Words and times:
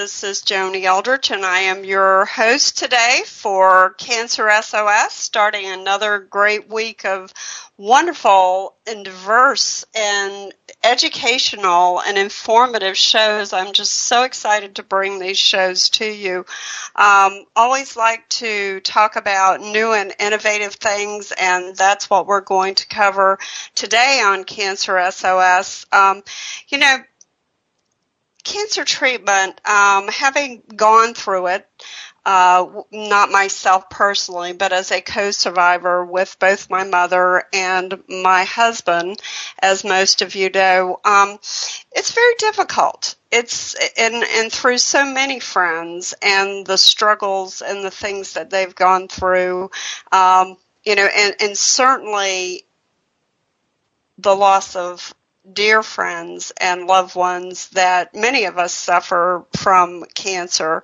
This 0.00 0.24
is 0.24 0.40
Joni 0.40 0.90
Aldrich, 0.90 1.30
and 1.30 1.44
I 1.44 1.58
am 1.58 1.84
your 1.84 2.24
host 2.24 2.78
today 2.78 3.20
for 3.26 3.90
Cancer 3.98 4.48
SOS, 4.62 5.12
starting 5.12 5.66
another 5.66 6.20
great 6.20 6.70
week 6.70 7.04
of 7.04 7.34
wonderful 7.76 8.76
and 8.86 9.04
diverse 9.04 9.84
and 9.94 10.54
educational 10.82 12.00
and 12.00 12.16
informative 12.16 12.96
shows. 12.96 13.52
I'm 13.52 13.74
just 13.74 13.92
so 13.92 14.22
excited 14.22 14.76
to 14.76 14.82
bring 14.82 15.18
these 15.18 15.38
shows 15.38 15.90
to 15.90 16.06
you. 16.06 16.46
Um, 16.96 17.44
always 17.54 17.94
like 17.94 18.26
to 18.30 18.80
talk 18.80 19.16
about 19.16 19.60
new 19.60 19.92
and 19.92 20.14
innovative 20.18 20.72
things, 20.76 21.30
and 21.38 21.76
that's 21.76 22.08
what 22.08 22.26
we're 22.26 22.40
going 22.40 22.74
to 22.76 22.88
cover 22.88 23.38
today 23.74 24.22
on 24.24 24.44
Cancer 24.44 24.98
SOS. 25.10 25.84
Um, 25.92 26.22
you 26.68 26.78
know, 26.78 27.00
cancer 28.44 28.84
treatment, 28.84 29.60
um, 29.68 30.08
having 30.08 30.62
gone 30.74 31.14
through 31.14 31.48
it, 31.48 31.68
uh, 32.24 32.82
not 32.92 33.30
myself 33.30 33.88
personally, 33.88 34.52
but 34.52 34.72
as 34.72 34.90
a 34.90 35.00
co-survivor 35.00 36.04
with 36.04 36.38
both 36.38 36.68
my 36.68 36.84
mother 36.84 37.44
and 37.52 38.02
my 38.08 38.44
husband, 38.44 39.20
as 39.60 39.84
most 39.84 40.20
of 40.20 40.34
you 40.34 40.50
know, 40.50 41.00
um, 41.04 41.38
it's 41.92 42.12
very 42.12 42.34
difficult. 42.38 43.14
It's 43.30 43.74
and 43.96 44.14
and 44.14 44.52
through 44.52 44.78
so 44.78 45.04
many 45.04 45.40
friends 45.40 46.14
and 46.20 46.66
the 46.66 46.78
struggles 46.78 47.62
and 47.62 47.84
the 47.84 47.90
things 47.90 48.34
that 48.34 48.50
they've 48.50 48.74
gone 48.74 49.08
through, 49.08 49.70
um, 50.12 50.56
you 50.84 50.96
know, 50.96 51.06
and 51.06 51.36
and 51.40 51.56
certainly 51.56 52.64
the 54.18 54.34
loss 54.36 54.76
of 54.76 55.14
dear 55.50 55.82
friends 55.82 56.52
and 56.60 56.86
loved 56.86 57.14
ones 57.14 57.68
that 57.70 58.14
many 58.14 58.44
of 58.44 58.58
us 58.58 58.72
suffer 58.72 59.44
from 59.56 60.04
cancer 60.14 60.82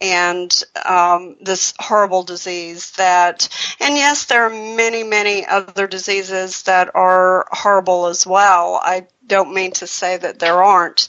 and 0.00 0.64
um, 0.84 1.36
this 1.40 1.72
horrible 1.78 2.22
disease 2.22 2.90
that 2.92 3.48
and 3.80 3.94
yes 3.94 4.24
there 4.24 4.44
are 4.44 4.50
many 4.76 5.04
many 5.04 5.46
other 5.46 5.86
diseases 5.86 6.62
that 6.64 6.94
are 6.94 7.46
horrible 7.52 8.06
as 8.06 8.26
well. 8.26 8.80
I 8.82 9.06
don't 9.26 9.54
mean 9.54 9.70
to 9.72 9.86
say 9.86 10.16
that 10.16 10.38
there 10.38 10.62
aren't 10.62 11.08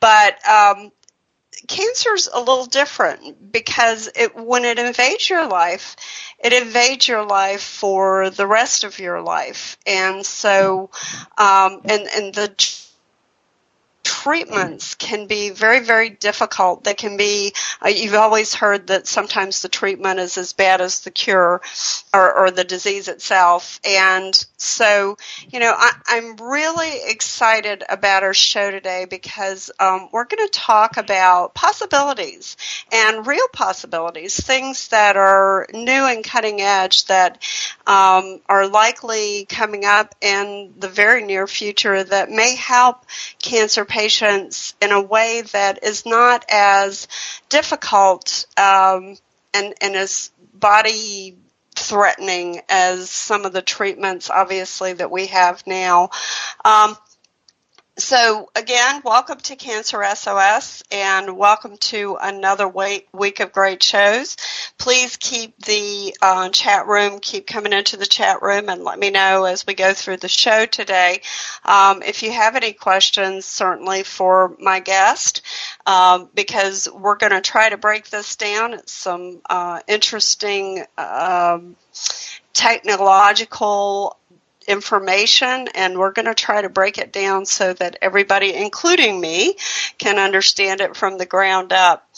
but 0.00 0.36
um, 0.48 0.90
cancer's 1.68 2.28
a 2.32 2.38
little 2.38 2.66
different 2.66 3.52
because 3.52 4.08
it 4.14 4.34
when 4.36 4.64
it 4.64 4.78
invades 4.78 5.28
your 5.28 5.46
life 5.46 5.96
it 6.42 6.52
invades 6.52 7.06
your 7.06 7.24
life 7.24 7.62
for 7.62 8.28
the 8.30 8.46
rest 8.46 8.82
of 8.84 8.98
your 8.98 9.20
life. 9.22 9.78
And 9.86 10.26
so 10.26 10.90
um, 11.38 11.80
and 11.84 12.08
and 12.14 12.34
the 12.34 12.52
treatments 14.22 14.94
can 14.94 15.26
be 15.26 15.50
very, 15.50 15.80
very 15.80 16.08
difficult. 16.08 16.84
They 16.84 16.94
can 16.94 17.16
be, 17.16 17.52
uh, 17.84 17.88
you've 17.88 18.14
always 18.14 18.54
heard 18.54 18.86
that 18.86 19.08
sometimes 19.08 19.62
the 19.62 19.68
treatment 19.68 20.20
is 20.20 20.38
as 20.38 20.52
bad 20.52 20.80
as 20.80 21.00
the 21.00 21.10
cure 21.10 21.60
or, 22.14 22.32
or 22.32 22.50
the 22.52 22.62
disease 22.62 23.08
itself. 23.08 23.80
And 23.84 24.32
so, 24.56 25.16
you 25.50 25.58
know, 25.58 25.74
I, 25.76 25.92
am 26.10 26.36
really 26.36 26.92
excited 27.08 27.82
about 27.88 28.22
our 28.22 28.32
show 28.32 28.70
today 28.70 29.06
because 29.10 29.72
um, 29.80 30.08
we're 30.12 30.24
going 30.24 30.46
to 30.46 30.52
talk 30.52 30.98
about 30.98 31.54
possibilities 31.54 32.56
and 32.92 33.26
real 33.26 33.48
possibilities, 33.52 34.38
things 34.38 34.88
that 34.88 35.16
are 35.16 35.66
new 35.72 35.90
and 35.90 36.22
cutting 36.22 36.60
edge 36.60 37.06
that 37.06 37.42
um, 37.88 38.40
are 38.48 38.68
likely 38.68 39.46
coming 39.46 39.84
up 39.84 40.14
in 40.20 40.74
the 40.78 40.88
very 40.88 41.24
near 41.24 41.48
future 41.48 42.04
that 42.04 42.30
may 42.30 42.54
help 42.54 43.04
cancer 43.40 43.84
patients 43.84 44.11
in 44.80 44.92
a 44.92 45.00
way 45.00 45.42
that 45.52 45.82
is 45.82 46.04
not 46.04 46.44
as 46.50 47.08
difficult 47.48 48.46
um, 48.56 49.16
and, 49.54 49.74
and 49.80 49.96
as 49.96 50.30
body 50.54 51.36
threatening 51.74 52.60
as 52.68 53.10
some 53.10 53.44
of 53.44 53.52
the 53.52 53.62
treatments, 53.62 54.30
obviously, 54.30 54.92
that 54.92 55.10
we 55.10 55.26
have 55.26 55.66
now. 55.66 56.10
Um, 56.64 56.96
so 57.98 58.50
again, 58.56 59.02
welcome 59.04 59.38
to 59.38 59.54
Cancer 59.54 60.02
SOS 60.14 60.82
and 60.90 61.36
welcome 61.36 61.76
to 61.76 62.16
another 62.20 62.66
week 62.66 63.40
of 63.40 63.52
great 63.52 63.82
shows. 63.82 64.36
Please 64.78 65.16
keep 65.18 65.58
the 65.58 66.16
uh, 66.22 66.48
chat 66.48 66.86
room, 66.86 67.20
keep 67.20 67.46
coming 67.46 67.74
into 67.74 67.98
the 67.98 68.06
chat 68.06 68.40
room 68.40 68.70
and 68.70 68.82
let 68.82 68.98
me 68.98 69.10
know 69.10 69.44
as 69.44 69.66
we 69.66 69.74
go 69.74 69.92
through 69.92 70.16
the 70.16 70.28
show 70.28 70.64
today. 70.64 71.20
Um, 71.66 72.02
if 72.02 72.22
you 72.22 72.32
have 72.32 72.56
any 72.56 72.72
questions, 72.72 73.44
certainly 73.44 74.04
for 74.04 74.56
my 74.58 74.80
guest, 74.80 75.42
um, 75.84 76.30
because 76.34 76.88
we're 76.90 77.16
going 77.16 77.32
to 77.32 77.42
try 77.42 77.68
to 77.68 77.76
break 77.76 78.08
this 78.08 78.36
down. 78.36 78.72
It's 78.72 78.92
some 78.92 79.42
uh, 79.50 79.80
interesting 79.86 80.84
um, 80.96 81.76
technological 82.54 84.16
information 84.68 85.68
and 85.74 85.98
we're 85.98 86.12
going 86.12 86.26
to 86.26 86.34
try 86.34 86.62
to 86.62 86.68
break 86.68 86.98
it 86.98 87.12
down 87.12 87.46
so 87.46 87.72
that 87.74 87.98
everybody, 88.02 88.54
including 88.54 89.20
me, 89.20 89.56
can 89.98 90.18
understand 90.18 90.80
it 90.80 90.96
from 90.96 91.18
the 91.18 91.26
ground 91.26 91.72
up. 91.72 92.08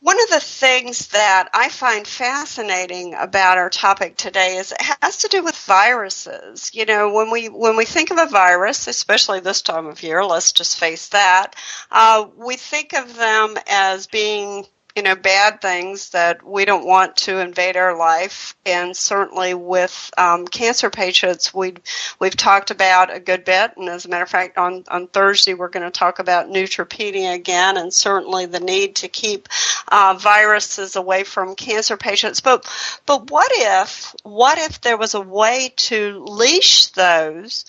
one 0.00 0.20
of 0.22 0.28
the 0.28 0.40
things 0.40 1.08
that 1.08 1.48
I 1.54 1.70
find 1.70 2.06
fascinating 2.06 3.14
about 3.14 3.56
our 3.56 3.70
topic 3.70 4.16
today 4.18 4.56
is 4.56 4.70
it 4.72 4.82
has 5.02 5.18
to 5.18 5.28
do 5.28 5.42
with 5.42 5.56
viruses. 5.56 6.70
You 6.74 6.84
know, 6.84 7.12
when 7.12 7.30
we 7.30 7.48
when 7.48 7.76
we 7.76 7.86
think 7.86 8.10
of 8.10 8.18
a 8.18 8.26
virus, 8.26 8.86
especially 8.86 9.40
this 9.40 9.62
time 9.62 9.86
of 9.86 10.02
year, 10.02 10.22
let's 10.24 10.52
just 10.52 10.78
face 10.78 11.08
that, 11.08 11.56
uh, 11.90 12.26
we 12.36 12.56
think 12.56 12.92
of 12.92 13.16
them 13.16 13.56
as 13.66 14.06
being 14.06 14.66
you 14.94 15.02
know 15.02 15.16
bad 15.16 15.60
things 15.60 16.10
that 16.10 16.46
we 16.46 16.64
don't 16.64 16.86
want 16.86 17.16
to 17.16 17.40
invade 17.40 17.76
our 17.76 17.96
life. 17.96 18.56
And 18.64 18.96
certainly 18.96 19.52
with 19.52 20.10
um, 20.16 20.46
cancer 20.46 20.88
patients 20.88 21.52
we 21.52 21.74
we've 22.20 22.36
talked 22.36 22.70
about 22.70 23.14
a 23.14 23.18
good 23.18 23.44
bit. 23.44 23.76
And 23.76 23.88
as 23.88 24.04
a 24.04 24.08
matter 24.08 24.22
of 24.22 24.30
fact 24.30 24.56
on 24.56 24.84
on 24.88 25.08
Thursday 25.08 25.54
we're 25.54 25.68
going 25.68 25.84
to 25.84 25.90
talk 25.90 26.20
about 26.20 26.48
neutropenia 26.48 27.34
again 27.34 27.76
and 27.76 27.92
certainly 27.92 28.46
the 28.46 28.60
need 28.60 28.96
to 28.96 29.08
keep 29.08 29.48
uh, 29.88 30.16
viruses 30.18 30.94
away 30.94 31.24
from 31.24 31.56
cancer 31.56 31.96
patients. 31.96 32.40
But 32.40 32.64
but 33.04 33.30
what 33.30 33.50
if 33.52 34.14
what 34.22 34.58
if 34.58 34.80
there 34.80 34.96
was 34.96 35.14
a 35.14 35.20
way 35.20 35.72
to 35.76 36.24
leash 36.24 36.88
those 36.88 37.64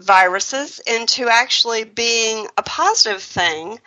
viruses 0.00 0.80
into 0.80 1.28
actually 1.28 1.84
being 1.84 2.48
a 2.56 2.62
positive 2.62 3.22
thing 3.22 3.78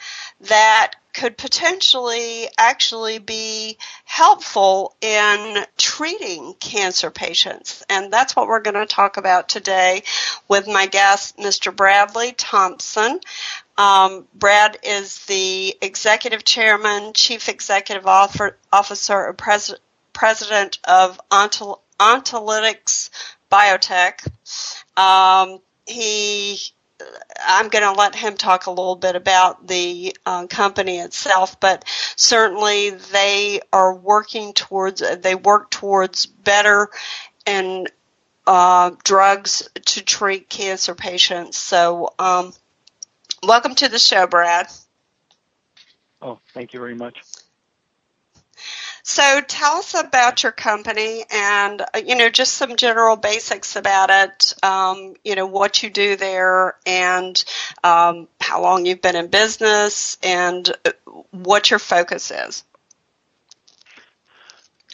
that 0.41 0.93
could 1.15 1.37
potentially 1.37 2.47
actually 2.57 3.19
be 3.19 3.77
helpful 4.03 4.95
in 4.99 5.65
treating 5.77 6.53
cancer 6.59 7.09
patients. 7.09 7.83
And 7.89 8.11
that's 8.11 8.35
what 8.35 8.47
we're 8.47 8.59
going 8.59 8.75
to 8.75 8.85
talk 8.85 9.15
about 9.15 9.47
today 9.47 10.03
with 10.49 10.67
my 10.67 10.87
guest, 10.87 11.37
Mr. 11.37 11.73
Bradley 11.73 12.33
Thompson. 12.33 13.21
Um, 13.77 14.27
Brad 14.33 14.77
is 14.83 15.25
the 15.25 15.77
executive 15.81 16.43
chairman, 16.43 17.13
chief 17.13 17.47
executive 17.47 18.05
officer, 18.07 18.57
and 19.27 19.37
pres- 19.37 19.75
president 20.11 20.79
of 20.83 21.19
Oncolytics 21.29 23.09
Biotech. 23.49 24.27
Um, 24.97 25.59
he 25.85 26.59
I'm 27.45 27.69
going 27.69 27.83
to 27.83 27.91
let 27.91 28.15
him 28.15 28.35
talk 28.35 28.65
a 28.65 28.71
little 28.71 28.95
bit 28.95 29.15
about 29.15 29.67
the 29.67 30.15
uh, 30.25 30.47
company 30.47 30.99
itself, 30.99 31.59
but 31.59 31.85
certainly 32.15 32.91
they 32.91 33.61
are 33.71 33.93
working 33.93 34.53
towards, 34.53 35.03
they 35.19 35.35
work 35.35 35.69
towards 35.69 36.25
better 36.25 36.89
and 37.45 37.89
uh, 38.47 38.91
drugs 39.03 39.69
to 39.85 40.03
treat 40.03 40.49
cancer 40.49 40.95
patients. 40.95 41.57
So, 41.57 42.13
um, 42.19 42.53
welcome 43.43 43.75
to 43.75 43.89
the 43.89 43.99
show, 43.99 44.27
Brad. 44.27 44.67
Oh, 46.21 46.39
thank 46.53 46.73
you 46.73 46.79
very 46.79 46.95
much. 46.95 47.21
So 49.07 49.39
tell 49.39 49.77
us 49.77 49.93
about 49.93 50.41
your 50.41 50.51
company 50.51 51.25
and, 51.31 51.79
uh, 51.79 52.01
you 52.03 52.15
know, 52.15 52.27
just 52.27 52.55
some 52.55 52.75
general 52.75 53.15
basics 53.15 53.75
about 53.75 54.09
it, 54.09 54.55
um, 54.63 55.13
you 55.23 55.35
know, 55.35 55.45
what 55.45 55.83
you 55.83 55.91
do 55.91 56.15
there 56.15 56.75
and 56.87 57.45
um, 57.83 58.27
how 58.41 58.63
long 58.63 58.87
you've 58.87 59.03
been 59.03 59.15
in 59.15 59.27
business 59.27 60.17
and 60.23 60.67
uh, 60.85 60.91
what 61.29 61.69
your 61.69 61.77
focus 61.77 62.31
is. 62.31 62.63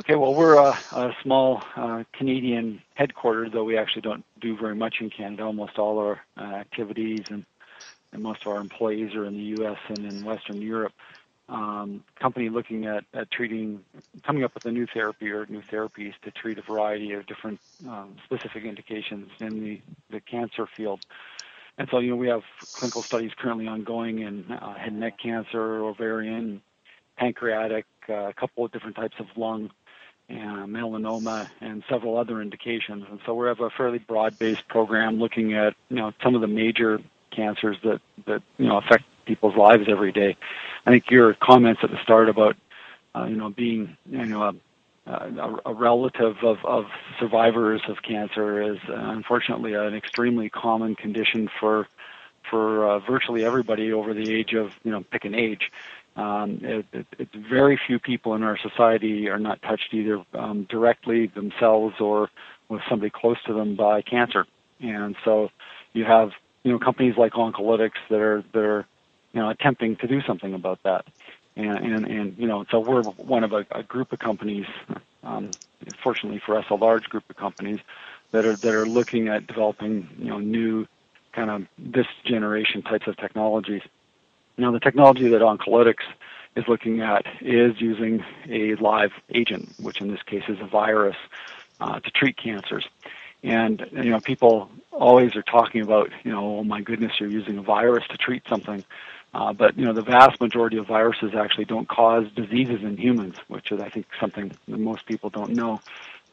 Okay, 0.01 0.15
well, 0.15 0.35
we're 0.35 0.55
a, 0.55 0.77
a 0.91 1.15
small 1.23 1.63
uh, 1.77 2.03
Canadian 2.11 2.81
headquarters, 2.95 3.51
though 3.53 3.63
we 3.63 3.77
actually 3.77 4.01
don't 4.01 4.25
do 4.41 4.57
very 4.57 4.75
much 4.75 4.95
in 4.99 5.09
Canada. 5.09 5.43
Almost 5.43 5.79
all 5.79 5.99
our 5.99 6.19
uh, 6.37 6.55
activities 6.55 7.21
and, 7.29 7.45
and 8.11 8.21
most 8.21 8.41
of 8.45 8.51
our 8.51 8.59
employees 8.59 9.15
are 9.15 9.23
in 9.23 9.35
the 9.35 9.61
U.S. 9.61 9.77
and 9.87 9.99
in 9.99 10.25
Western 10.25 10.61
Europe 10.61 10.91
um, 11.51 12.03
company 12.15 12.49
looking 12.49 12.85
at, 12.85 13.03
at 13.13 13.29
treating, 13.29 13.81
coming 14.23 14.43
up 14.43 14.53
with 14.53 14.65
a 14.65 14.71
new 14.71 14.87
therapy 14.87 15.29
or 15.29 15.45
new 15.47 15.61
therapies 15.61 16.13
to 16.23 16.31
treat 16.31 16.57
a 16.57 16.61
variety 16.61 17.11
of 17.11 17.27
different 17.27 17.59
um, 17.87 18.15
specific 18.25 18.63
indications 18.63 19.29
in 19.39 19.61
the, 19.63 19.81
the 20.09 20.21
cancer 20.21 20.65
field. 20.65 21.01
And 21.77 21.87
so, 21.91 21.99
you 21.99 22.11
know, 22.11 22.15
we 22.15 22.29
have 22.29 22.43
clinical 22.73 23.01
studies 23.01 23.31
currently 23.37 23.67
ongoing 23.67 24.19
in 24.19 24.49
uh, 24.51 24.73
head 24.75 24.93
and 24.93 25.01
neck 25.01 25.19
cancer, 25.19 25.83
ovarian, 25.83 26.61
pancreatic, 27.17 27.85
uh, 28.07 28.29
a 28.29 28.33
couple 28.33 28.65
of 28.65 28.71
different 28.71 28.95
types 28.95 29.15
of 29.19 29.27
lung, 29.35 29.71
and 30.29 30.69
melanoma, 30.69 31.49
and 31.59 31.83
several 31.89 32.17
other 32.17 32.41
indications. 32.41 33.05
And 33.09 33.19
so 33.25 33.33
we 33.33 33.47
have 33.47 33.59
a 33.59 33.69
fairly 33.69 33.99
broad-based 33.99 34.67
program 34.69 35.19
looking 35.19 35.53
at, 35.53 35.75
you 35.89 35.97
know, 35.97 36.13
some 36.23 36.35
of 36.35 36.41
the 36.41 36.47
major 36.47 37.01
cancers 37.31 37.77
that, 37.83 37.99
that 38.25 38.41
you 38.57 38.67
know, 38.67 38.77
affect 38.77 39.03
people's 39.25 39.55
lives 39.55 39.85
every 39.87 40.11
day. 40.11 40.35
I 40.85 40.91
think 40.91 41.09
your 41.09 41.33
comments 41.33 41.81
at 41.83 41.91
the 41.91 42.01
start 42.03 42.29
about 42.29 42.55
uh, 43.15 43.25
you 43.25 43.35
know 43.35 43.49
being 43.49 43.97
you 44.09 44.25
know 44.25 44.43
a, 44.43 45.11
a, 45.11 45.59
a 45.67 45.73
relative 45.73 46.37
of, 46.43 46.57
of 46.63 46.85
survivors 47.19 47.81
of 47.87 48.01
cancer 48.01 48.61
is 48.61 48.79
uh, 48.89 48.93
unfortunately 48.95 49.73
an 49.73 49.95
extremely 49.95 50.49
common 50.49 50.95
condition 50.95 51.49
for 51.59 51.87
for 52.49 52.89
uh, 52.89 52.99
virtually 52.99 53.45
everybody 53.45 53.93
over 53.93 54.13
the 54.13 54.33
age 54.33 54.53
of 54.53 54.71
you 54.83 54.91
know 54.91 55.03
pick 55.11 55.25
an 55.25 55.35
age. 55.35 55.71
Um, 56.15 56.59
it, 56.61 56.85
it, 56.91 57.29
very 57.33 57.79
few 57.87 57.97
people 57.97 58.35
in 58.35 58.43
our 58.43 58.57
society 58.57 59.29
are 59.29 59.39
not 59.39 59.61
touched 59.61 59.93
either 59.93 60.21
um, 60.33 60.67
directly 60.69 61.27
themselves 61.27 61.95
or 62.01 62.29
with 62.67 62.81
somebody 62.89 63.09
close 63.09 63.37
to 63.45 63.53
them 63.53 63.75
by 63.75 64.01
cancer, 64.01 64.45
and 64.81 65.15
so 65.23 65.49
you 65.93 66.03
have 66.05 66.31
you 66.63 66.71
know 66.71 66.79
companies 66.79 67.15
like 67.17 67.33
Oncolytics 67.33 68.01
that 68.09 68.19
are 68.19 68.43
that 68.53 68.63
are 68.63 68.85
you 69.33 69.41
know, 69.41 69.49
attempting 69.49 69.95
to 69.97 70.07
do 70.07 70.21
something 70.21 70.53
about 70.53 70.81
that. 70.83 71.05
And, 71.55 71.77
and, 71.77 72.05
and 72.05 72.37
you 72.37 72.47
know, 72.47 72.65
so 72.71 72.79
we're 72.79 73.03
one 73.03 73.43
of 73.43 73.53
a, 73.53 73.65
a 73.71 73.83
group 73.83 74.13
of 74.13 74.19
companies, 74.19 74.65
um, 75.23 75.51
fortunately 76.03 76.41
for 76.45 76.57
us, 76.57 76.65
a 76.69 76.75
large 76.75 77.09
group 77.09 77.29
of 77.29 77.35
companies 77.35 77.79
that 78.31 78.45
are, 78.45 78.55
that 78.55 78.73
are 78.73 78.85
looking 78.85 79.27
at 79.27 79.47
developing, 79.47 80.07
you 80.17 80.29
know, 80.29 80.39
new 80.39 80.87
kind 81.33 81.49
of 81.49 81.67
this 81.77 82.07
generation 82.25 82.81
types 82.81 83.07
of 83.07 83.17
technologies. 83.17 83.81
Now, 84.57 84.71
the 84.71 84.79
technology 84.79 85.29
that 85.29 85.41
Oncolytics 85.41 86.03
is 86.55 86.65
looking 86.67 87.01
at 87.01 87.25
is 87.41 87.79
using 87.79 88.23
a 88.49 88.75
live 88.75 89.11
agent, 89.33 89.73
which 89.79 90.01
in 90.01 90.09
this 90.09 90.21
case 90.23 90.43
is 90.47 90.59
a 90.59 90.67
virus, 90.67 91.15
uh, 91.79 91.99
to 91.99 92.11
treat 92.11 92.37
cancers. 92.37 92.85
And 93.43 93.85
you 93.91 94.11
know, 94.11 94.19
people 94.19 94.69
always 94.91 95.35
are 95.35 95.41
talking 95.41 95.81
about, 95.81 96.11
you 96.23 96.31
know, 96.31 96.59
oh 96.59 96.63
my 96.63 96.81
goodness, 96.81 97.13
you're 97.19 97.29
using 97.29 97.57
a 97.57 97.61
virus 97.61 98.03
to 98.09 98.17
treat 98.17 98.43
something. 98.47 98.83
Uh, 99.33 99.53
but 99.53 99.77
you 99.77 99.85
know, 99.85 99.93
the 99.93 100.01
vast 100.01 100.41
majority 100.41 100.77
of 100.77 100.87
viruses 100.87 101.31
actually 101.35 101.65
don't 101.65 101.87
cause 101.87 102.25
diseases 102.35 102.83
in 102.83 102.97
humans, 102.97 103.37
which 103.47 103.71
is, 103.71 103.79
I 103.79 103.89
think, 103.89 104.07
something 104.19 104.51
that 104.67 104.77
most 104.77 105.05
people 105.05 105.29
don't 105.29 105.51
know. 105.51 105.79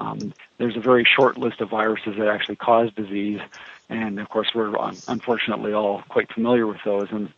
Um, 0.00 0.32
there's 0.58 0.76
a 0.76 0.80
very 0.80 1.04
short 1.04 1.37
list 1.37 1.61
of 1.61 1.70
viruses 1.70 2.16
that 2.18 2.28
actually 2.28 2.56
cause 2.56 2.92
disease, 2.94 3.40
and 3.88 4.18
of 4.18 4.28
course, 4.28 4.49
we're 4.54 4.75
unfortunately 5.08 5.73
all 5.73 6.02
quite 6.08 6.32
familiar 6.32 6.66
with 6.66 6.78
those. 6.84 7.08
And 7.11 7.32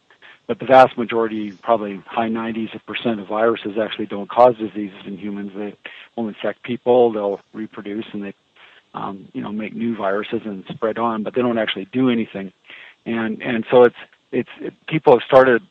but 0.46 0.58
the 0.58 0.66
vast 0.66 0.98
majority, 0.98 1.52
probably 1.52 2.02
high 2.06 2.28
90s 2.28 2.84
percent 2.84 3.20
of 3.20 3.28
viruses 3.28 3.78
actually 3.80 4.06
don't 4.06 4.28
cause 4.28 4.56
diseases 4.56 5.00
in 5.06 5.16
humans. 5.16 5.52
They 5.54 5.76
will 6.16 6.28
infect 6.28 6.62
people, 6.62 7.12
they'll 7.12 7.40
reproduce, 7.52 8.06
and 8.12 8.24
they, 8.24 8.34
um, 8.92 9.28
you 9.32 9.42
know, 9.42 9.52
make 9.52 9.74
new 9.74 9.94
viruses 9.96 10.40
and 10.44 10.64
spread 10.70 10.98
on, 10.98 11.22
but 11.22 11.34
they 11.34 11.42
don't 11.42 11.58
actually 11.58 11.86
do 11.92 12.10
anything. 12.10 12.52
And 13.06 13.42
and 13.42 13.64
so 13.70 13.84
it's 13.84 13.96
it's 14.32 14.48
it, 14.60 14.74
people 14.86 15.12
have 15.12 15.26
started, 15.26 15.62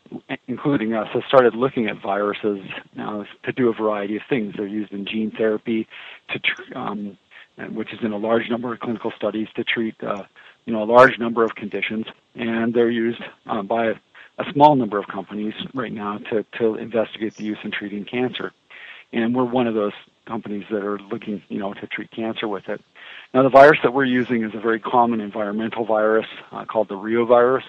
including 0.47 0.93
us, 0.93 1.07
have 1.13 1.23
started 1.27 1.55
looking 1.55 1.87
at 1.87 2.01
viruses 2.01 2.59
now 2.95 3.25
to 3.43 3.51
do 3.51 3.69
a 3.69 3.73
variety 3.73 4.17
of 4.17 4.23
things. 4.29 4.53
They're 4.57 4.67
used 4.67 4.91
in 4.91 5.05
gene 5.05 5.31
therapy, 5.31 5.87
to 6.29 6.79
um, 6.79 7.17
which 7.71 7.93
is 7.93 7.99
in 8.01 8.11
a 8.11 8.17
large 8.17 8.49
number 8.49 8.73
of 8.73 8.79
clinical 8.79 9.11
studies 9.15 9.47
to 9.55 9.63
treat, 9.63 9.95
uh, 10.03 10.23
you 10.65 10.73
know, 10.73 10.83
a 10.83 10.85
large 10.85 11.17
number 11.19 11.43
of 11.43 11.55
conditions, 11.55 12.05
and 12.35 12.73
they're 12.73 12.89
used 12.89 13.21
uh, 13.47 13.61
by 13.61 13.87
a, 13.87 13.93
a 14.37 14.51
small 14.53 14.75
number 14.75 14.97
of 14.97 15.07
companies 15.07 15.53
right 15.73 15.93
now 15.93 16.17
to 16.29 16.45
to 16.57 16.75
investigate 16.75 17.35
the 17.35 17.43
use 17.43 17.59
in 17.63 17.71
treating 17.71 18.05
cancer. 18.05 18.51
And 19.11 19.35
we're 19.35 19.45
one 19.45 19.67
of 19.67 19.73
those 19.73 19.93
companies 20.27 20.65
that 20.69 20.83
are 20.83 20.99
looking, 20.99 21.41
you 21.49 21.57
know, 21.57 21.73
to 21.73 21.87
treat 21.87 22.11
cancer 22.11 22.47
with 22.47 22.69
it. 22.69 22.79
Now, 23.33 23.41
the 23.41 23.49
virus 23.49 23.79
that 23.83 23.93
we're 23.93 24.05
using 24.05 24.43
is 24.43 24.51
a 24.53 24.59
very 24.59 24.79
common 24.79 25.19
environmental 25.19 25.85
virus 25.85 26.27
uh, 26.51 26.65
called 26.65 26.89
the 26.89 26.95
reovirus. 26.95 27.63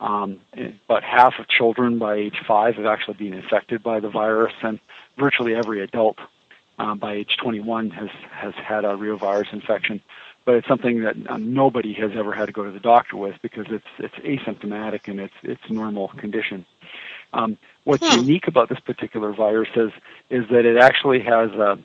Um, 0.00 0.40
about 0.86 1.04
half 1.04 1.38
of 1.38 1.48
children 1.48 1.98
by 1.98 2.16
age 2.16 2.36
five 2.46 2.74
have 2.74 2.86
actually 2.86 3.14
been 3.14 3.32
infected 3.32 3.82
by 3.82 4.00
the 4.00 4.10
virus, 4.10 4.52
and 4.62 4.80
virtually 5.16 5.54
every 5.54 5.82
adult 5.82 6.18
um, 6.78 6.98
by 6.98 7.14
age 7.14 7.36
21 7.40 7.90
has 7.90 8.10
has 8.30 8.54
had 8.54 8.84
a 8.84 8.88
reovirus 8.88 9.52
infection. 9.52 10.00
But 10.44 10.56
it's 10.56 10.68
something 10.68 11.02
that 11.04 11.16
um, 11.28 11.54
nobody 11.54 11.94
has 11.94 12.10
ever 12.16 12.32
had 12.32 12.46
to 12.46 12.52
go 12.52 12.64
to 12.64 12.70
the 12.70 12.80
doctor 12.80 13.16
with 13.16 13.36
because 13.40 13.66
it's 13.70 13.86
it's 13.98 14.14
asymptomatic 14.16 15.08
and 15.08 15.20
it's 15.20 15.34
it's 15.42 15.62
normal 15.70 16.08
condition. 16.08 16.66
Um, 17.32 17.56
what's 17.84 18.06
hmm. 18.06 18.20
unique 18.20 18.46
about 18.46 18.68
this 18.68 18.80
particular 18.80 19.32
virus 19.32 19.70
is 19.76 19.92
is 20.28 20.48
that 20.50 20.64
it 20.64 20.76
actually 20.76 21.20
has 21.20 21.50
a, 21.52 21.78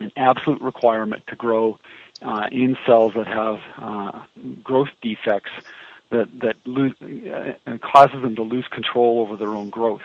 an 0.00 0.12
absolute 0.16 0.60
requirement 0.60 1.26
to 1.28 1.36
grow 1.36 1.78
uh, 2.22 2.48
in 2.50 2.76
cells 2.86 3.12
that 3.14 3.26
have 3.26 3.60
uh, 3.78 4.22
growth 4.62 4.90
defects 5.02 5.50
that 6.10 6.28
that 6.40 6.56
lose, 6.64 6.94
uh, 7.02 7.78
causes 7.82 8.22
them 8.22 8.36
to 8.36 8.42
lose 8.42 8.66
control 8.70 9.20
over 9.20 9.36
their 9.36 9.50
own 9.54 9.70
growth. 9.70 10.02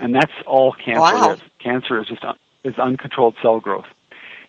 and 0.00 0.14
that's 0.14 0.32
all 0.46 0.72
cancer 0.72 1.00
Wow. 1.00 1.32
is. 1.32 1.40
Cancer 1.58 2.00
is 2.00 2.06
just 2.06 2.24
un- 2.24 2.36
is 2.62 2.78
uncontrolled 2.78 3.34
cell 3.42 3.58
growth. 3.58 3.86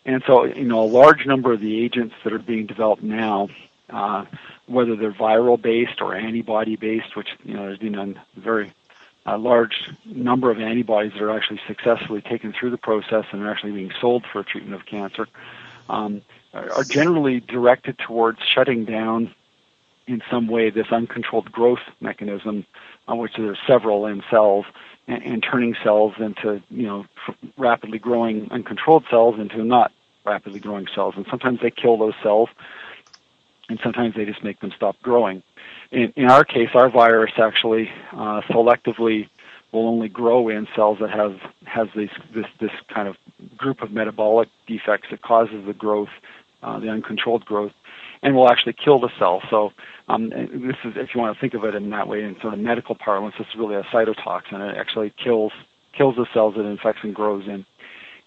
And 0.06 0.22
so, 0.28 0.44
you 0.46 0.64
know, 0.66 0.82
a 0.82 0.86
large 1.02 1.26
number 1.26 1.52
of 1.52 1.60
the 1.60 1.84
agents 1.84 2.14
that 2.24 2.34
are 2.34 2.38
being 2.40 2.68
developed 2.68 3.02
now, 3.04 3.50
uh, 3.90 4.26
whether 4.68 4.96
they're 4.96 5.12
viral 5.12 5.60
based 5.60 6.02
or 6.02 6.14
antibody 6.16 6.76
based, 6.76 7.16
which 7.16 7.30
you 7.44 7.56
know 7.56 7.64
there's 7.66 7.80
been 7.80 7.96
a 7.96 8.14
very 8.40 8.72
uh, 9.26 9.38
large 9.40 9.90
number 10.06 10.52
of 10.52 10.60
antibodies 10.60 11.14
that 11.14 11.22
are 11.24 11.32
actually 11.36 11.60
successfully 11.68 12.22
taken 12.22 12.54
through 12.54 12.70
the 12.70 12.78
process 12.78 13.26
and 13.32 13.42
are 13.42 13.50
actually 13.52 13.72
being 13.72 13.92
sold 14.00 14.26
for 14.32 14.44
treatment 14.44 14.76
of 14.76 14.86
cancer, 14.86 15.28
um, 15.90 16.22
are 16.54 16.84
generally 16.84 17.40
directed 17.40 17.98
towards 17.98 18.40
shutting 18.44 18.86
down 18.86 19.34
in 20.10 20.22
some 20.30 20.48
way 20.48 20.72
this 20.72 20.88
uncontrolled 20.92 21.52
growth 21.52 21.80
mechanism, 22.02 22.66
on 23.08 23.20
which 23.20 23.34
there 23.38 23.52
are 23.52 23.58
several 23.68 24.08
in 24.08 24.24
cells, 24.30 24.66
and, 25.08 25.24
and 25.24 25.44
turning 25.44 25.76
cells 25.84 26.14
into 26.20 26.62
you 26.70 26.88
know 26.88 27.06
rapidly 27.58 28.00
growing 28.00 28.48
uncontrolled 28.52 29.06
cells 29.10 29.40
into 29.40 29.64
not 29.64 29.92
rapidly 30.26 30.60
growing 30.60 30.88
cells. 30.94 31.14
And 31.16 31.26
sometimes 31.30 31.60
they 31.62 31.72
kill 31.72 31.98
those 31.98 32.16
cells, 32.24 32.50
and 33.70 33.80
sometimes 33.84 34.16
they 34.16 34.26
just 34.26 34.44
make 34.44 34.60
them 34.60 34.72
stop 34.76 35.00
growing. 35.04 35.44
In, 35.92 36.12
in 36.16 36.26
our 36.26 36.44
case, 36.44 36.70
our 36.74 36.90
virus 36.90 37.32
actually 37.38 37.90
uh, 38.12 38.42
selectively 38.50 39.30
will 39.72 39.88
only 39.88 40.10
grow 40.10 40.50
in 40.50 40.68
cells 40.76 40.98
that 41.02 41.12
have 41.12 41.40
has 41.66 41.88
this 41.96 42.10
this 42.34 42.48
this 42.60 42.72
kind 42.94 43.08
of 43.08 43.16
group 43.56 43.84
of 43.84 43.92
metabolic 43.92 44.50
defects 44.66 45.10
that 45.12 45.22
causes 45.22 45.66
the 45.68 45.74
growth, 45.74 46.10
uh, 46.64 46.80
the 46.80 46.90
uncontrolled 46.90 47.46
growth, 47.46 47.74
and 48.22 48.36
will 48.36 48.50
actually 48.50 48.74
kill 48.74 49.00
the 49.00 49.10
cell. 49.18 49.42
So 49.50 49.72
um, 50.08 50.30
this 50.30 50.76
is, 50.84 50.94
if 50.96 51.14
you 51.14 51.22
want 51.22 51.36
to 51.36 51.42
think 51.42 51.54
of 51.54 51.64
it 51.64 51.76
in 51.76 51.90
that 51.92 52.08
way, 52.08 52.24
in 52.24 52.36
sort 52.42 52.54
of 52.54 52.60
medical 52.60 52.96
parlance, 52.96 53.36
this 53.38 53.48
is 53.48 53.56
really 53.56 53.76
a 53.76 53.84
cytotoxin. 53.84 54.60
It 54.72 54.78
actually 54.78 55.14
kills 55.24 55.54
kills 55.98 56.16
the 56.16 56.28
cells 56.34 56.56
it 56.58 56.62
infects 56.62 57.02
and 57.04 57.14
grows 57.16 57.48
in. 57.48 57.66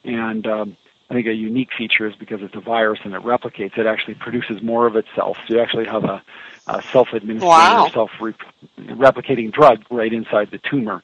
And 0.05 0.47
um, 0.47 0.77
I 1.09 1.15
think 1.15 1.27
a 1.27 1.33
unique 1.33 1.69
feature 1.77 2.07
is 2.07 2.15
because 2.17 2.41
it's 2.43 2.55
a 2.57 2.61
virus 2.61 3.01
and 3.05 3.15
it 3.15 3.23
replicates, 3.23 3.79
it 3.79 3.87
actually 3.87 4.15
produces 4.15 4.63
more 4.63 4.87
of 4.87 4.97
itself. 4.97 5.37
So 5.47 5.55
you 5.55 5.61
actually 5.61 5.87
have 5.87 6.05
a, 6.05 6.23
a 6.67 6.83
self-administering, 6.83 7.49
Wow. 7.49 7.85
or 7.87 7.91
self-replicating 7.91 9.53
drug 9.53 9.85
right 9.91 10.13
inside 10.13 10.51
the 10.51 10.59
tumor. 10.59 11.03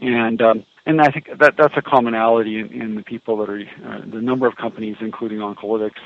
And 0.00 0.42
um, 0.42 0.66
and 0.86 1.00
I 1.00 1.10
think 1.10 1.28
that 1.38 1.56
that's 1.56 1.76
a 1.76 1.82
commonality 1.82 2.58
in, 2.58 2.70
in 2.72 2.94
the 2.96 3.02
people 3.02 3.38
that 3.38 3.48
are 3.48 3.60
uh, 3.60 4.00
the 4.06 4.20
number 4.20 4.46
of 4.46 4.56
companies, 4.56 4.96
including 5.00 5.38
oncolytics, 5.38 6.00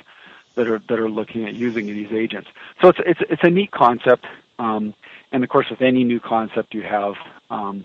that 0.54 0.68
are 0.68 0.80
that 0.88 0.98
are 0.98 1.08
looking 1.08 1.46
at 1.46 1.54
using 1.54 1.86
these 1.86 2.12
agents. 2.12 2.48
So 2.82 2.88
it's 2.88 2.98
it's 3.04 3.20
it's 3.28 3.42
a 3.44 3.50
neat 3.50 3.70
concept, 3.70 4.26
um, 4.58 4.94
and 5.32 5.44
of 5.44 5.50
course, 5.50 5.66
with 5.70 5.82
any 5.82 6.04
new 6.04 6.20
concept, 6.20 6.74
you 6.74 6.82
have 6.82 7.14
um, 7.50 7.84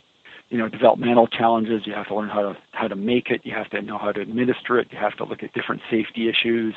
you 0.50 0.58
know 0.58 0.70
developmental 0.70 1.28
challenges. 1.28 1.86
You 1.86 1.94
have 1.94 2.08
to 2.08 2.16
learn 2.16 2.30
how 2.30 2.54
to 2.54 2.58
how 2.72 2.88
to 2.88 2.96
make 2.96 3.30
it. 3.30 3.42
You 3.46 3.54
have 3.54 3.70
to 3.72 3.82
know 3.82 3.98
how 3.98 4.12
to 4.12 4.22
administer 4.22 4.80
it. 4.80 4.88
You 4.92 4.98
have 4.98 5.16
to 5.18 5.26
look 5.26 5.44
at 5.44 5.54
different 5.54 5.82
safety 5.90 6.30
issues. 6.30 6.76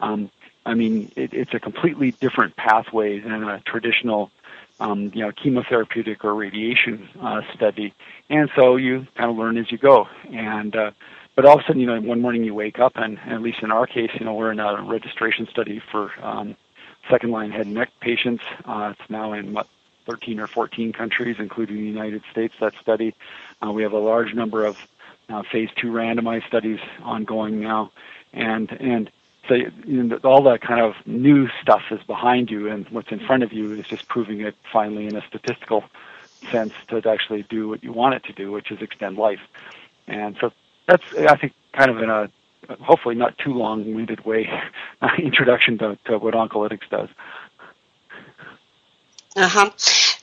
Um, 0.00 0.30
I 0.64 0.74
mean, 0.74 1.12
it, 1.14 1.32
it's 1.32 1.54
a 1.54 1.60
completely 1.60 2.10
different 2.12 2.56
pathway 2.56 3.20
than 3.20 3.44
a 3.44 3.60
traditional 3.60 4.32
um, 4.80 5.10
you 5.14 5.22
know, 5.22 5.32
chemotherapeutic 5.32 6.24
or 6.24 6.34
radiation 6.34 7.08
uh, 7.22 7.40
study, 7.54 7.94
and 8.28 8.50
so 8.54 8.76
you 8.76 9.06
kind 9.16 9.30
of 9.30 9.36
learn 9.36 9.56
as 9.56 9.70
you 9.72 9.78
go. 9.78 10.06
And 10.30 10.76
uh, 10.76 10.90
but 11.36 11.44
all 11.44 11.58
of 11.58 11.60
a 11.60 11.66
sudden, 11.66 11.80
you 11.80 11.86
know, 11.86 12.00
one 12.00 12.22
morning 12.22 12.44
you 12.44 12.54
wake 12.54 12.78
up, 12.78 12.92
and 12.96 13.18
at 13.20 13.42
least 13.42 13.58
in 13.62 13.70
our 13.70 13.86
case, 13.86 14.10
you 14.18 14.24
know, 14.24 14.34
we're 14.34 14.50
in 14.50 14.58
a 14.58 14.82
registration 14.82 15.46
study 15.46 15.82
for 15.92 16.10
um, 16.22 16.56
second-line 17.10 17.52
head 17.52 17.66
and 17.66 17.74
neck 17.74 17.90
patients. 18.00 18.42
Uh, 18.64 18.94
it's 18.98 19.10
now 19.10 19.34
in 19.34 19.52
what 19.52 19.68
13 20.06 20.40
or 20.40 20.46
14 20.46 20.94
countries, 20.94 21.36
including 21.38 21.76
the 21.76 21.82
United 21.82 22.22
States. 22.30 22.54
That 22.58 22.72
study, 22.80 23.14
uh, 23.62 23.70
we 23.70 23.82
have 23.82 23.92
a 23.92 23.98
large 23.98 24.32
number 24.34 24.64
of 24.64 24.78
uh, 25.28 25.42
phase 25.42 25.68
two 25.76 25.88
randomized 25.88 26.46
studies 26.46 26.80
ongoing 27.02 27.60
now, 27.60 27.92
and 28.32 28.70
and 28.80 29.10
so 29.46 29.54
you 29.54 30.02
know, 30.04 30.16
all 30.24 30.42
that 30.44 30.62
kind 30.62 30.80
of 30.80 30.94
new 31.06 31.48
stuff 31.60 31.82
is 31.90 32.02
behind 32.04 32.50
you, 32.50 32.68
and 32.70 32.88
what's 32.88 33.12
in 33.12 33.20
front 33.20 33.42
of 33.42 33.52
you 33.52 33.72
is 33.72 33.86
just 33.86 34.08
proving 34.08 34.40
it 34.40 34.54
finally 34.72 35.06
in 35.06 35.16
a 35.16 35.26
statistical 35.26 35.84
sense 36.50 36.72
to 36.88 37.02
actually 37.08 37.42
do 37.42 37.68
what 37.68 37.84
you 37.84 37.92
want 37.92 38.14
it 38.14 38.24
to 38.24 38.32
do, 38.32 38.52
which 38.52 38.70
is 38.70 38.80
extend 38.80 39.18
life. 39.18 39.40
And 40.06 40.36
so 40.40 40.52
that's, 40.86 41.04
I 41.14 41.36
think, 41.36 41.52
kind 41.72 41.90
of 41.90 41.98
in 41.98 42.10
a 42.10 42.30
hopefully 42.80 43.14
not 43.14 43.36
too 43.38 43.52
long-winded 43.52 44.24
way 44.24 44.48
introduction 45.18 45.78
to, 45.78 45.96
to 46.06 46.18
what 46.18 46.34
oncolytics 46.34 46.88
does. 46.90 47.08
Uh 49.36 49.48
huh. 49.48 49.70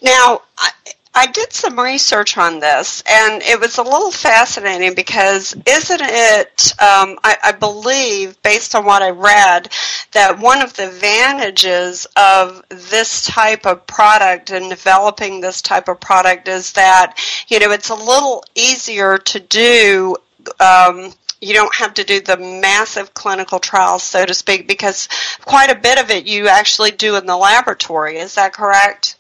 Now, 0.02 0.42
I, 0.58 0.72
I 1.16 1.28
did 1.28 1.54
some 1.54 1.80
research 1.80 2.38
on 2.40 2.60
this, 2.60 3.04
and 3.08 3.44
it 3.44 3.60
was 3.60 3.78
a 3.78 3.84
little 3.84 4.10
fascinating 4.10 4.96
because 4.96 5.56
isn't 5.68 6.02
it, 6.02 6.74
um, 6.82 7.20
I, 7.24 7.38
I 7.44 7.52
believe, 7.52 8.42
based 8.42 8.74
on 8.74 8.84
what 8.84 9.04
I 9.04 9.12
read, 9.12 9.72
that 10.14 10.40
one 10.40 10.64
of 10.64 10.74
the 10.74 10.88
advantages 10.88 12.08
of 12.16 12.64
this 12.70 13.28
type 13.28 13.68
of 13.68 13.86
product 13.86 14.50
and 14.50 14.72
developing 14.72 15.40
this 15.40 15.62
type 15.62 15.88
of 15.88 16.00
product 16.00 16.48
is 16.48 16.74
that, 16.74 17.20
you 17.48 17.60
know, 17.60 17.70
it's 17.70 17.90
a 17.90 17.96
little 17.96 18.44
easier 18.56 19.20
to 19.20 19.40
do. 19.40 20.16
Um, 20.60 21.14
you 21.42 21.54
don't 21.54 21.76
have 21.76 21.94
to 21.96 22.04
do 22.04 22.22
the 22.22 22.38
massive 22.38 23.14
clinical 23.14 23.60
trials, 23.60 24.04
so 24.04 24.26
to 24.26 24.34
speak, 24.34 24.68
because 24.68 25.10
quite 25.42 25.70
a 25.70 25.76
bit 25.76 26.00
of 26.00 26.10
it 26.10 26.26
you 26.26 26.48
actually 26.48 26.92
do 26.92 27.16
in 27.18 27.26
the 27.26 27.36
laboratory. 27.36 28.18
Is 28.18 28.36
that 28.36 28.54
correct? 28.54 29.18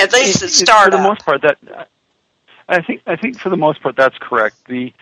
At 0.00 0.12
least 0.12 0.42
It- 0.42 0.62
it- 0.62 0.68
For 0.68 0.90
the 0.90 0.98
most 0.98 1.24
part, 1.24 1.42
that 1.42 1.58
I 2.68 2.82
think 2.82 3.02
I 3.06 3.14
think 3.16 3.38
for 3.38 3.50
the 3.50 3.56
most 3.56 3.80
part 3.82 3.94
that's 3.96 4.18
correct. 4.18 4.56
The 4.66 4.92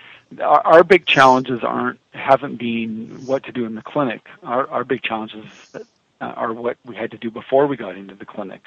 our, 0.41 0.61
our 0.67 0.85
big 0.85 1.07
challenges 1.07 1.61
aren't 1.63 2.01
haven't 2.13 2.57
been 2.57 3.25
what 3.25 3.45
to 3.45 3.53
do 3.53 3.65
in 3.65 3.75
the 3.75 3.83
clinic. 3.83 4.27
Our 4.43 4.69
our 4.69 4.85
big 4.85 5.03
challenges 5.03 5.47
uh, 6.25 6.33
are 6.33 6.53
what 6.53 6.77
we 6.85 6.97
had 6.97 7.11
to 7.11 7.19
do 7.19 7.31
before 7.31 7.67
we 7.67 7.77
got 7.77 7.97
into 7.97 8.15
the 8.15 8.25
clinic. 8.25 8.63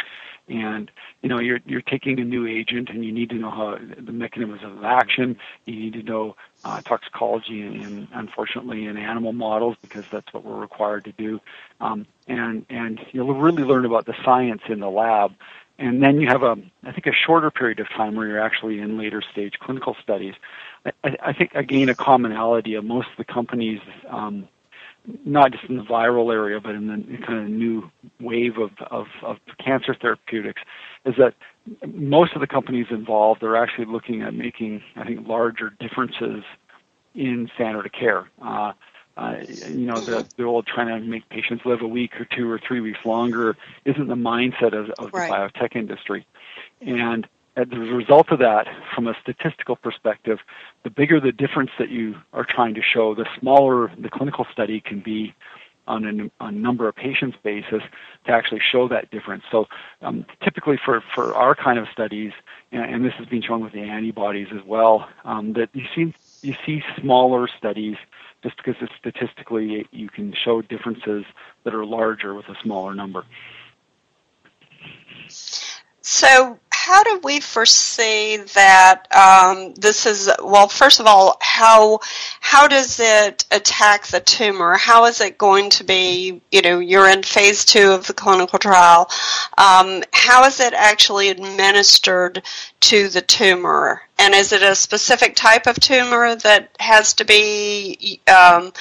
And 0.47 0.89
you 1.21 1.29
know, 1.29 1.39
you're 1.39 1.59
you're 1.65 1.81
taking 1.81 2.19
a 2.19 2.23
new 2.23 2.47
agent, 2.47 2.89
and 2.89 3.03
you 3.03 3.11
need 3.11 3.29
to 3.31 3.35
know 3.35 3.49
how 3.49 3.77
the 3.77 4.11
mechanisms 4.13 4.61
of 4.63 4.83
action. 4.83 5.37
You 5.65 5.75
need 5.75 5.93
to 5.93 6.03
know 6.03 6.35
uh, 6.63 6.81
toxicology, 6.81 7.61
and, 7.61 7.83
and 7.83 8.07
unfortunately, 8.13 8.85
in 8.85 8.95
animal 8.97 9.33
models, 9.33 9.75
because 9.81 10.05
that's 10.11 10.33
what 10.33 10.45
we're 10.45 10.59
required 10.59 11.03
to 11.05 11.11
do. 11.11 11.41
Um, 11.81 12.05
and 12.27 12.65
and 12.69 12.99
you'll 13.11 13.33
really 13.33 13.63
learn 13.63 13.85
about 13.85 14.05
the 14.05 14.15
science 14.23 14.61
in 14.69 14.79
the 14.79 14.89
lab. 14.89 15.33
And 15.79 16.01
then 16.01 16.19
you 16.19 16.27
have 16.27 16.41
a, 16.41 16.55
I 16.83 16.91
think, 16.91 17.05
a 17.05 17.11
shorter 17.13 17.51
period 17.51 17.79
of 17.79 17.87
time 17.89 18.15
where 18.15 18.27
you're 18.27 18.41
actually 18.41 18.79
in 18.79 18.97
later 18.97 19.21
stage 19.31 19.53
clinical 19.59 19.95
studies. 20.01 20.33
I, 21.03 21.17
I 21.21 21.33
think 21.33 21.51
again 21.55 21.89
a 21.89 21.95
commonality 21.95 22.75
of 22.75 22.85
most 22.85 23.09
of 23.11 23.17
the 23.17 23.31
companies. 23.31 23.81
Um, 24.09 24.47
not 25.25 25.51
just 25.51 25.63
in 25.65 25.77
the 25.77 25.83
viral 25.83 26.33
area, 26.33 26.59
but 26.59 26.75
in 26.75 26.87
the 26.87 27.25
kind 27.25 27.39
of 27.39 27.49
new 27.49 27.89
wave 28.19 28.57
of, 28.57 28.71
of, 28.91 29.07
of 29.23 29.37
cancer 29.63 29.95
therapeutics, 29.99 30.61
is 31.05 31.15
that 31.17 31.33
most 31.93 32.33
of 32.33 32.41
the 32.41 32.47
companies 32.47 32.87
involved 32.89 33.43
are 33.43 33.55
actually 33.55 33.85
looking 33.85 34.21
at 34.21 34.33
making, 34.33 34.81
I 34.95 35.05
think, 35.05 35.27
larger 35.27 35.71
differences 35.79 36.43
in 37.15 37.49
standard 37.55 37.85
of 37.85 37.91
care. 37.91 38.29
Uh, 38.41 38.73
uh, 39.17 39.37
you 39.49 39.87
know, 39.87 39.99
the, 40.05 40.25
the 40.37 40.43
old 40.43 40.67
trying 40.67 40.87
to 40.87 40.99
make 40.99 41.27
patients 41.29 41.65
live 41.65 41.81
a 41.81 41.87
week 41.87 42.11
or 42.19 42.25
two 42.25 42.49
or 42.49 42.59
three 42.59 42.81
weeks 42.81 42.99
longer 43.03 43.57
isn't 43.83 44.07
the 44.07 44.15
mindset 44.15 44.77
of, 44.77 44.91
of 44.99 45.11
the 45.11 45.17
biotech 45.17 45.75
industry. 45.75 46.25
And 46.81 47.27
as 47.57 47.67
a 47.71 47.79
result 47.79 48.31
of 48.31 48.39
that, 48.39 48.67
from 48.93 49.07
a 49.07 49.15
statistical 49.21 49.75
perspective, 49.75 50.39
the 50.83 50.91
bigger 50.91 51.19
the 51.19 51.31
difference 51.31 51.71
that 51.79 51.89
you 51.89 52.15
are 52.31 52.45
trying 52.47 52.75
to 52.75 52.81
show, 52.81 53.15
the 53.15 53.25
smaller 53.39 53.91
the 53.97 54.09
clinical 54.09 54.45
study 54.51 54.79
can 54.79 54.99
be 54.99 55.33
on 55.87 56.05
a, 56.05 56.43
on 56.43 56.61
number 56.61 56.87
of 56.87 56.95
patients 56.95 57.37
basis 57.43 57.81
to 58.25 58.31
actually 58.31 58.61
show 58.71 58.87
that 58.89 59.09
difference. 59.09 59.43
So 59.51 59.65
um, 60.01 60.25
typically 60.43 60.77
for, 60.83 61.01
for 61.15 61.33
our 61.33 61.55
kind 61.55 61.79
of 61.79 61.87
studies, 61.91 62.33
and, 62.71 62.83
and 62.95 63.05
this 63.05 63.13
has 63.13 63.25
been 63.27 63.41
shown 63.41 63.63
with 63.63 63.73
the 63.73 63.81
antibodies 63.81 64.49
as 64.53 64.63
well, 64.65 65.09
um, 65.25 65.53
that 65.53 65.69
you 65.73 65.85
see 65.95 66.13
you 66.41 66.55
see 66.65 66.83
smaller 66.99 67.47
studies 67.47 67.95
just 68.43 68.57
because 68.57 68.75
it's 68.81 68.93
statistically 68.99 69.87
you 69.91 70.09
can 70.09 70.33
show 70.33 70.61
differences 70.61 71.25
that 71.63 71.73
are 71.73 71.85
larger 71.85 72.35
with 72.35 72.47
a 72.49 72.55
smaller 72.61 72.93
number. 72.93 73.25
So, 76.01 76.57
how 76.87 77.03
do 77.03 77.19
we 77.21 77.41
foresee 77.41 78.37
that 78.37 79.13
um, 79.13 79.73
this 79.73 80.05
is? 80.05 80.31
Well, 80.41 80.69
first 80.69 81.01
of 81.01 81.05
all, 81.05 81.35
how 81.41 81.99
how 82.39 82.69
does 82.69 83.01
it 83.01 83.43
attack 83.51 84.07
the 84.07 84.21
tumor? 84.21 84.77
How 84.77 85.03
is 85.03 85.19
it 85.19 85.37
going 85.37 85.69
to 85.71 85.83
be? 85.83 86.41
You 86.49 86.61
know, 86.61 86.79
you're 86.79 87.09
in 87.09 87.23
phase 87.23 87.65
two 87.65 87.91
of 87.91 88.07
the 88.07 88.13
clinical 88.13 88.57
trial. 88.57 89.09
Um, 89.57 90.01
how 90.13 90.45
is 90.45 90.61
it 90.61 90.73
actually 90.73 91.27
administered 91.27 92.43
to 92.79 93.09
the 93.09 93.21
tumor? 93.21 94.03
And 94.17 94.33
is 94.33 94.53
it 94.53 94.63
a 94.63 94.73
specific 94.73 95.35
type 95.35 95.67
of 95.67 95.77
tumor 95.81 96.37
that 96.37 96.69
has 96.79 97.15
to 97.15 97.25
be 97.25 98.21
um, 98.33 98.71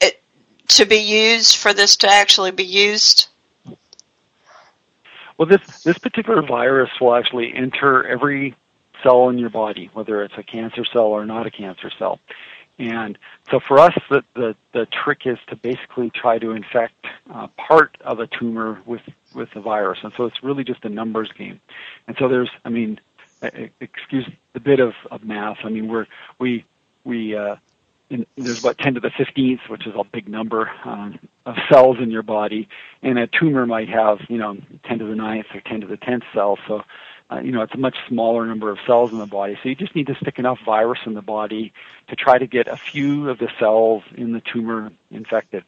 it, 0.00 0.22
to 0.68 0.86
be 0.86 0.96
used 0.96 1.56
for 1.56 1.74
this 1.74 1.96
to 1.98 2.08
actually 2.08 2.52
be 2.52 2.64
used? 2.64 3.29
Well, 5.40 5.48
this 5.48 5.84
this 5.84 5.96
particular 5.96 6.42
virus 6.42 6.90
will 7.00 7.14
actually 7.14 7.54
enter 7.54 8.06
every 8.06 8.54
cell 9.02 9.30
in 9.30 9.38
your 9.38 9.48
body, 9.48 9.88
whether 9.94 10.22
it's 10.22 10.34
a 10.36 10.42
cancer 10.42 10.84
cell 10.84 11.06
or 11.06 11.24
not 11.24 11.46
a 11.46 11.50
cancer 11.50 11.90
cell. 11.98 12.20
And 12.78 13.16
so 13.50 13.58
for 13.58 13.78
us, 13.78 13.94
the, 14.10 14.22
the, 14.34 14.54
the 14.74 14.86
trick 14.86 15.22
is 15.24 15.38
to 15.48 15.56
basically 15.56 16.10
try 16.10 16.38
to 16.38 16.50
infect 16.50 17.06
uh, 17.32 17.46
part 17.56 17.96
of 18.02 18.20
a 18.20 18.26
tumor 18.26 18.82
with, 18.84 19.00
with 19.34 19.48
the 19.54 19.62
virus. 19.62 20.00
And 20.02 20.12
so 20.14 20.26
it's 20.26 20.42
really 20.42 20.62
just 20.62 20.84
a 20.84 20.90
numbers 20.90 21.30
game. 21.32 21.58
And 22.06 22.18
so 22.18 22.28
there's, 22.28 22.50
I 22.66 22.68
mean, 22.68 23.00
excuse 23.80 24.28
the 24.52 24.60
bit 24.60 24.78
of, 24.78 24.92
of 25.10 25.24
math. 25.24 25.58
I 25.64 25.70
mean, 25.70 25.88
we're, 25.88 26.06
we, 26.38 26.66
we, 27.04 27.34
uh, 27.34 27.56
in, 28.10 28.26
there's 28.36 28.60
about 28.60 28.78
10 28.78 28.94
to 28.94 29.00
the 29.00 29.10
15th, 29.10 29.68
which 29.68 29.86
is 29.86 29.94
a 29.96 30.04
big 30.04 30.28
number 30.28 30.70
um, 30.84 31.18
of 31.46 31.56
cells 31.70 31.98
in 32.00 32.10
your 32.10 32.22
body, 32.22 32.68
and 33.02 33.18
a 33.18 33.26
tumor 33.26 33.66
might 33.66 33.88
have, 33.88 34.18
you 34.28 34.36
know, 34.36 34.58
10 34.84 34.98
to 34.98 35.04
the 35.06 35.14
9th 35.14 35.54
or 35.54 35.60
10 35.60 35.82
to 35.82 35.86
the 35.86 35.96
10th 35.96 36.24
cells. 36.34 36.58
So 36.66 36.82
uh, 37.30 37.40
you 37.40 37.52
know, 37.52 37.62
it's 37.62 37.74
a 37.74 37.78
much 37.78 37.96
smaller 38.08 38.44
number 38.46 38.70
of 38.70 38.78
cells 38.86 39.12
in 39.12 39.18
the 39.18 39.26
body. 39.26 39.56
So 39.62 39.68
you 39.68 39.74
just 39.74 39.94
need 39.94 40.08
to 40.08 40.16
stick 40.16 40.38
enough 40.38 40.58
virus 40.64 40.98
in 41.06 41.14
the 41.14 41.22
body 41.22 41.72
to 42.08 42.16
try 42.16 42.38
to 42.38 42.46
get 42.46 42.66
a 42.66 42.76
few 42.76 43.30
of 43.30 43.38
the 43.38 43.48
cells 43.58 44.02
in 44.16 44.32
the 44.32 44.40
tumor 44.40 44.92
infected. 45.10 45.64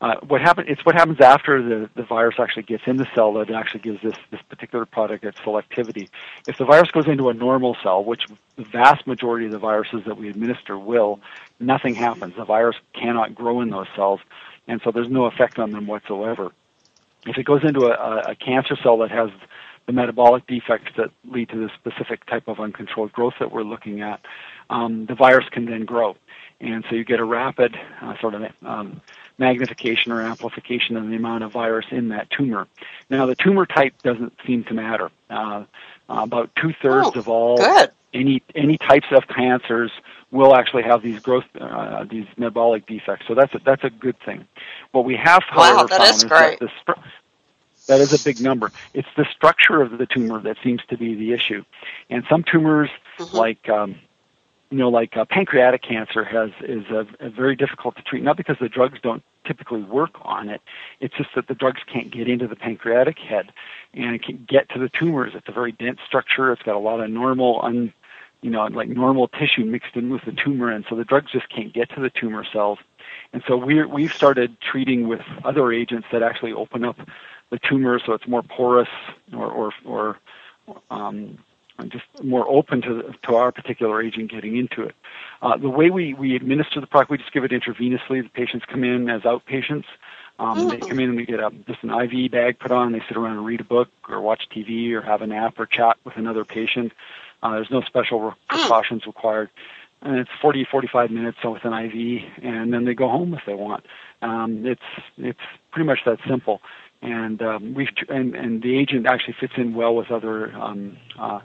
Uh, 0.00 0.14
what 0.26 0.40
happen, 0.40 0.64
it's 0.66 0.84
what 0.86 0.94
happens 0.94 1.20
after 1.20 1.62
the, 1.62 1.90
the 1.94 2.02
virus 2.02 2.36
actually 2.38 2.62
gets 2.62 2.82
in 2.86 2.96
the 2.96 3.06
cell 3.14 3.34
that 3.34 3.50
actually 3.50 3.80
gives 3.80 4.00
this, 4.02 4.16
this 4.30 4.40
particular 4.48 4.86
product 4.86 5.24
its 5.24 5.38
selectivity. 5.40 6.08
If 6.48 6.56
the 6.56 6.64
virus 6.64 6.90
goes 6.90 7.06
into 7.06 7.28
a 7.28 7.34
normal 7.34 7.76
cell, 7.82 8.02
which 8.02 8.22
the 8.56 8.64
vast 8.64 9.06
majority 9.06 9.44
of 9.44 9.52
the 9.52 9.58
viruses 9.58 10.00
that 10.06 10.16
we 10.16 10.30
administer 10.30 10.78
will, 10.78 11.20
nothing 11.58 11.94
happens. 11.94 12.34
The 12.34 12.46
virus 12.46 12.76
cannot 12.94 13.34
grow 13.34 13.60
in 13.60 13.68
those 13.68 13.88
cells, 13.94 14.20
and 14.66 14.80
so 14.82 14.90
there's 14.90 15.10
no 15.10 15.26
effect 15.26 15.58
on 15.58 15.70
them 15.70 15.86
whatsoever. 15.86 16.50
If 17.26 17.36
it 17.36 17.44
goes 17.44 17.62
into 17.62 17.86
a, 17.86 18.30
a 18.30 18.34
cancer 18.34 18.76
cell 18.82 18.96
that 18.98 19.10
has 19.10 19.30
the 19.86 19.92
metabolic 19.92 20.46
defects 20.46 20.92
that 20.96 21.10
lead 21.28 21.50
to 21.50 21.56
the 21.56 21.70
specific 21.74 22.24
type 22.24 22.48
of 22.48 22.58
uncontrolled 22.58 23.12
growth 23.12 23.34
that 23.40 23.52
we're 23.52 23.64
looking 23.64 24.00
at, 24.00 24.20
um, 24.70 25.04
the 25.06 25.14
virus 25.14 25.46
can 25.50 25.66
then 25.66 25.84
grow. 25.84 26.16
And 26.60 26.84
so 26.88 26.94
you 26.94 27.04
get 27.04 27.20
a 27.20 27.24
rapid 27.24 27.76
uh, 28.00 28.14
sort 28.20 28.34
of 28.34 28.42
um, 28.64 29.00
magnification 29.40 30.12
or 30.12 30.20
amplification 30.20 30.96
of 30.96 31.08
the 31.08 31.16
amount 31.16 31.42
of 31.42 31.50
virus 31.50 31.86
in 31.90 32.08
that 32.10 32.30
tumor. 32.30 32.68
Now, 33.08 33.26
the 33.26 33.34
tumor 33.34 33.66
type 33.66 33.94
doesn't 34.02 34.34
seem 34.46 34.62
to 34.64 34.74
matter. 34.74 35.10
Uh, 35.28 35.64
about 36.08 36.50
two 36.54 36.72
thirds 36.82 37.10
oh, 37.14 37.18
of 37.18 37.28
all 37.28 37.56
good. 37.56 37.90
any 38.14 38.42
any 38.54 38.76
types 38.78 39.06
of 39.10 39.26
cancers 39.28 39.90
will 40.30 40.54
actually 40.54 40.82
have 40.82 41.02
these 41.02 41.20
growth 41.20 41.44
uh, 41.60 42.04
these 42.04 42.26
metabolic 42.36 42.86
defects. 42.86 43.26
So 43.26 43.34
that's 43.34 43.54
a, 43.54 43.60
that's 43.64 43.84
a 43.84 43.90
good 43.90 44.18
thing. 44.20 44.46
What 44.92 45.04
we 45.04 45.16
have, 45.16 45.42
however, 45.48 45.76
wow, 45.76 45.86
that 45.86 45.98
found 45.98 46.16
is 46.16 46.22
is 46.24 46.28
that 46.28 46.60
the, 46.60 46.94
that 47.88 48.00
is 48.00 48.12
a 48.12 48.22
big 48.24 48.40
number. 48.40 48.70
It's 48.94 49.08
the 49.16 49.26
structure 49.36 49.80
of 49.82 49.98
the 49.98 50.06
tumor 50.06 50.40
that 50.42 50.56
seems 50.62 50.80
to 50.90 50.96
be 50.96 51.14
the 51.14 51.32
issue. 51.32 51.64
And 52.08 52.24
some 52.28 52.44
tumors, 52.44 52.90
Mm-hmm. 53.18 53.36
like 53.36 53.68
um, 53.68 53.96
you 54.70 54.78
know, 54.78 54.88
like 54.88 55.16
uh, 55.16 55.26
pancreatic 55.26 55.82
cancer, 55.82 56.24
has 56.24 56.50
is 56.62 56.86
a, 56.90 57.06
a 57.20 57.28
very 57.28 57.54
difficult 57.54 57.96
to 57.96 58.02
treat. 58.02 58.22
Not 58.22 58.36
because 58.38 58.56
the 58.58 58.68
drugs 58.68 58.98
don't 59.02 59.22
typically 59.46 59.82
work 59.82 60.12
on 60.22 60.48
it. 60.48 60.60
It's 61.00 61.16
just 61.16 61.30
that 61.34 61.48
the 61.48 61.54
drugs 61.54 61.80
can't 61.92 62.10
get 62.10 62.28
into 62.28 62.46
the 62.46 62.56
pancreatic 62.56 63.18
head 63.18 63.52
and 63.94 64.14
it 64.14 64.22
can 64.22 64.46
get 64.48 64.68
to 64.70 64.78
the 64.78 64.88
tumors. 64.88 65.32
It's 65.34 65.48
a 65.48 65.52
very 65.52 65.72
dense 65.72 65.98
structure. 66.06 66.52
It's 66.52 66.62
got 66.62 66.74
a 66.74 66.78
lot 66.78 67.00
of 67.00 67.10
normal, 67.10 67.60
un, 67.62 67.92
you 68.42 68.50
know, 68.50 68.64
like 68.66 68.88
normal 68.88 69.28
tissue 69.28 69.64
mixed 69.64 69.96
in 69.96 70.10
with 70.10 70.24
the 70.24 70.32
tumor, 70.32 70.70
and 70.70 70.84
so 70.88 70.96
the 70.96 71.04
drugs 71.04 71.32
just 71.32 71.48
can't 71.48 71.72
get 71.72 71.90
to 71.90 72.00
the 72.00 72.10
tumor 72.10 72.44
cells. 72.50 72.78
And 73.32 73.42
so 73.46 73.56
we 73.56 73.84
we've 73.84 74.12
started 74.12 74.60
treating 74.60 75.08
with 75.08 75.20
other 75.44 75.72
agents 75.72 76.06
that 76.12 76.22
actually 76.22 76.52
open 76.52 76.84
up 76.84 76.96
the 77.50 77.58
tumor 77.58 78.00
so 78.04 78.12
it's 78.12 78.26
more 78.26 78.42
porous 78.42 78.88
or 79.32 79.46
or, 79.46 79.72
or 79.84 80.18
um, 80.90 81.38
just 81.88 82.04
more 82.22 82.46
open 82.48 82.82
to 82.82 83.14
to 83.26 83.34
our 83.34 83.52
particular 83.52 84.02
agent 84.02 84.30
getting 84.30 84.56
into 84.56 84.82
it. 84.82 84.94
Uh, 85.42 85.56
the 85.56 85.70
way 85.70 85.90
we, 85.90 86.14
we 86.14 86.36
administer 86.36 86.80
the 86.80 86.86
product, 86.86 87.10
we 87.10 87.18
just 87.18 87.32
give 87.32 87.44
it 87.44 87.50
intravenously. 87.50 88.22
The 88.22 88.28
patients 88.32 88.66
come 88.66 88.84
in 88.84 89.08
as 89.08 89.22
outpatients. 89.22 89.86
Um, 90.38 90.68
They 90.68 90.78
come 90.78 90.98
in 90.98 91.10
and 91.10 91.16
we 91.16 91.26
get 91.26 91.40
a, 91.40 91.50
just 91.66 91.82
an 91.82 91.90
IV 91.90 92.30
bag 92.30 92.58
put 92.58 92.72
on. 92.72 92.92
They 92.92 93.02
sit 93.08 93.16
around 93.16 93.36
and 93.36 93.46
read 93.46 93.60
a 93.60 93.64
book 93.64 93.88
or 94.08 94.20
watch 94.20 94.48
TV 94.54 94.92
or 94.92 95.02
have 95.02 95.22
a 95.22 95.26
nap 95.26 95.58
or 95.58 95.66
chat 95.66 95.96
with 96.04 96.16
another 96.16 96.44
patient. 96.44 96.92
Uh, 97.42 97.52
there's 97.52 97.70
no 97.70 97.82
special 97.82 98.20
re- 98.20 98.32
precautions 98.48 99.06
required. 99.06 99.50
And 100.02 100.18
it's 100.18 100.30
40, 100.40 100.64
45 100.64 101.10
minutes 101.10 101.38
with 101.44 101.62
an 101.64 101.74
IV, 101.74 102.22
and 102.42 102.72
then 102.72 102.86
they 102.86 102.94
go 102.94 103.08
home 103.08 103.34
if 103.34 103.44
they 103.44 103.52
want. 103.52 103.84
Um, 104.22 104.64
it's 104.64 104.80
it's 105.18 105.38
pretty 105.72 105.86
much 105.86 106.00
that 106.06 106.18
simple. 106.26 106.62
And 107.02 107.42
um, 107.42 107.74
we've 107.74 107.88
and, 108.08 108.34
and 108.34 108.62
the 108.62 108.78
agent 108.78 109.06
actually 109.06 109.34
fits 109.38 109.54
in 109.58 109.74
well 109.74 109.94
with 109.94 110.10
other 110.10 110.52
um, 110.56 110.96
uh, 111.18 111.40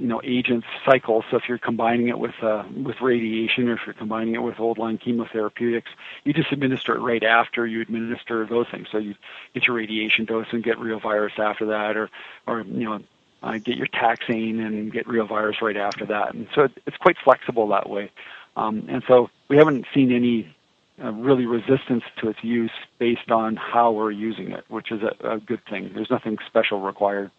you 0.00 0.06
know 0.06 0.20
agents 0.24 0.66
cycle. 0.84 1.24
So 1.30 1.36
if 1.36 1.48
you're 1.48 1.58
combining 1.58 2.08
it 2.08 2.18
with 2.18 2.34
uh, 2.42 2.64
with 2.84 3.00
radiation, 3.00 3.68
or 3.68 3.74
if 3.74 3.80
you're 3.86 3.94
combining 3.94 4.34
it 4.34 4.42
with 4.42 4.58
old 4.58 4.78
line 4.78 4.98
chemotherapeutics, 4.98 5.90
you 6.24 6.32
just 6.32 6.50
administer 6.52 6.96
it 6.96 7.00
right 7.00 7.22
after 7.22 7.66
you 7.66 7.82
administer 7.82 8.46
those 8.46 8.66
things. 8.70 8.88
So 8.90 8.98
you 8.98 9.14
get 9.54 9.66
your 9.66 9.76
radiation 9.76 10.24
dose 10.24 10.46
and 10.52 10.64
get 10.64 10.78
reovirus 10.78 11.38
after 11.38 11.66
that, 11.66 11.96
or 11.96 12.10
or 12.46 12.62
you 12.62 12.84
know 12.84 13.00
uh, 13.42 13.58
get 13.58 13.76
your 13.76 13.86
taxane 13.88 14.64
and 14.64 14.92
get 14.92 15.06
reovirus 15.06 15.60
right 15.60 15.76
after 15.76 16.06
that. 16.06 16.34
And 16.34 16.48
so 16.54 16.64
it, 16.64 16.72
it's 16.86 16.96
quite 16.96 17.16
flexible 17.22 17.68
that 17.68 17.88
way. 17.88 18.10
Um, 18.56 18.86
and 18.88 19.02
so 19.06 19.30
we 19.48 19.56
haven't 19.56 19.86
seen 19.94 20.12
any 20.12 20.54
uh, 21.02 21.12
really 21.12 21.46
resistance 21.46 22.04
to 22.18 22.28
its 22.28 22.42
use 22.42 22.72
based 22.98 23.30
on 23.30 23.56
how 23.56 23.90
we're 23.92 24.10
using 24.10 24.50
it, 24.50 24.64
which 24.68 24.92
is 24.92 25.02
a, 25.02 25.34
a 25.34 25.38
good 25.38 25.64
thing. 25.68 25.90
There's 25.94 26.10
nothing 26.10 26.38
special 26.46 26.80
required. 26.80 27.30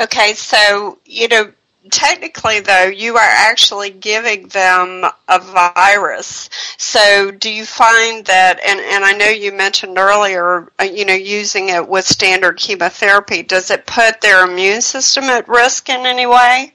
Okay, 0.00 0.34
so, 0.34 0.98
you 1.04 1.28
know, 1.28 1.52
technically 1.90 2.60
though, 2.60 2.86
you 2.86 3.16
are 3.16 3.20
actually 3.20 3.90
giving 3.90 4.48
them 4.48 5.04
a 5.28 5.38
virus. 5.38 6.48
So 6.78 7.30
do 7.30 7.50
you 7.50 7.64
find 7.64 8.24
that, 8.26 8.60
and, 8.64 8.80
and 8.80 9.04
I 9.04 9.12
know 9.12 9.28
you 9.28 9.52
mentioned 9.52 9.98
earlier, 9.98 10.72
uh, 10.80 10.84
you 10.84 11.04
know, 11.04 11.14
using 11.14 11.68
it 11.68 11.88
with 11.88 12.04
standard 12.04 12.56
chemotherapy, 12.56 13.42
does 13.42 13.70
it 13.70 13.86
put 13.86 14.20
their 14.20 14.44
immune 14.50 14.80
system 14.80 15.24
at 15.24 15.48
risk 15.48 15.88
in 15.88 16.06
any 16.06 16.26
way? 16.26 16.72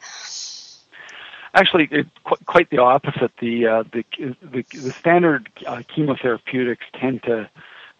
Actually, 1.53 1.87
qu- 1.87 2.45
quite 2.45 2.69
the 2.69 2.77
opposite. 2.77 3.31
The 3.39 3.65
uh, 3.65 3.83
the, 3.91 4.05
the 4.43 4.63
the 4.73 4.91
standard 4.91 5.49
uh, 5.65 5.77
chemotherapeutics 5.77 6.85
tend 6.93 7.23
to 7.23 7.49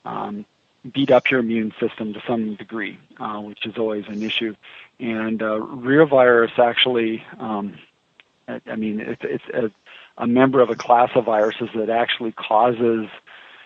um, 0.06 0.46
beat 0.94 1.12
up 1.12 1.30
your 1.30 1.40
immune 1.40 1.74
system 1.80 2.14
to 2.14 2.22
some 2.28 2.56
degree, 2.56 2.98
uh, 3.20 3.40
which 3.40 3.66
is 3.66 3.78
always 3.78 4.06
an 4.08 4.22
issue. 4.22 4.56
And 5.00 5.42
uh, 5.42 5.60
reovirus 5.60 6.58
actually, 6.60 7.24
um, 7.40 7.78
I, 8.48 8.62
I 8.66 8.76
mean, 8.76 9.00
it's, 9.00 9.22
it's 9.24 9.44
a, 9.54 9.72
a 10.18 10.28
member 10.28 10.62
of 10.62 10.70
a 10.70 10.76
class 10.76 11.12
of 11.16 11.26
viruses 11.26 11.70
that 11.76 11.90
actually 11.90 12.32
causes 12.32 13.08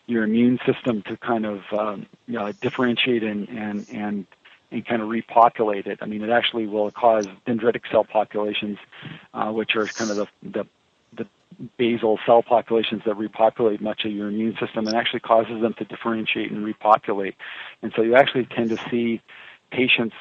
your 0.07 0.23
immune 0.23 0.59
system 0.65 1.01
to 1.03 1.17
kind 1.17 1.45
of 1.45 1.61
um, 1.71 2.05
you 2.27 2.33
know, 2.33 2.51
differentiate 2.53 3.23
and, 3.23 3.47
and, 3.49 3.87
and 3.91 4.25
and 4.71 4.85
kind 4.85 5.01
of 5.01 5.09
repopulate 5.09 5.85
it. 5.85 5.99
I 6.01 6.05
mean, 6.05 6.23
it 6.23 6.29
actually 6.29 6.65
will 6.65 6.91
cause 6.91 7.27
dendritic 7.45 7.81
cell 7.91 8.05
populations, 8.05 8.77
uh, 9.33 9.51
which 9.51 9.75
are 9.75 9.85
kind 9.85 10.11
of 10.11 10.17
the, 10.17 10.27
the 10.41 10.49
the 10.53 10.67
basal 11.77 12.19
cell 12.25 12.43
populations 12.43 13.01
that 13.05 13.15
repopulate 13.15 13.81
much 13.81 14.05
of 14.05 14.11
your 14.11 14.29
immune 14.29 14.55
system, 14.59 14.87
and 14.87 14.95
actually 14.95 15.19
causes 15.19 15.61
them 15.61 15.73
to 15.77 15.85
differentiate 15.85 16.51
and 16.51 16.63
repopulate. 16.63 17.35
And 17.81 17.91
so 17.95 18.01
you 18.01 18.15
actually 18.15 18.45
tend 18.45 18.69
to 18.69 18.77
see 18.89 19.21
patients. 19.71 20.15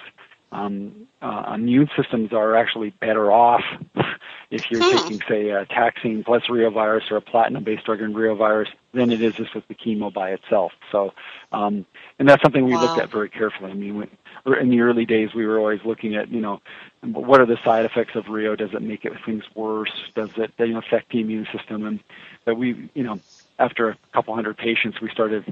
Um, 0.52 1.06
uh, 1.22 1.52
immune 1.54 1.88
systems 1.96 2.32
are 2.32 2.56
actually 2.56 2.90
better 3.00 3.30
off 3.30 3.62
if 4.50 4.64
you're 4.70 4.82
Hmm. 4.82 4.90
taking, 4.90 5.20
say, 5.28 5.50
a 5.50 5.64
taxane 5.66 6.24
plus 6.24 6.42
reovirus 6.50 7.10
or 7.10 7.18
a 7.18 7.20
platinum-based 7.20 7.84
drug 7.86 8.00
and 8.00 8.14
reovirus 8.14 8.66
than 8.92 9.12
it 9.12 9.22
is 9.22 9.34
just 9.36 9.54
with 9.54 9.64
the 9.68 9.74
chemo 9.74 10.12
by 10.12 10.30
itself. 10.30 10.72
So, 10.90 11.10
um, 11.52 11.86
and 12.18 12.28
that's 12.28 12.42
something 12.42 12.64
we 12.64 12.76
looked 12.76 12.98
at 12.98 13.12
very 13.12 13.28
carefully. 13.28 13.70
I 13.70 13.74
mean, 13.74 13.96
when, 13.96 14.58
in 14.60 14.70
the 14.70 14.80
early 14.80 15.04
days, 15.04 15.30
we 15.34 15.46
were 15.46 15.58
always 15.58 15.80
looking 15.84 16.16
at, 16.16 16.28
you 16.30 16.40
know, 16.40 16.60
what 17.02 17.40
are 17.40 17.46
the 17.46 17.58
side 17.64 17.84
effects 17.84 18.16
of 18.16 18.26
Rio? 18.28 18.56
Does 18.56 18.70
it 18.72 18.82
make 18.82 19.04
it 19.04 19.12
things 19.24 19.44
worse? 19.54 19.92
Does 20.16 20.30
it, 20.36 20.50
you 20.58 20.72
know, 20.74 20.78
affect 20.80 21.12
the 21.12 21.20
immune 21.20 21.46
system? 21.56 21.86
And 21.86 22.00
that 22.46 22.56
we, 22.56 22.90
you 22.94 23.04
know, 23.04 23.20
after 23.60 23.90
a 23.90 23.98
couple 24.12 24.34
hundred 24.34 24.56
patients, 24.56 24.98
we 25.00 25.10
started 25.10 25.44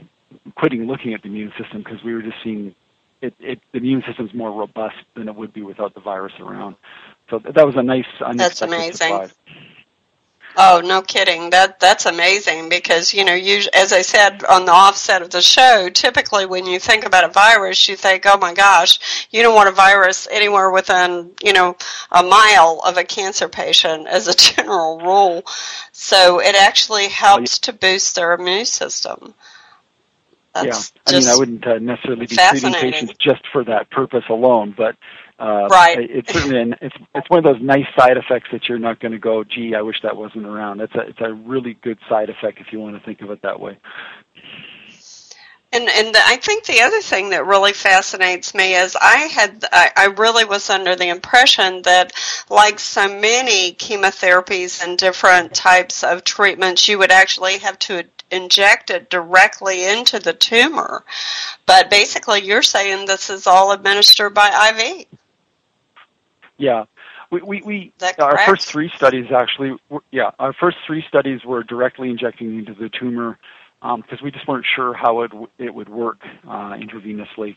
quitting 0.57 0.87
looking 0.87 1.15
at 1.15 1.23
the 1.23 1.29
immune 1.29 1.53
system 1.61 1.83
because 1.85 2.03
we 2.05 2.15
were 2.15 2.23
just 2.23 2.37
seeing 2.43 2.75
it, 3.21 3.35
it, 3.41 3.61
the 3.73 3.79
immune 3.79 4.03
system's 4.07 4.33
more 4.35 4.53
robust 4.53 4.97
than 5.15 5.29
it 5.29 5.35
would 5.35 5.53
be 5.53 5.63
without 5.63 5.95
the 5.95 6.01
virus 6.01 6.33
around. 6.41 6.77
So 7.31 7.39
that 7.39 7.67
was 7.67 7.77
a 7.77 7.83
nice 7.83 8.07
That's 8.35 8.63
amazing. 8.63 8.93
surprise. 8.93 9.35
Oh, 10.61 10.81
no 10.85 11.03
kidding. 11.03 11.51
That 11.51 11.79
that's 11.79 12.07
amazing 12.07 12.69
because 12.69 13.15
you 13.15 13.25
know, 13.25 13.35
you 13.35 13.63
as 13.75 13.93
I 13.93 14.03
said 14.03 14.43
on 14.45 14.65
the 14.65 14.73
offset 14.73 15.23
of 15.23 15.31
the 15.31 15.41
show, 15.41 15.89
typically 15.89 16.47
when 16.47 16.67
you 16.67 16.81
think 16.81 17.07
about 17.07 17.23
a 17.23 17.29
virus, 17.29 17.89
you 17.89 17.95
think, 17.95 18.25
"Oh 18.27 18.39
my 18.39 18.55
gosh, 18.55 19.29
you 19.31 19.43
don't 19.43 19.55
want 19.55 19.69
a 19.69 19.73
virus 19.73 20.27
anywhere 20.31 20.71
within, 20.71 21.31
you 21.45 21.53
know, 21.53 21.77
a 22.11 22.25
mile 22.25 22.81
of 22.85 22.97
a 22.97 23.05
cancer 23.05 23.49
patient 23.49 24.09
as 24.09 24.27
a 24.27 24.35
general 24.55 24.99
rule." 24.99 25.45
So, 25.93 26.41
it 26.41 26.57
actually 26.57 27.09
helps 27.09 27.61
to 27.61 27.73
boost 27.73 28.17
their 28.17 28.33
immune 28.33 28.65
system. 28.65 29.35
That's 30.63 30.93
yeah, 31.07 31.15
I 31.15 31.19
mean, 31.19 31.29
I 31.29 31.37
wouldn't 31.37 31.67
uh, 31.67 31.79
necessarily 31.79 32.27
be 32.27 32.37
treating 32.37 32.73
patients 32.75 33.15
just 33.19 33.43
for 33.53 33.65
that 33.65 33.91
purpose 33.91 34.25
alone, 34.29 34.75
but 34.77 34.97
uh, 35.39 35.69
Right. 35.71 35.99
it's 35.99 36.33
certainly 36.33 36.61
an, 36.61 36.75
it's 36.81 36.97
it's 37.15 37.31
one 37.31 37.39
of 37.39 37.45
those 37.45 37.63
nice 37.63 37.87
side 37.97 38.17
effects 38.17 38.49
that 38.53 38.69
you're 38.69 38.79
not 38.79 38.99
going 39.01 39.13
to 39.13 39.19
go, 39.19 39.45
gee, 39.45 39.75
I 39.75 39.83
wish 39.83 40.01
that 40.03 40.17
wasn't 40.17 40.47
around. 40.47 40.81
It's 40.81 40.95
a 40.95 41.01
it's 41.01 41.21
a 41.21 41.33
really 41.33 41.75
good 41.75 41.99
side 42.09 42.29
effect 42.29 42.61
if 42.61 42.73
you 42.73 42.81
want 42.81 42.97
to 42.97 43.05
think 43.05 43.21
of 43.23 43.31
it 43.31 43.43
that 43.43 43.61
way. 43.61 43.79
And 45.71 45.89
and 45.89 46.17
I 46.17 46.37
think 46.37 46.65
the 46.65 46.81
other 46.81 47.03
thing 47.03 47.31
that 47.31 47.45
really 47.45 47.75
fascinates 47.75 48.55
me 48.55 48.75
is 48.75 48.97
I 48.99 49.29
had 49.31 49.65
I, 49.71 49.93
I 49.97 50.05
really 50.07 50.45
was 50.47 50.71
under 50.71 50.97
the 50.97 51.09
impression 51.09 51.83
that 51.83 52.13
like 52.49 52.79
so 52.81 53.07
many 53.07 53.75
chemotherapies 53.75 54.83
and 54.83 54.97
different 54.97 55.53
types 55.55 56.03
of 56.03 56.25
treatments, 56.25 56.89
you 56.89 56.99
would 56.99 57.13
actually 57.13 57.59
have 57.59 57.79
to 57.81 58.05
inject 58.31 58.91
it 58.91 59.11
directly 59.11 59.85
into 59.85 60.19
the 60.19 60.33
tumor. 60.33 61.05
But 61.67 61.91
basically, 61.91 62.43
you're 62.43 62.63
saying 62.63 63.07
this 63.07 63.31
is 63.31 63.47
all 63.47 63.73
administered 63.73 64.35
by 64.35 64.49
IV. 64.71 65.07
Yeah. 66.57 66.85
We, 67.31 67.43
we, 67.43 67.63
we 67.63 67.93
our 68.19 68.39
first 68.47 68.69
three 68.69 68.91
studies 68.97 69.27
actually, 69.31 69.77
were, 69.91 70.03
yeah, 70.11 70.31
our 70.39 70.55
first 70.55 70.79
three 70.87 71.05
studies 71.07 71.45
were 71.45 71.63
directly 71.63 72.09
injecting 72.09 72.59
into 72.59 72.73
the 72.73 72.89
tumor 72.89 73.39
because 73.81 74.23
we 74.23 74.31
just 74.31 74.49
weren't 74.49 74.67
sure 74.75 74.95
how 74.95 75.23
it 75.23 75.29
w- 75.29 75.49
it 75.59 75.75
would 75.75 75.89
work 75.89 76.23
uh, 76.47 76.73
intravenously. 76.73 77.57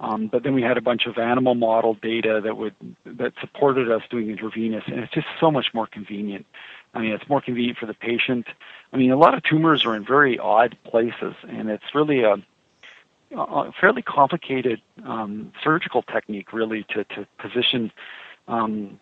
Um, 0.00 0.26
but 0.26 0.42
then 0.42 0.54
we 0.54 0.62
had 0.62 0.76
a 0.76 0.80
bunch 0.80 1.06
of 1.06 1.16
animal 1.18 1.54
model 1.54 1.94
data 1.94 2.40
that 2.42 2.56
would 2.56 2.74
that 3.04 3.32
supported 3.40 3.90
us 3.90 4.02
doing 4.10 4.28
intravenous, 4.30 4.82
and 4.88 4.98
it's 4.98 5.12
just 5.12 5.28
so 5.38 5.50
much 5.50 5.66
more 5.72 5.86
convenient. 5.86 6.44
I 6.94 7.00
mean, 7.00 7.12
it's 7.12 7.28
more 7.28 7.40
convenient 7.40 7.78
for 7.78 7.86
the 7.86 7.94
patient. 7.94 8.46
I 8.92 8.96
mean, 8.96 9.10
a 9.10 9.16
lot 9.16 9.34
of 9.34 9.42
tumors 9.42 9.84
are 9.84 9.96
in 9.96 10.04
very 10.04 10.38
odd 10.38 10.76
places, 10.84 11.34
and 11.48 11.70
it's 11.70 11.94
really 11.94 12.22
a, 12.22 12.36
a 13.36 13.72
fairly 13.80 14.02
complicated 14.02 14.82
um, 15.04 15.52
surgical 15.62 16.02
technique, 16.02 16.52
really, 16.52 16.84
to 16.90 17.04
to 17.04 17.26
position 17.38 17.92
um, 18.48 18.98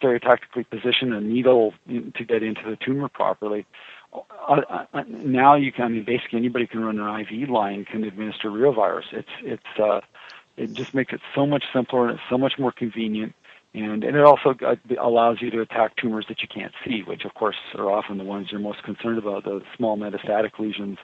stereotactically 0.00 0.68
position 0.68 1.12
a 1.12 1.20
needle 1.20 1.74
in, 1.86 2.12
to 2.12 2.24
get 2.24 2.42
into 2.42 2.68
the 2.68 2.76
tumor 2.76 3.08
properly. 3.08 3.66
Uh, 4.12 4.84
uh, 4.92 5.02
now 5.08 5.54
you 5.54 5.70
can, 5.70 5.84
I 5.84 5.88
mean, 5.88 6.04
basically 6.04 6.38
anybody 6.38 6.66
can 6.66 6.82
run 6.82 6.98
an 6.98 7.20
IV 7.20 7.48
line 7.48 7.84
can 7.84 8.04
administer 8.04 8.50
reovirus. 8.50 9.12
It's 9.12 9.28
it's 9.42 9.78
uh, 9.80 10.00
it 10.56 10.72
just 10.72 10.94
makes 10.94 11.12
it 11.12 11.20
so 11.34 11.46
much 11.46 11.64
simpler 11.72 12.08
and 12.08 12.18
it's 12.18 12.28
so 12.28 12.38
much 12.38 12.58
more 12.58 12.72
convenient. 12.72 13.34
And, 13.72 14.02
and 14.02 14.16
it 14.16 14.24
also 14.24 14.56
uh, 14.66 14.74
allows 15.00 15.40
you 15.40 15.50
to 15.50 15.60
attack 15.60 15.94
tumors 15.96 16.26
that 16.28 16.42
you 16.42 16.48
can't 16.48 16.72
see, 16.84 17.02
which 17.02 17.24
of 17.24 17.34
course 17.34 17.56
are 17.76 17.90
often 17.90 18.18
the 18.18 18.24
ones 18.24 18.48
you're 18.50 18.60
most 18.60 18.82
concerned 18.82 19.18
about. 19.18 19.44
The 19.44 19.62
small 19.76 19.96
metastatic 19.96 20.58
lesions 20.58 20.98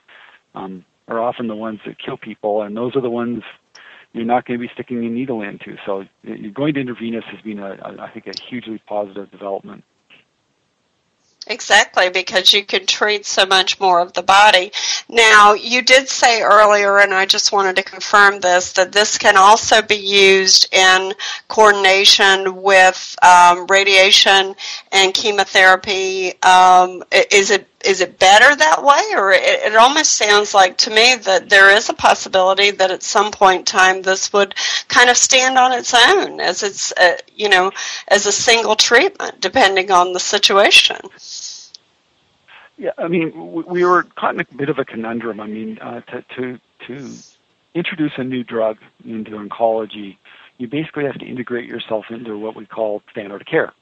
um, 0.53 0.83
are 1.07 1.19
often 1.19 1.47
the 1.47 1.55
ones 1.55 1.79
that 1.85 1.97
kill 1.97 2.17
people, 2.17 2.61
and 2.61 2.75
those 2.75 2.95
are 2.95 3.01
the 3.01 3.09
ones 3.09 3.43
you're 4.11 4.25
not 4.25 4.45
going 4.45 4.59
to 4.59 4.67
be 4.67 4.71
sticking 4.73 5.05
a 5.05 5.09
needle 5.09 5.41
into. 5.41 5.77
So 5.85 6.03
you're 6.23 6.51
going 6.51 6.73
to 6.73 6.81
intravenous 6.81 7.23
has 7.31 7.41
been, 7.41 7.59
a, 7.59 7.71
a, 7.73 8.01
I 8.01 8.11
think, 8.11 8.27
a 8.27 8.33
hugely 8.49 8.81
positive 8.85 9.31
development. 9.31 9.83
Exactly, 11.49 12.09
because 12.09 12.51
you 12.51 12.63
can 12.65 12.85
treat 12.85 13.25
so 13.25 13.45
much 13.45 13.79
more 13.79 14.01
of 14.01 14.11
the 14.13 14.21
body. 14.21 14.71
Now, 15.07 15.53
you 15.53 15.81
did 15.81 16.09
say 16.09 16.41
earlier, 16.41 16.99
and 16.99 17.13
I 17.13 17.25
just 17.25 17.53
wanted 17.53 17.77
to 17.77 17.83
confirm 17.83 18.41
this, 18.41 18.73
that 18.73 18.91
this 18.91 19.17
can 19.17 19.37
also 19.37 19.81
be 19.81 19.95
used 19.95 20.67
in 20.73 21.13
coordination 21.47 22.61
with 22.61 23.15
um, 23.23 23.65
radiation 23.67 24.55
and 24.91 25.13
chemotherapy. 25.13 26.33
Um, 26.43 27.03
is 27.11 27.51
it 27.51 27.67
is 27.85 28.01
it 28.01 28.19
better 28.19 28.55
that 28.55 28.83
way, 28.83 29.03
or 29.15 29.31
it, 29.31 29.41
it 29.41 29.75
almost 29.75 30.13
sounds 30.13 30.53
like 30.53 30.77
to 30.77 30.89
me 30.89 31.15
that 31.15 31.49
there 31.49 31.69
is 31.75 31.89
a 31.89 31.93
possibility 31.93 32.71
that 32.71 32.91
at 32.91 33.03
some 33.03 33.31
point 33.31 33.59
in 33.59 33.65
time 33.65 34.01
this 34.01 34.33
would 34.33 34.55
kind 34.87 35.09
of 35.09 35.17
stand 35.17 35.57
on 35.57 35.71
its 35.73 35.93
own 35.93 36.39
as 36.39 36.63
it's 36.63 36.91
uh, 36.93 37.17
you 37.35 37.49
know 37.49 37.71
as 38.07 38.25
a 38.25 38.31
single 38.31 38.75
treatment, 38.75 39.39
depending 39.41 39.91
on 39.91 40.13
the 40.13 40.19
situation. 40.19 40.97
Yeah, 42.77 42.91
I 42.97 43.07
mean, 43.07 43.31
we, 43.53 43.63
we 43.63 43.85
were 43.85 44.03
caught 44.03 44.35
in 44.35 44.41
a 44.41 44.45
bit 44.55 44.69
of 44.69 44.77
a 44.79 44.85
conundrum. 44.85 45.39
I 45.39 45.47
mean, 45.47 45.79
uh, 45.79 46.01
to 46.01 46.21
to 46.35 46.59
to 46.87 47.09
introduce 47.73 48.13
a 48.17 48.23
new 48.23 48.43
drug 48.43 48.77
into 49.05 49.31
oncology, 49.31 50.17
you 50.57 50.67
basically 50.67 51.05
have 51.05 51.17
to 51.19 51.25
integrate 51.25 51.67
yourself 51.67 52.05
into 52.09 52.37
what 52.37 52.55
we 52.55 52.65
call 52.65 53.03
standard 53.11 53.41
of 53.41 53.47
care. 53.47 53.73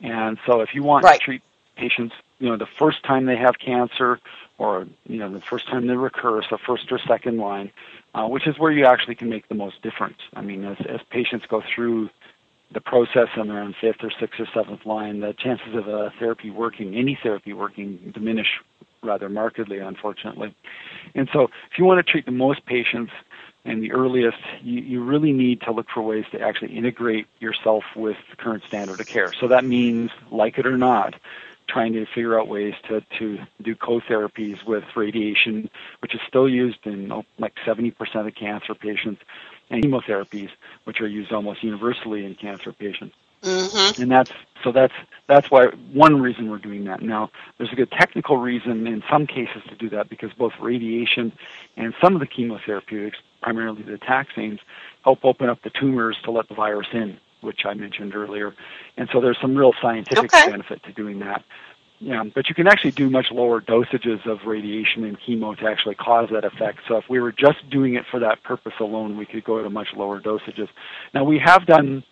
And 0.00 0.38
so, 0.46 0.60
if 0.60 0.70
you 0.74 0.82
want 0.82 1.04
Right. 1.04 1.18
to 1.18 1.24
treat 1.24 1.42
patients, 1.76 2.14
you 2.44 2.50
know, 2.50 2.58
the 2.58 2.68
first 2.78 3.02
time 3.04 3.24
they 3.24 3.38
have 3.38 3.54
cancer, 3.58 4.20
or 4.58 4.86
you 5.06 5.18
know, 5.18 5.32
the 5.32 5.40
first 5.48 5.66
time 5.66 5.86
they 5.86 5.94
recur, 5.94 6.42
so 6.50 6.58
first 6.66 6.92
or 6.92 7.00
second 7.08 7.38
line, 7.38 7.72
uh, 8.14 8.26
which 8.26 8.46
is 8.46 8.58
where 8.58 8.70
you 8.70 8.84
actually 8.84 9.14
can 9.14 9.30
make 9.30 9.48
the 9.48 9.54
most 9.54 9.80
difference. 9.80 10.18
I 10.34 10.42
mean, 10.42 10.62
as 10.62 10.76
as 10.86 11.00
patients 11.10 11.46
go 11.48 11.62
through 11.74 12.10
the 12.74 12.82
process 12.82 13.28
and 13.36 13.48
they're 13.48 13.60
on 13.60 13.74
fifth 13.80 14.02
or 14.02 14.10
sixth 14.20 14.38
or 14.38 14.46
seventh 14.52 14.84
line, 14.84 15.20
the 15.20 15.32
chances 15.32 15.74
of 15.74 15.88
a 15.88 16.12
therapy 16.18 16.50
working, 16.50 16.94
any 16.94 17.18
therapy 17.22 17.54
working, 17.54 18.12
diminish 18.12 18.60
rather 19.02 19.30
markedly, 19.30 19.78
unfortunately. 19.78 20.54
And 21.14 21.30
so, 21.32 21.44
if 21.44 21.78
you 21.78 21.86
want 21.86 22.04
to 22.04 22.12
treat 22.12 22.26
the 22.26 22.32
most 22.32 22.66
patients 22.66 23.12
and 23.64 23.82
the 23.82 23.90
earliest, 23.92 24.36
you, 24.62 24.82
you 24.82 25.02
really 25.02 25.32
need 25.32 25.62
to 25.62 25.72
look 25.72 25.86
for 25.94 26.02
ways 26.02 26.26
to 26.32 26.40
actually 26.40 26.76
integrate 26.76 27.26
yourself 27.40 27.84
with 27.96 28.16
the 28.28 28.36
current 28.36 28.62
standard 28.68 29.00
of 29.00 29.06
care. 29.06 29.32
So 29.40 29.48
that 29.48 29.64
means, 29.64 30.10
like 30.30 30.58
it 30.58 30.66
or 30.66 30.76
not, 30.76 31.14
trying 31.68 31.92
to 31.94 32.06
figure 32.06 32.38
out 32.38 32.48
ways 32.48 32.74
to, 32.88 33.00
to 33.18 33.38
do 33.62 33.74
co-therapies 33.74 34.64
with 34.66 34.84
radiation, 34.96 35.70
which 36.00 36.14
is 36.14 36.20
still 36.28 36.48
used 36.48 36.78
in 36.84 37.10
oh, 37.12 37.24
like 37.38 37.54
70% 37.66 37.94
of 38.26 38.34
cancer 38.34 38.74
patients, 38.74 39.22
and 39.70 39.84
chemotherapies, 39.84 40.50
which 40.84 41.00
are 41.00 41.08
used 41.08 41.32
almost 41.32 41.62
universally 41.62 42.24
in 42.24 42.34
cancer 42.34 42.72
patients. 42.72 43.14
hmm 43.42 43.90
And 43.98 44.10
that's 44.10 44.32
so 44.62 44.72
that's 44.72 44.94
that's 45.28 45.50
why 45.50 45.66
one 45.92 46.20
reason 46.20 46.50
we're 46.50 46.58
doing 46.58 46.84
that. 46.84 47.02
Now, 47.02 47.30
there's 47.58 47.72
a 47.72 47.76
good 47.76 47.90
technical 47.92 48.38
reason 48.38 48.86
in 48.86 49.02
some 49.10 49.26
cases 49.26 49.62
to 49.68 49.76
do 49.76 49.90
that 49.90 50.08
because 50.08 50.32
both 50.34 50.52
radiation 50.60 51.32
and 51.76 51.94
some 52.02 52.14
of 52.14 52.20
the 52.20 52.26
chemotherapeutics, 52.26 53.14
primarily 53.42 53.82
the 53.82 53.98
taxanes, 53.98 54.58
help 55.04 55.24
open 55.24 55.48
up 55.48 55.62
the 55.62 55.70
tumors 55.70 56.16
to 56.24 56.30
let 56.30 56.48
the 56.48 56.54
virus 56.54 56.88
in, 56.92 57.18
which 57.44 57.64
I 57.64 57.74
mentioned 57.74 58.14
earlier. 58.14 58.54
And 58.96 59.08
so 59.12 59.20
there's 59.20 59.38
some 59.40 59.54
real 59.56 59.72
scientific 59.80 60.34
Okay. 60.34 60.50
benefit 60.50 60.82
to 60.84 60.92
doing 60.92 61.20
that. 61.20 61.44
Yeah, 62.00 62.24
but 62.34 62.48
you 62.48 62.54
can 62.54 62.66
actually 62.66 62.90
do 62.90 63.08
much 63.08 63.26
lower 63.30 63.60
dosages 63.60 64.26
of 64.26 64.44
radiation 64.46 65.04
and 65.04 65.18
chemo 65.20 65.56
to 65.58 65.66
actually 65.66 65.94
cause 65.94 66.28
that 66.32 66.44
effect. 66.44 66.80
So 66.88 66.96
if 66.96 67.08
we 67.08 67.20
were 67.20 67.32
just 67.32 67.68
doing 67.70 67.94
it 67.94 68.04
for 68.10 68.20
that 68.20 68.42
purpose 68.42 68.74
alone, 68.80 69.16
we 69.16 69.24
could 69.26 69.44
go 69.44 69.62
to 69.62 69.70
much 69.70 69.88
lower 69.96 70.20
dosages. 70.20 70.68
Now 71.14 71.24
we 71.24 71.38
have 71.38 71.66
done, 71.66 72.02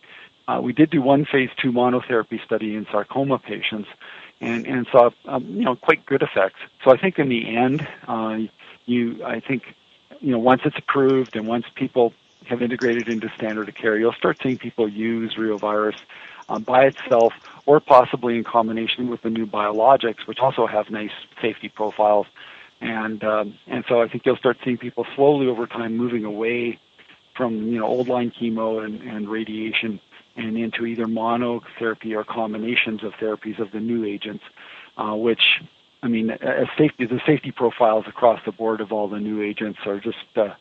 uh, 0.49 0.61
we 0.63 0.73
did 0.73 0.91
do 0.91 1.03
one 1.03 1.27
phase 1.31 1.51
two 1.61 1.73
monotherapy 1.73 2.43
study 2.45 2.75
in 2.75 2.87
sarcoma 2.91 3.39
patients, 3.39 3.89
and 4.41 4.67
and 4.67 4.87
saw 4.91 5.11
um, 5.27 5.45
you 5.47 5.65
know 5.65 5.77
quite 5.77 6.07
good 6.07 6.23
effects. 6.23 6.61
So 6.85 6.93
I 6.93 6.97
think 6.97 7.19
in 7.19 7.29
the 7.29 7.57
end, 7.57 7.87
uh, 8.09 8.39
you 8.87 9.25
I 9.25 9.41
think 9.41 9.63
you 10.21 10.31
know 10.31 10.39
once 10.39 10.63
it's 10.65 10.79
approved 10.79 11.37
and 11.37 11.47
once 11.47 11.67
people 11.75 12.15
have 12.47 12.63
integrated 12.63 13.09
into 13.09 13.31
standard 13.37 13.69
of 13.69 13.75
care, 13.75 13.99
you'll 13.99 14.13
start 14.13 14.39
seeing 14.43 14.59
people 14.59 14.89
use 14.89 15.35
reovirus 15.35 15.97
um, 16.49 16.63
by 16.63 16.85
itself 16.85 17.33
or 17.67 17.81
possibly 17.81 18.37
in 18.37 18.45
combination 18.45 19.09
with 19.09 19.23
the 19.23 19.31
new 19.31 19.47
biologics, 19.47 20.27
which 20.27 20.39
also 20.39 20.67
have 20.67 20.91
nice 20.91 21.13
safety 21.41 21.69
profiles. 21.69 22.27
And 22.81 23.23
um, 23.23 23.55
and 23.69 23.85
so 23.89 24.03
I 24.03 24.09
think 24.09 24.27
you'll 24.27 24.37
start 24.37 24.59
seeing 24.65 24.77
people 24.77 25.07
slowly 25.15 25.47
over 25.47 25.67
time 25.67 25.97
moving 25.97 26.25
away 26.25 26.81
from 27.37 27.69
you 27.69 27.79
know 27.79 27.87
old 27.87 28.09
line 28.09 28.33
chemo 28.33 28.85
and, 28.85 29.01
and 29.03 29.29
radiation 29.29 30.01
and 30.35 30.57
into 30.57 30.87
either 30.87 31.07
monotherapy 31.07 32.17
or 32.17 32.25
combinations 32.25 33.05
of 33.05 33.13
therapies 33.15 33.59
of 33.59 33.71
the 33.71 33.81
new 33.81 34.05
agents, 34.05 34.43
uh, 34.97 35.15
which 35.15 35.61
I 36.03 36.09
mean, 36.09 36.31
as 36.31 36.67
safety 36.77 37.07
the 37.07 37.21
safety 37.25 37.53
profiles 37.53 38.07
across 38.09 38.41
the 38.45 38.53
board 38.53 38.81
of 38.81 38.93
all 38.93 39.09
the 39.09 39.21
new 39.21 39.43
agents 39.43 39.79
are 39.87 40.01
just 40.01 40.19
uh, 40.37 40.55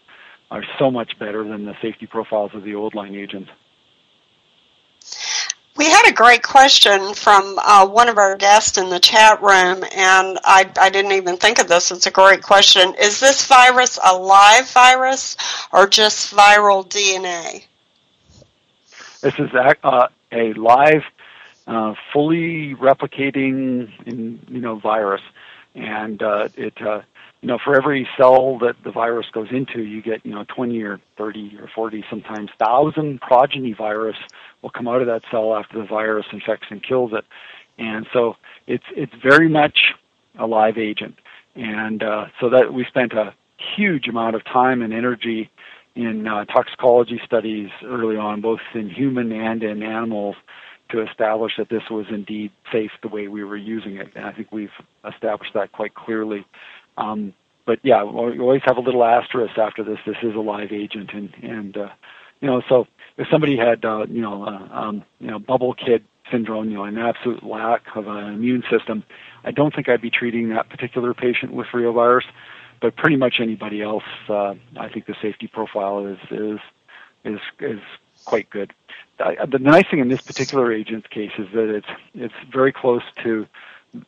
are 0.51 0.63
so 0.77 0.91
much 0.91 1.17
better 1.17 1.43
than 1.43 1.65
the 1.65 1.75
safety 1.81 2.05
profiles 2.05 2.51
of 2.53 2.63
the 2.63 2.75
old 2.75 2.93
line 2.93 3.15
agents. 3.15 3.49
We 5.77 5.85
had 5.85 6.09
a 6.09 6.13
great 6.13 6.43
question 6.43 7.13
from 7.13 7.57
uh, 7.57 7.87
one 7.87 8.09
of 8.09 8.17
our 8.17 8.35
guests 8.35 8.77
in 8.77 8.89
the 8.89 8.99
chat 8.99 9.41
room, 9.41 9.83
and 9.95 10.37
I, 10.43 10.69
I 10.77 10.89
didn't 10.89 11.13
even 11.13 11.37
think 11.37 11.59
of 11.59 11.69
this. 11.69 11.89
It's 11.91 12.05
a 12.05 12.11
great 12.11 12.43
question. 12.43 12.93
Is 13.01 13.21
this 13.21 13.47
virus 13.47 13.97
a 14.05 14.15
live 14.15 14.69
virus 14.69 15.37
or 15.71 15.87
just 15.87 16.35
viral 16.35 16.85
DNA? 16.85 17.63
This 19.21 19.33
is 19.39 19.49
a, 19.53 19.75
uh, 19.83 20.07
a 20.33 20.53
live, 20.53 21.03
uh, 21.65 21.95
fully 22.11 22.75
replicating, 22.75 23.89
in, 24.05 24.41
you 24.49 24.59
know, 24.59 24.75
virus, 24.75 25.21
and 25.73 26.21
uh, 26.21 26.49
it, 26.57 26.79
uh, 26.81 27.01
you 27.41 27.47
know, 27.47 27.57
for 27.63 27.75
every 27.75 28.07
cell 28.17 28.59
that 28.59 28.75
the 28.83 28.91
virus 28.91 29.25
goes 29.33 29.47
into, 29.51 29.81
you 29.81 30.01
get, 30.01 30.23
you 30.25 30.33
know, 30.33 30.45
20 30.47 30.81
or 30.83 30.99
30 31.17 31.57
or 31.59 31.69
40, 31.73 32.03
sometimes 32.09 32.51
thousand 32.59 33.19
progeny 33.19 33.73
virus 33.73 34.17
will 34.61 34.69
come 34.69 34.87
out 34.87 35.01
of 35.01 35.07
that 35.07 35.23
cell 35.31 35.55
after 35.55 35.79
the 35.79 35.85
virus 35.85 36.27
infects 36.31 36.67
and 36.69 36.83
kills 36.83 37.11
it, 37.13 37.25
and 37.79 38.05
so 38.13 38.35
it's 38.67 38.85
it's 38.95 39.13
very 39.23 39.49
much 39.49 39.93
a 40.37 40.45
live 40.45 40.77
agent, 40.77 41.15
and 41.55 42.03
uh, 42.03 42.27
so 42.39 42.49
that 42.49 42.73
we 42.73 42.85
spent 42.85 43.13
a 43.13 43.33
huge 43.75 44.07
amount 44.07 44.35
of 44.35 44.43
time 44.45 44.81
and 44.81 44.93
energy 44.93 45.49
in 45.95 46.27
uh, 46.27 46.45
toxicology 46.45 47.19
studies 47.25 47.69
early 47.83 48.15
on, 48.15 48.41
both 48.41 48.61
in 48.73 48.89
human 48.89 49.31
and 49.31 49.63
in 49.63 49.83
animals, 49.83 50.35
to 50.89 51.01
establish 51.01 51.53
that 51.57 51.69
this 51.69 51.83
was 51.89 52.05
indeed 52.09 52.51
safe 52.71 52.91
the 53.01 53.07
way 53.07 53.27
we 53.27 53.43
were 53.43 53.57
using 53.57 53.97
it. 53.97 54.11
And 54.15 54.25
I 54.25 54.31
think 54.31 54.51
we've 54.51 54.71
established 55.05 55.53
that 55.53 55.71
quite 55.71 55.93
clearly. 55.93 56.45
Um, 57.01 57.33
but 57.65 57.79
yeah, 57.83 58.03
we 58.03 58.39
always 58.39 58.61
have 58.65 58.77
a 58.77 58.81
little 58.81 59.03
asterisk 59.03 59.57
after 59.57 59.83
this. 59.83 59.99
This 60.05 60.17
is 60.23 60.35
a 60.35 60.39
live 60.39 60.71
agent, 60.71 61.11
and 61.13 61.33
and 61.41 61.77
uh, 61.77 61.89
you 62.39 62.47
know, 62.47 62.61
so 62.67 62.87
if 63.17 63.27
somebody 63.29 63.57
had 63.57 63.85
uh, 63.85 64.05
you 64.09 64.21
know 64.21 64.43
uh, 64.43 64.67
um, 64.71 65.03
you 65.19 65.27
know 65.27 65.39
bubble 65.39 65.73
kid 65.73 66.03
syndrome, 66.31 66.69
you 66.69 66.75
know, 66.77 66.85
an 66.85 66.97
absolute 66.97 67.43
lack 67.43 67.81
of 67.95 68.07
an 68.07 68.33
immune 68.33 68.63
system, 68.69 69.03
I 69.43 69.51
don't 69.51 69.75
think 69.75 69.89
I'd 69.89 70.01
be 70.01 70.09
treating 70.09 70.49
that 70.49 70.69
particular 70.69 71.13
patient 71.13 71.53
with 71.53 71.67
reovirus. 71.67 72.23
But 72.81 72.95
pretty 72.95 73.15
much 73.15 73.35
anybody 73.39 73.81
else, 73.83 74.03
uh, 74.27 74.55
I 74.79 74.89
think 74.89 75.05
the 75.05 75.15
safety 75.21 75.47
profile 75.47 76.05
is 76.07 76.17
is 76.31 76.59
is 77.23 77.39
is 77.59 77.79
quite 78.25 78.49
good. 78.49 78.73
I, 79.19 79.45
the 79.45 79.59
nice 79.59 79.85
thing 79.89 79.99
in 79.99 80.07
this 80.07 80.21
particular 80.21 80.73
agent's 80.73 81.07
case 81.07 81.31
is 81.37 81.47
that 81.53 81.69
it's 81.69 81.87
it's 82.15 82.33
very 82.51 82.73
close 82.73 83.03
to 83.23 83.45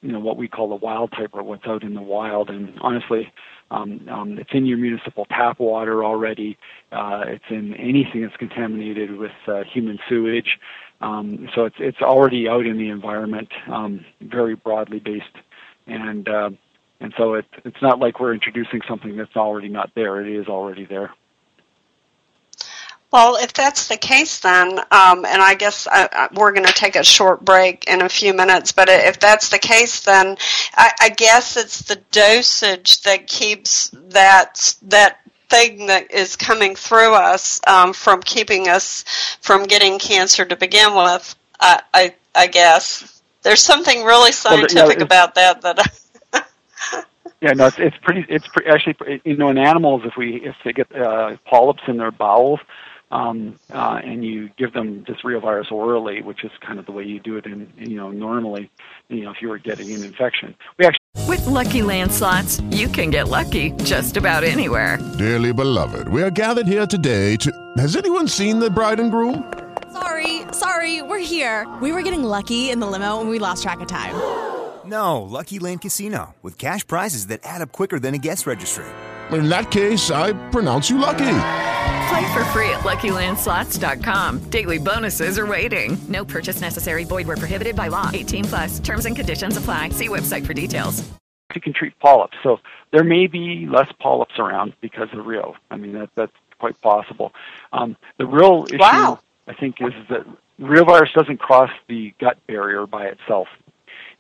you 0.02 0.12
know 0.12 0.20
what 0.20 0.38
we 0.38 0.48
call 0.48 0.70
the 0.70 0.76
wild 0.76 1.12
type 1.12 1.32
or 1.34 1.44
what's 1.44 1.66
out 1.66 1.84
in 1.84 1.94
the 1.94 2.02
wild. 2.02 2.50
And 2.50 2.78
honestly 2.82 3.32
um, 3.74 4.08
um, 4.10 4.38
it's 4.38 4.52
in 4.54 4.66
your 4.66 4.78
municipal 4.78 5.26
tap 5.26 5.60
water 5.60 6.04
already. 6.04 6.58
Uh, 6.92 7.24
it's 7.28 7.44
in 7.50 7.74
anything 7.76 8.22
that's 8.22 8.38
contaminated 8.38 9.18
with 9.18 9.32
uh, 9.48 9.64
human 9.64 9.98
sewage. 10.08 10.60
Um, 11.02 11.50
so 11.56 11.66
it's 11.66 11.76
it's 11.80 12.02
already 12.02 12.48
out 12.48 12.66
in 12.66 12.78
the 12.78 12.90
environment 12.90 13.50
um, 13.68 14.06
very 14.22 14.56
broadly 14.56 15.00
based. 15.00 15.26
And 15.88 16.30
uh, 16.30 16.52
and 17.00 17.14
so 17.18 17.34
it, 17.34 17.46
it's 17.66 17.82
not 17.82 18.00
like 18.00 18.20
we're 18.20 18.34
introducing 18.34 18.82
something 18.88 19.18
that's 19.18 19.36
already 19.36 19.70
not 19.70 19.92
there. 19.96 20.22
It 20.22 20.32
is 20.32 20.48
already 20.48 20.86
there 20.86 21.12
well, 23.14 23.36
if 23.36 23.54
that's 23.54 23.90
the 23.90 23.96
case, 23.96 24.40
then, 24.40 24.80
um, 24.90 25.24
and 25.24 25.40
I 25.40 25.54
guess 25.54 25.86
I, 25.86 26.06
uh, 26.06 26.08
I, 26.12 26.26
uh, 26.26 26.28
we're 26.34 26.52
going 26.52 26.66
to 26.66 26.74
take 26.74 26.96
a 26.96 27.04
short 27.04 27.46
break 27.46 27.86
in 27.88 28.02
a 28.02 28.10
few 28.10 28.34
minutes, 28.34 28.72
but 28.72 28.90
if 28.90 29.20
that's 29.20 29.50
the 29.50 29.60
case, 29.60 30.04
then 30.04 30.36
I, 30.74 30.92
I 31.00 31.10
guess 31.10 31.56
it's 31.56 31.84
the 31.84 31.98
dosage 32.12 33.04
that 33.04 33.28
keeps 33.28 33.92
that 33.94 34.76
that 34.82 35.20
thing 35.48 35.86
that 35.86 36.12
is 36.12 36.36
coming 36.36 36.74
through 36.76 37.14
us 37.14 37.62
um, 37.68 37.94
from 37.94 38.24
keeping 38.24 38.68
us 38.68 39.06
from 39.42 39.66
getting 39.66 40.00
cancer 40.00 40.44
to 40.44 40.56
begin 40.56 40.96
with. 40.96 41.36
I, 41.60 41.84
I, 41.94 42.16
I 42.34 42.48
guess 42.48 43.22
there's 43.44 43.62
something 43.62 44.04
really 44.04 44.32
scientific 44.32 44.76
well, 44.76 44.98
yeah, 44.98 45.04
about 45.04 45.36
that 45.36 45.62
that. 45.62 46.00
yeah, 47.42 47.52
no, 47.52 47.68
it's, 47.68 47.78
it's 47.78 47.98
pretty. 48.02 48.26
It's 48.28 48.48
actually, 48.68 49.22
you 49.24 49.38
know, 49.38 49.50
in 49.50 49.60
animals, 49.60 50.02
if 50.04 50.18
we 50.18 50.38
if 50.38 50.56
they 50.66 50.74
get 50.74 50.92
uh, 50.96 51.38
polyps 51.46 51.84
in 51.88 51.98
their 51.98 52.12
bowels, 52.12 52.60
um, 53.14 53.60
uh, 53.70 54.02
and 54.04 54.26
you 54.26 54.50
give 54.58 54.74
them 54.74 55.06
this 55.08 55.18
reovirus 55.24 55.72
orally, 55.72 56.22
which 56.24 56.44
is 56.44 56.52
kind 56.66 56.80
of 56.80 56.86
the 56.88 56.92
way 56.92 57.04
you 57.04 57.20
do 57.20 57.38
it 57.38 57.46
in, 57.46 57.72
you 57.78 57.96
know, 57.96 58.10
normally, 58.10 58.72
you 59.08 59.24
know, 59.24 59.32
if 59.32 59.42
you 59.42 59.50
were 59.50 59.60
getting 59.60 59.94
an 59.94 60.04
infection. 60.04 60.56
We 60.80 60.86
actually 60.86 61.28
With 61.28 61.46
lucky 61.46 61.82
landslots, 61.82 62.60
you 62.76 62.88
can 62.88 63.12
get 63.12 63.28
lucky 63.28 63.72
just 63.84 64.18
about 64.18 64.44
anywhere. 64.44 64.98
Dearly 65.20 65.54
beloved, 65.54 66.08
we 66.08 66.24
are 66.24 66.32
gathered 66.32 66.68
here 66.68 66.88
today 66.88 67.36
to. 67.38 67.52
Has 67.78 67.96
anyone 67.96 68.28
seen 68.28 68.60
the 68.60 68.70
bride 68.70 69.00
and 69.00 69.12
groom? 69.12 69.54
Sorry, 69.92 70.42
sorry, 70.52 71.04
we're 71.04 71.20
here. 71.20 71.68
We 71.82 71.92
were 71.92 72.02
getting 72.02 72.24
lucky 72.24 72.72
in 72.72 72.80
the 72.80 72.88
limo 72.88 73.22
and 73.22 73.30
we 73.30 73.38
lost 73.38 73.62
track 73.64 73.80
of 73.80 73.88
time. 73.88 74.16
No, 74.86 75.22
Lucky 75.22 75.60
Land 75.60 75.80
Casino 75.80 76.36
with 76.42 76.58
cash 76.58 76.86
prizes 76.86 77.28
that 77.28 77.40
add 77.46 77.62
up 77.62 77.72
quicker 77.72 78.00
than 78.00 78.16
a 78.16 78.18
guest 78.18 78.46
registry. 78.46 78.84
In 79.32 79.48
that 79.48 79.72
case, 79.72 80.12
I 80.12 80.34
pronounce 80.50 80.90
you 80.90 80.98
lucky. 80.98 81.40
Play 82.10 82.34
for 82.34 82.44
free 82.46 82.70
at 82.70 82.82
LuckyLandSlots.com. 82.82 84.50
Daily 84.50 84.80
bonuses 84.80 85.38
are 85.38 85.48
waiting. 85.48 85.98
No 86.10 86.26
purchase 86.26 86.60
necessary. 86.60 87.04
Void 87.04 87.28
were 87.28 87.38
prohibited 87.38 87.76
by 87.76 87.88
law. 87.90 88.10
18 88.14 88.44
plus. 88.46 88.80
Terms 88.80 89.06
and 89.06 89.16
conditions 89.16 89.56
apply. 89.58 89.90
See 89.90 90.10
website 90.10 90.46
for 90.46 90.54
details. 90.54 91.04
You 91.56 91.62
can 91.62 91.74
treat 91.74 91.98
polyps, 92.00 92.36
so 92.42 92.58
there 92.92 93.04
may 93.04 93.28
be 93.28 93.68
less 93.68 93.92
polyps 94.00 94.40
around 94.40 94.74
because 94.82 95.10
of 95.14 95.26
Rio. 95.26 95.56
I 95.70 95.78
mean 95.78 95.94
that 95.94 96.10
that's 96.16 96.32
quite 96.58 96.80
possible. 96.82 97.32
Um, 97.74 97.96
the 98.18 98.26
real 98.26 98.66
issue, 98.68 98.78
wow. 98.80 99.20
I 99.48 99.54
think, 99.54 99.76
is 99.80 99.94
that 100.10 100.26
reovirus 100.60 101.14
doesn't 101.14 101.38
cross 101.40 101.70
the 101.88 102.14
gut 102.20 102.38
barrier 102.48 102.88
by 102.88 103.06
itself. 103.06 103.48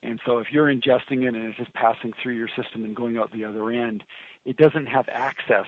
And 0.01 0.19
so 0.25 0.39
if 0.39 0.51
you're 0.51 0.67
ingesting 0.67 1.23
it 1.23 1.33
and 1.33 1.37
it's 1.37 1.57
just 1.57 1.73
passing 1.73 2.13
through 2.21 2.35
your 2.35 2.49
system 2.49 2.83
and 2.83 2.95
going 2.95 3.17
out 3.17 3.31
the 3.31 3.45
other 3.45 3.71
end, 3.71 4.03
it 4.43 4.57
doesn't 4.57 4.87
have 4.87 5.07
access 5.07 5.67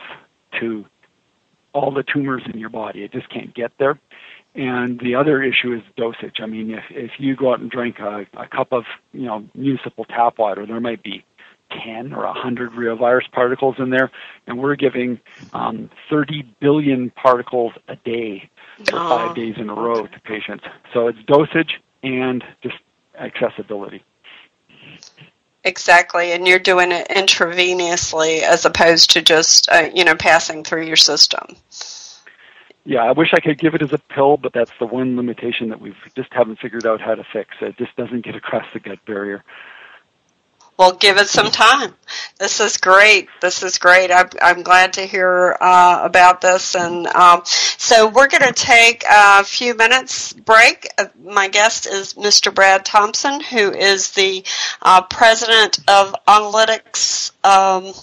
to 0.59 0.85
all 1.75 1.91
the 1.91 2.03
tumors 2.03 2.41
in 2.51 2.59
your 2.59 2.69
body. 2.69 3.03
It 3.03 3.11
just 3.11 3.29
can't 3.29 3.53
get 3.53 3.73
there. 3.77 3.99
And 4.55 4.99
the 4.99 5.15
other 5.15 5.43
issue 5.43 5.73
is 5.73 5.81
dosage. 5.97 6.37
I 6.41 6.45
mean, 6.45 6.71
if, 6.71 6.83
if 6.89 7.11
you 7.19 7.35
go 7.35 7.51
out 7.51 7.59
and 7.59 7.69
drink 7.69 7.99
a, 7.99 8.25
a 8.37 8.47
cup 8.47 8.71
of, 8.71 8.85
you 9.13 9.25
know, 9.25 9.43
municipal 9.53 10.05
tap 10.05 10.39
water, 10.39 10.65
there 10.65 10.79
might 10.79 11.03
be 11.03 11.25
10 11.83 12.13
or 12.13 12.23
100 12.23 12.71
reovirus 12.71 13.29
particles 13.31 13.75
in 13.79 13.89
there, 13.89 14.11
and 14.47 14.57
we're 14.57 14.77
giving 14.77 15.19
um, 15.51 15.89
30 16.09 16.43
billion 16.61 17.09
particles 17.09 17.73
a 17.89 17.97
day 17.97 18.49
for 18.85 18.95
oh. 18.95 19.09
five 19.09 19.35
days 19.35 19.55
in 19.57 19.69
a 19.69 19.73
row 19.73 20.07
to 20.07 20.19
patients. 20.21 20.63
So 20.93 21.07
it's 21.07 21.19
dosage 21.27 21.81
and 22.01 22.41
just 22.63 22.77
accessibility. 23.19 24.03
Exactly, 25.65 26.31
and 26.31 26.47
you're 26.47 26.59
doing 26.59 26.91
it 26.91 27.07
intravenously 27.09 28.43
as 28.43 28.65
opposed 28.65 29.09
to 29.11 29.21
just 29.23 29.67
uh, 29.69 29.89
you 29.93 30.05
know 30.05 30.15
passing 30.15 30.63
through 30.63 30.85
your 30.85 30.95
system. 30.95 31.57
Yeah, 32.85 33.03
I 33.03 33.13
wish 33.13 33.33
I 33.33 33.39
could 33.39 33.57
give 33.57 33.73
it 33.73 33.81
as 33.81 33.91
a 33.91 33.97
pill, 33.97 34.37
but 34.37 34.53
that's 34.53 34.71
the 34.79 34.85
one 34.85 35.15
limitation 35.17 35.69
that 35.69 35.81
we've 35.81 35.97
just 36.15 36.31
haven't 36.31 36.59
figured 36.59 36.85
out 36.85 37.01
how 37.01 37.15
to 37.15 37.25
fix. 37.33 37.49
It 37.61 37.77
just 37.77 37.95
doesn't 37.95 38.23
get 38.23 38.35
across 38.35 38.65
the 38.73 38.79
gut 38.79 39.03
barrier. 39.05 39.43
Well, 40.77 40.91
give 40.91 41.17
it 41.17 41.29
some 41.29 41.51
time. 41.51 41.95
This 42.37 42.59
is 42.59 42.75
great. 42.75 43.29
This 43.41 43.63
is 43.63 43.77
great. 43.77 44.11
I'm, 44.11 44.27
I'm 44.41 44.61
glad 44.61 44.93
to 44.93 45.05
hear 45.05 45.55
uh, 45.61 46.01
about 46.03 46.41
this. 46.41 46.75
And 46.75 47.07
um, 47.07 47.43
so 47.45 48.09
we're 48.09 48.27
going 48.27 48.43
to 48.43 48.51
take 48.51 49.05
a 49.09 49.45
few 49.45 49.73
minutes 49.73 50.33
break. 50.33 50.89
Uh, 50.97 51.05
my 51.23 51.47
guest 51.47 51.87
is 51.87 52.15
Mr. 52.15 52.53
Brad 52.53 52.83
Thompson, 52.83 53.39
who 53.39 53.71
is 53.71 54.11
the 54.11 54.43
uh, 54.81 55.01
president 55.03 55.79
of 55.87 56.13
Oncolytics. 56.27 57.31
Um, 57.45 57.93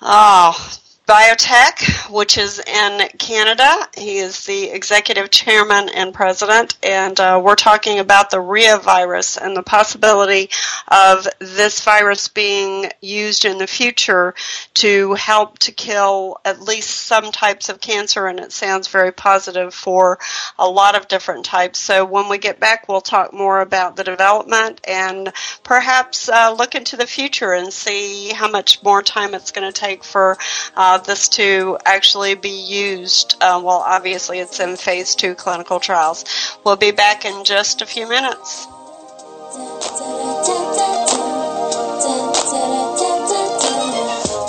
oh, 0.00 0.78
Biotech, 1.06 2.10
which 2.12 2.38
is 2.38 2.60
in 2.60 3.08
Canada. 3.18 3.88
He 3.96 4.18
is 4.18 4.46
the 4.46 4.70
executive 4.70 5.30
chairman 5.30 5.88
and 5.88 6.14
president, 6.14 6.76
and 6.80 7.18
uh, 7.18 7.40
we're 7.42 7.56
talking 7.56 7.98
about 7.98 8.30
the 8.30 8.36
reovirus 8.36 9.36
and 9.36 9.56
the 9.56 9.64
possibility 9.64 10.48
of 10.86 11.26
this 11.40 11.82
virus 11.82 12.28
being 12.28 12.88
used 13.00 13.44
in 13.44 13.58
the 13.58 13.66
future 13.66 14.34
to 14.74 15.14
help 15.14 15.58
to 15.58 15.72
kill 15.72 16.38
at 16.44 16.62
least 16.62 16.90
some 16.90 17.32
types 17.32 17.68
of 17.68 17.80
cancer, 17.80 18.28
and 18.28 18.38
it 18.38 18.52
sounds 18.52 18.86
very 18.86 19.10
positive 19.10 19.74
for 19.74 20.20
a 20.56 20.68
lot 20.68 20.94
of 20.94 21.08
different 21.08 21.44
types. 21.44 21.80
So 21.80 22.04
when 22.04 22.28
we 22.28 22.38
get 22.38 22.60
back, 22.60 22.88
we'll 22.88 23.00
talk 23.00 23.32
more 23.32 23.60
about 23.60 23.96
the 23.96 24.04
development 24.04 24.80
and 24.86 25.32
perhaps 25.64 26.28
uh, 26.28 26.54
look 26.56 26.76
into 26.76 26.96
the 26.96 27.08
future 27.08 27.52
and 27.52 27.72
see 27.72 28.28
how 28.28 28.48
much 28.48 28.80
more 28.84 29.02
time 29.02 29.34
it's 29.34 29.50
going 29.50 29.70
to 29.70 29.78
take 29.78 30.04
for 30.04 30.38
uh, 30.76 30.98
this 31.04 31.28
to 31.30 31.78
actually 31.84 32.34
be 32.34 32.48
used. 32.50 33.36
Uh, 33.40 33.60
well, 33.62 33.82
obviously, 33.86 34.38
it's 34.38 34.60
in 34.60 34.76
phase 34.76 35.14
two 35.14 35.34
clinical 35.34 35.80
trials. 35.80 36.24
We'll 36.64 36.76
be 36.76 36.90
back 36.90 37.24
in 37.24 37.44
just 37.44 37.82
a 37.82 37.86
few 37.86 38.08
minutes. 38.08 38.66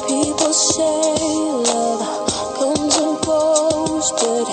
People 0.07 0.53
say 0.53 1.13
love 1.67 2.55
comes 2.57 2.97
and 2.97 3.21
goes, 3.25 4.11
but 4.11 4.52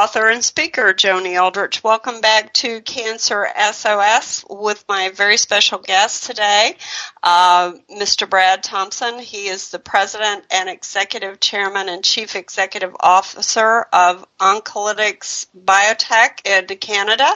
author 0.00 0.30
and 0.30 0.42
speaker 0.42 0.94
Joni 0.94 1.38
Aldrich. 1.38 1.84
Welcome 1.84 2.22
back 2.22 2.54
to 2.54 2.80
Cancer 2.80 3.46
SOS 3.70 4.46
with 4.48 4.82
my 4.88 5.10
very 5.10 5.36
special 5.36 5.76
guest 5.76 6.24
today, 6.24 6.74
uh, 7.22 7.72
Mr. 7.94 8.28
Brad 8.28 8.62
Thompson. 8.62 9.18
He 9.18 9.48
is 9.48 9.68
the 9.68 9.78
president 9.78 10.46
and 10.50 10.70
executive 10.70 11.38
chairman 11.38 11.90
and 11.90 12.02
chief 12.02 12.34
executive 12.34 12.96
officer 12.98 13.82
of 13.92 14.26
Oncolytics 14.38 15.48
Biotech 15.54 16.46
in 16.46 16.78
Canada. 16.78 17.28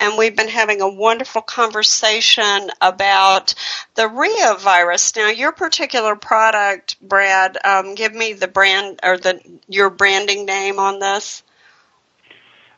And 0.00 0.18
we've 0.18 0.34
been 0.34 0.48
having 0.48 0.80
a 0.80 0.92
wonderful 0.92 1.42
conversation 1.42 2.72
about 2.80 3.54
the 3.94 4.08
reovirus. 4.08 5.14
Now, 5.14 5.28
your 5.28 5.52
particular 5.52 6.16
product, 6.16 6.96
Brad, 7.00 7.56
um, 7.64 7.94
give 7.94 8.12
me 8.12 8.32
the 8.32 8.48
brand 8.48 8.98
or 9.04 9.16
the 9.16 9.40
your 9.68 9.90
branding 9.90 10.44
name 10.44 10.80
on 10.80 10.98
this 10.98 11.44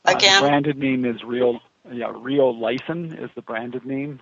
again. 0.05 0.37
Uh, 0.37 0.41
the 0.41 0.47
branded 0.47 0.79
name 0.79 1.05
is 1.05 1.23
Real. 1.25 1.61
Yeah, 1.91 2.13
Reolysin 2.13 3.23
is 3.23 3.31
the 3.35 3.43
branded 3.43 3.85
name, 3.85 4.21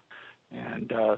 and 0.50 0.92
uh, 0.92 1.16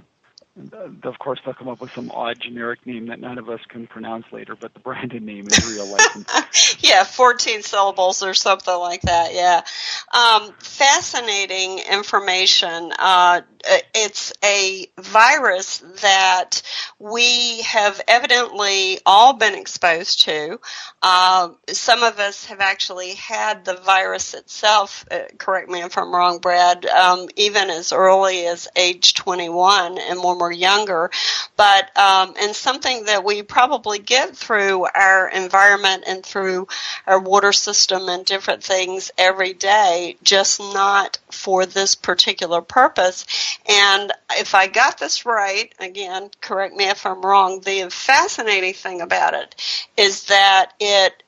of 1.04 1.18
course 1.18 1.40
they'll 1.44 1.54
come 1.54 1.68
up 1.68 1.80
with 1.80 1.92
some 1.92 2.10
odd 2.10 2.38
generic 2.38 2.84
name 2.86 3.06
that 3.06 3.18
none 3.20 3.38
of 3.38 3.48
us 3.48 3.60
can 3.68 3.86
pronounce 3.86 4.26
later. 4.32 4.54
But 4.54 4.74
the 4.74 4.80
branded 4.80 5.22
name 5.22 5.46
is 5.46 5.58
Reolysin. 5.58 6.78
yeah, 6.82 7.04
14 7.04 7.62
syllables 7.62 8.22
or 8.22 8.34
something 8.34 8.76
like 8.76 9.02
that. 9.02 9.32
Yeah, 9.34 9.62
um, 10.12 10.52
fascinating 10.58 11.78
information. 11.90 12.92
Uh, 12.98 13.40
it's 13.94 14.32
a 14.44 14.86
virus 14.98 15.78
that 16.02 16.62
we 16.98 17.62
have 17.62 18.00
evidently 18.08 18.98
all 19.06 19.34
been 19.34 19.54
exposed 19.54 20.22
to. 20.22 20.60
Uh, 21.00 21.50
some 21.68 22.02
of 22.02 22.18
us 22.18 22.46
have 22.46 22.60
actually 22.60 23.14
had 23.14 23.64
the 23.64 23.76
virus 23.76 24.34
itself. 24.34 25.04
Uh, 25.10 25.20
correct 25.38 25.68
me 25.68 25.82
if 25.82 25.96
I'm 25.96 26.14
wrong, 26.14 26.38
Brad. 26.38 26.84
Um, 26.86 27.28
even 27.36 27.70
as 27.70 27.92
early 27.92 28.46
as 28.46 28.68
age 28.76 29.14
21, 29.14 29.98
and 29.98 30.22
when 30.22 30.38
we're 30.42 30.52
younger. 30.52 31.10
But 31.56 31.96
um, 31.96 32.34
and 32.40 32.54
something 32.54 33.04
that 33.04 33.24
we 33.24 33.42
probably 33.42 33.98
get 34.00 34.36
through 34.36 34.86
our 34.92 35.28
environment 35.28 36.04
and 36.06 36.24
through 36.24 36.66
our 37.06 37.20
water 37.20 37.52
system 37.52 38.08
and 38.08 38.24
different 38.24 38.64
things 38.64 39.12
every 39.16 39.52
day, 39.52 40.16
just 40.22 40.58
not 40.60 41.18
for 41.30 41.64
this 41.64 41.94
particular 41.94 42.60
purpose. 42.60 43.24
And 43.68 44.12
if 44.32 44.54
I 44.54 44.66
got 44.66 44.98
this 44.98 45.24
right, 45.24 45.72
again, 45.78 46.30
correct 46.40 46.74
me 46.74 46.88
if 46.88 47.06
I'm 47.06 47.22
wrong, 47.22 47.60
the 47.60 47.88
fascinating 47.90 48.74
thing 48.74 49.00
about 49.00 49.34
it 49.34 49.54
is 49.96 50.24
that 50.24 50.72
it 50.80 51.22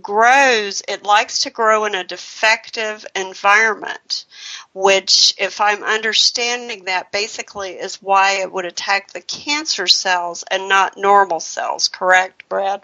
grows, 0.00 0.82
it 0.88 1.04
likes 1.04 1.40
to 1.40 1.50
grow 1.50 1.84
in 1.84 1.94
a 1.94 2.04
defective 2.04 3.06
environment, 3.14 4.24
which, 4.72 5.34
if 5.38 5.60
I'm 5.60 5.82
understanding 5.82 6.84
that, 6.84 7.12
basically 7.12 7.72
is 7.72 8.02
why 8.02 8.40
it 8.40 8.52
would 8.52 8.64
attack 8.64 9.12
the 9.12 9.20
cancer 9.20 9.86
cells 9.86 10.44
and 10.50 10.68
not 10.68 10.96
normal 10.96 11.40
cells, 11.40 11.88
correct, 11.88 12.48
Brad? 12.48 12.82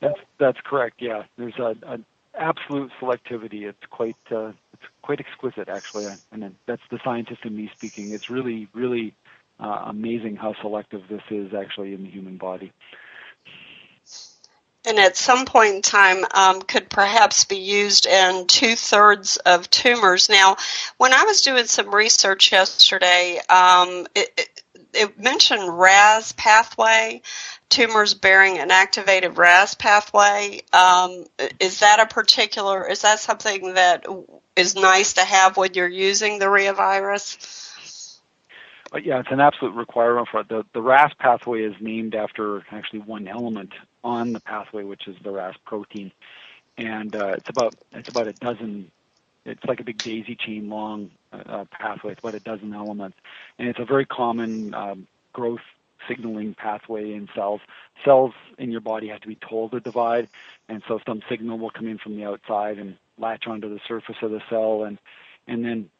That's, 0.00 0.20
that's 0.38 0.60
correct, 0.64 0.96
yeah. 1.00 1.24
There's 1.36 1.58
a, 1.58 1.74
a 1.82 1.98
absolute 2.38 2.92
selectivity. 3.00 3.62
It's 3.62 3.84
quite 3.90 4.16
uh, 4.30 4.52
it's 4.72 4.82
quite 5.02 5.20
exquisite, 5.20 5.68
actually, 5.68 6.06
and 6.32 6.54
that's 6.66 6.82
the 6.90 6.98
scientist 7.02 7.44
in 7.44 7.56
me 7.56 7.70
speaking. 7.74 8.12
It's 8.12 8.28
really, 8.28 8.68
really 8.74 9.14
uh, 9.58 9.84
amazing 9.86 10.36
how 10.36 10.54
selective 10.60 11.02
this 11.08 11.22
is 11.30 11.54
actually 11.54 11.94
in 11.94 12.02
the 12.04 12.10
human 12.10 12.36
body. 12.36 12.72
And 14.86 14.98
at 15.00 15.16
some 15.16 15.46
point 15.46 15.74
in 15.74 15.82
time, 15.82 16.24
um, 16.32 16.62
could 16.62 16.88
perhaps 16.88 17.44
be 17.44 17.58
used 17.58 18.06
in 18.06 18.46
two 18.46 18.76
thirds 18.76 19.36
of 19.38 19.68
tumors. 19.68 20.28
Now, 20.28 20.56
when 20.96 21.12
I 21.12 21.24
was 21.24 21.42
doing 21.42 21.66
some 21.66 21.92
research 21.92 22.52
yesterday, 22.52 23.40
um, 23.48 24.06
it, 24.14 24.32
it, 24.36 24.62
it 24.94 25.18
mentioned 25.18 25.76
RAS 25.76 26.32
pathway 26.32 27.22
tumors 27.68 28.14
bearing 28.14 28.58
an 28.58 28.70
activated 28.70 29.36
RAS 29.36 29.74
pathway. 29.74 30.60
Um, 30.72 31.26
is 31.58 31.80
that 31.80 32.00
a 32.00 32.06
particular? 32.06 32.88
Is 32.88 33.02
that 33.02 33.18
something 33.18 33.74
that 33.74 34.06
is 34.54 34.76
nice 34.76 35.14
to 35.14 35.24
have 35.24 35.56
when 35.56 35.74
you're 35.74 35.88
using 35.88 36.38
the 36.38 36.46
reovirus? 36.46 37.75
Uh, 38.94 38.98
yeah, 38.98 39.20
it's 39.20 39.30
an 39.30 39.40
absolute 39.40 39.74
requirement 39.74 40.28
for 40.30 40.40
it. 40.40 40.48
The, 40.48 40.64
the 40.74 40.82
RAS 40.82 41.12
pathway 41.18 41.62
is 41.62 41.74
named 41.80 42.14
after 42.14 42.64
actually 42.70 43.00
one 43.00 43.28
element 43.28 43.72
on 44.04 44.32
the 44.32 44.40
pathway, 44.40 44.84
which 44.84 45.08
is 45.08 45.16
the 45.22 45.30
RAS 45.30 45.56
protein, 45.64 46.12
and 46.78 47.14
uh, 47.16 47.34
it's 47.38 47.48
about 47.50 47.74
it's 47.92 48.08
about 48.08 48.28
a 48.28 48.32
dozen. 48.32 48.90
It's 49.44 49.64
like 49.64 49.80
a 49.80 49.84
big 49.84 49.98
daisy 49.98 50.36
chain 50.36 50.68
long 50.68 51.10
uh, 51.32 51.64
pathway. 51.70 52.12
It's 52.12 52.20
about 52.20 52.34
a 52.34 52.40
dozen 52.40 52.74
elements, 52.74 53.18
and 53.58 53.68
it's 53.68 53.78
a 53.78 53.84
very 53.84 54.06
common 54.06 54.74
um, 54.74 55.06
growth 55.32 55.60
signaling 56.08 56.54
pathway 56.54 57.12
in 57.14 57.28
cells. 57.34 57.60
Cells 58.04 58.34
in 58.58 58.70
your 58.70 58.80
body 58.80 59.08
have 59.08 59.20
to 59.20 59.28
be 59.28 59.36
told 59.36 59.72
to 59.72 59.80
divide, 59.80 60.28
and 60.68 60.82
so 60.88 61.00
some 61.06 61.22
signal 61.28 61.58
will 61.58 61.70
come 61.70 61.88
in 61.88 61.98
from 61.98 62.16
the 62.16 62.24
outside 62.24 62.78
and 62.78 62.96
latch 63.18 63.46
onto 63.46 63.68
the 63.68 63.80
surface 63.88 64.16
of 64.22 64.30
the 64.30 64.42
cell, 64.48 64.84
and 64.84 64.98
and 65.48 65.64
then 65.64 65.90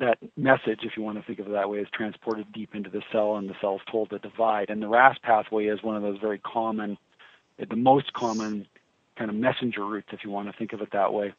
that 0.00 0.18
message, 0.36 0.80
if 0.82 0.96
you 0.96 1.02
want 1.02 1.18
to 1.18 1.24
think 1.24 1.38
of 1.38 1.46
it 1.46 1.52
that 1.52 1.70
way, 1.70 1.78
is 1.78 1.88
transported 1.92 2.52
deep 2.52 2.74
into 2.74 2.90
the 2.90 3.02
cell, 3.12 3.36
and 3.36 3.48
the 3.48 3.56
cell 3.60 3.76
is 3.76 3.82
told 3.90 4.10
to 4.10 4.18
divide. 4.18 4.70
And 4.70 4.82
the 4.82 4.88
RAS 4.88 5.18
pathway 5.22 5.66
is 5.66 5.82
one 5.82 5.96
of 5.96 6.02
those 6.02 6.18
very 6.18 6.38
common, 6.38 6.98
the 7.58 7.76
most 7.76 8.12
common 8.12 8.66
kind 9.16 9.30
of 9.30 9.36
messenger 9.36 9.84
routes, 9.84 10.08
if 10.12 10.24
you 10.24 10.30
want 10.30 10.50
to 10.50 10.56
think 10.56 10.72
of 10.72 10.82
it 10.82 10.92
that 10.92 11.12
way. 11.12 11.32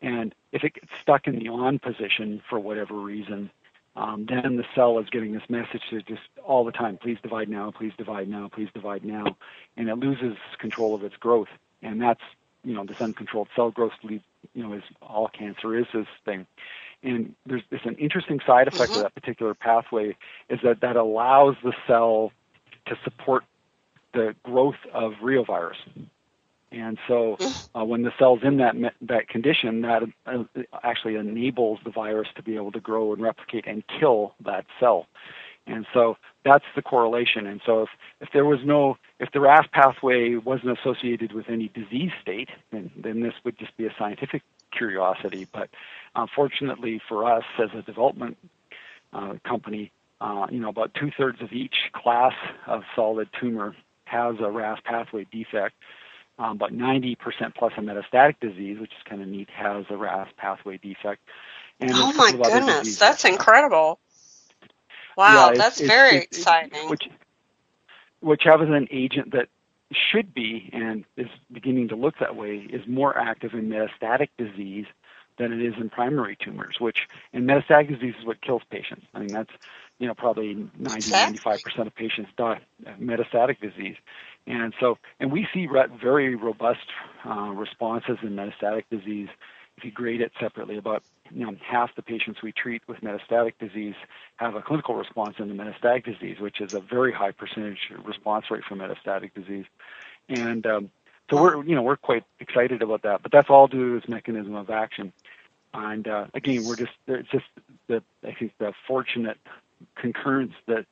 And 0.00 0.34
if 0.52 0.64
it 0.64 0.74
gets 0.74 0.92
stuck 1.02 1.26
in 1.26 1.38
the 1.38 1.48
on 1.48 1.78
position 1.78 2.42
for 2.48 2.58
whatever 2.58 2.94
reason, 2.94 3.50
um, 3.96 4.26
then 4.28 4.56
the 4.56 4.64
cell 4.74 4.98
is 5.00 5.10
getting 5.10 5.32
this 5.32 5.42
message 5.48 5.82
to 5.90 6.00
just 6.02 6.22
all 6.44 6.64
the 6.64 6.72
time, 6.72 6.98
please 6.98 7.18
divide 7.20 7.48
now, 7.48 7.72
please 7.72 7.92
divide 7.98 8.28
now, 8.28 8.48
please 8.48 8.68
divide 8.72 9.04
now, 9.04 9.36
and 9.76 9.88
it 9.88 9.96
loses 9.96 10.36
control 10.58 10.94
of 10.94 11.02
its 11.02 11.16
growth. 11.16 11.48
And 11.82 12.00
that's, 12.00 12.20
you 12.64 12.74
know, 12.74 12.84
this 12.84 13.00
uncontrolled 13.00 13.48
cell 13.56 13.72
growth, 13.72 13.92
leads, 14.04 14.22
you 14.54 14.62
know, 14.62 14.72
is 14.72 14.84
all 15.02 15.28
cancer 15.28 15.76
is 15.76 15.86
this 15.92 16.06
thing. 16.24 16.46
And 17.02 17.34
there's, 17.46 17.62
there's 17.70 17.84
an 17.84 17.94
interesting 17.94 18.40
side 18.46 18.68
effect 18.68 18.90
mm-hmm. 18.90 18.98
of 18.98 19.02
that 19.04 19.14
particular 19.14 19.54
pathway 19.54 20.16
is 20.48 20.58
that 20.64 20.80
that 20.80 20.96
allows 20.96 21.54
the 21.62 21.72
cell 21.86 22.32
to 22.86 22.96
support 23.04 23.44
the 24.14 24.34
growth 24.42 24.76
of 24.92 25.12
reovirus. 25.22 25.76
And 26.70 26.98
so, 27.06 27.38
uh, 27.74 27.84
when 27.84 28.02
the 28.02 28.12
cell's 28.18 28.40
in 28.42 28.58
that 28.58 28.74
that 29.00 29.28
condition, 29.28 29.80
that 29.82 30.02
uh, 30.26 30.44
actually 30.82 31.14
enables 31.14 31.78
the 31.82 31.90
virus 31.90 32.28
to 32.36 32.42
be 32.42 32.56
able 32.56 32.72
to 32.72 32.80
grow 32.80 33.14
and 33.14 33.22
replicate 33.22 33.66
and 33.66 33.82
kill 33.98 34.34
that 34.44 34.66
cell. 34.78 35.06
And 35.66 35.86
so 35.92 36.16
that's 36.44 36.64
the 36.74 36.82
correlation. 36.82 37.46
And 37.46 37.60
so 37.64 37.82
if, 37.82 37.88
if 38.20 38.28
there 38.32 38.44
was 38.44 38.60
no, 38.64 38.96
if 39.20 39.30
the 39.32 39.40
RAS 39.40 39.66
pathway 39.72 40.34
wasn't 40.36 40.78
associated 40.78 41.32
with 41.32 41.48
any 41.48 41.68
disease 41.68 42.10
state, 42.20 42.48
then, 42.72 42.90
then 42.96 43.20
this 43.20 43.34
would 43.44 43.58
just 43.58 43.76
be 43.76 43.86
a 43.86 43.94
scientific 43.98 44.42
curiosity. 44.70 45.46
But 45.52 45.70
unfortunately 46.14 47.00
for 47.08 47.30
us 47.30 47.44
as 47.58 47.70
a 47.74 47.82
development 47.82 48.36
uh, 49.12 49.34
company, 49.44 49.92
uh, 50.20 50.46
you 50.50 50.60
know, 50.60 50.68
about 50.68 50.94
two 50.94 51.10
thirds 51.16 51.40
of 51.42 51.52
each 51.52 51.76
class 51.92 52.34
of 52.66 52.82
solid 52.96 53.28
tumor 53.40 53.74
has 54.04 54.36
a 54.40 54.50
RAS 54.50 54.78
pathway 54.84 55.26
defect 55.30 55.74
um, 56.38 56.56
but 56.56 56.72
90% 56.72 57.16
plus 57.54 57.72
of 57.76 57.84
metastatic 57.84 58.36
disease, 58.40 58.78
which 58.78 58.92
is 58.92 59.02
kind 59.08 59.20
of 59.20 59.28
neat, 59.28 59.48
has 59.50 59.84
a 59.90 59.96
RAS 59.96 60.28
pathway 60.36 60.78
defect. 60.78 61.20
And 61.80 61.90
oh 61.94 62.12
my 62.12 62.32
goodness, 62.32 62.98
that's 62.98 63.24
incredible! 63.24 63.98
Wow, 65.16 65.50
yeah, 65.50 65.56
that's 65.56 65.80
it's, 65.80 65.88
very 65.88 66.18
it's, 66.18 66.38
exciting. 66.38 66.88
which, 66.88 67.08
which 68.20 68.42
has 68.44 68.60
an 68.60 68.88
agent 68.90 69.32
that 69.32 69.48
should 69.92 70.34
be 70.34 70.68
and 70.72 71.04
is 71.16 71.28
beginning 71.50 71.88
to 71.88 71.96
look 71.96 72.18
that 72.18 72.36
way 72.36 72.66
is 72.70 72.86
more 72.86 73.16
active 73.16 73.54
in 73.54 73.68
metastatic 73.68 74.28
disease 74.36 74.86
than 75.38 75.52
it 75.52 75.62
is 75.62 75.74
in 75.80 75.88
primary 75.88 76.36
tumors, 76.36 76.76
which 76.78 77.08
in 77.32 77.46
metastatic 77.46 77.88
disease 77.88 78.14
is 78.18 78.26
what 78.26 78.40
kills 78.40 78.62
patients. 78.70 79.06
I 79.14 79.20
mean, 79.20 79.32
that's 79.32 79.52
you 79.98 80.06
know 80.06 80.14
probably 80.14 80.54
90 80.78 81.10
95 81.10 81.62
percent 81.62 81.86
of 81.86 81.94
patients 81.94 82.30
die 82.36 82.60
of 82.86 82.96
metastatic 82.98 83.60
disease, 83.60 83.96
and 84.46 84.74
so 84.78 84.98
and 85.20 85.32
we 85.32 85.48
see 85.54 85.66
very 86.00 86.34
robust 86.34 86.86
uh, 87.24 87.50
responses 87.54 88.18
in 88.22 88.30
metastatic 88.30 88.84
disease. 88.90 89.28
If 89.78 89.84
you 89.84 89.92
grade 89.92 90.20
it 90.20 90.32
separately, 90.40 90.76
about 90.76 91.04
you 91.30 91.46
know 91.46 91.54
half 91.64 91.94
the 91.94 92.02
patients 92.02 92.42
we 92.42 92.50
treat 92.50 92.82
with 92.88 92.98
metastatic 92.98 93.52
disease 93.60 93.94
have 94.38 94.56
a 94.56 94.60
clinical 94.60 94.96
response 94.96 95.36
in 95.38 95.46
the 95.46 95.54
metastatic 95.54 96.04
disease, 96.04 96.40
which 96.40 96.60
is 96.60 96.70
a 96.72 96.80
very 96.80 97.12
high 97.12 97.30
percentage 97.30 97.78
response 98.04 98.46
rate 98.50 98.64
for 98.68 98.74
metastatic 98.74 99.32
disease, 99.34 99.66
and 100.28 100.66
um, 100.66 100.90
so 101.30 101.40
we're 101.40 101.62
you 101.64 101.76
know 101.76 101.82
we're 101.82 101.96
quite 101.96 102.24
excited 102.40 102.82
about 102.82 103.02
that. 103.02 103.22
But 103.22 103.30
that's 103.30 103.50
all 103.50 103.68
due 103.68 103.92
to 103.92 103.96
its 103.98 104.08
mechanism 104.08 104.56
of 104.56 104.68
action. 104.68 105.12
And 105.72 106.08
uh, 106.08 106.26
again, 106.34 106.64
we're 106.64 106.74
just 106.74 106.90
it's 107.06 107.28
just 107.30 107.46
the 107.86 108.02
I 108.26 108.34
think 108.34 108.52
the 108.58 108.72
fortunate 108.88 109.38
concurrence 109.94 110.54
that 110.66 110.86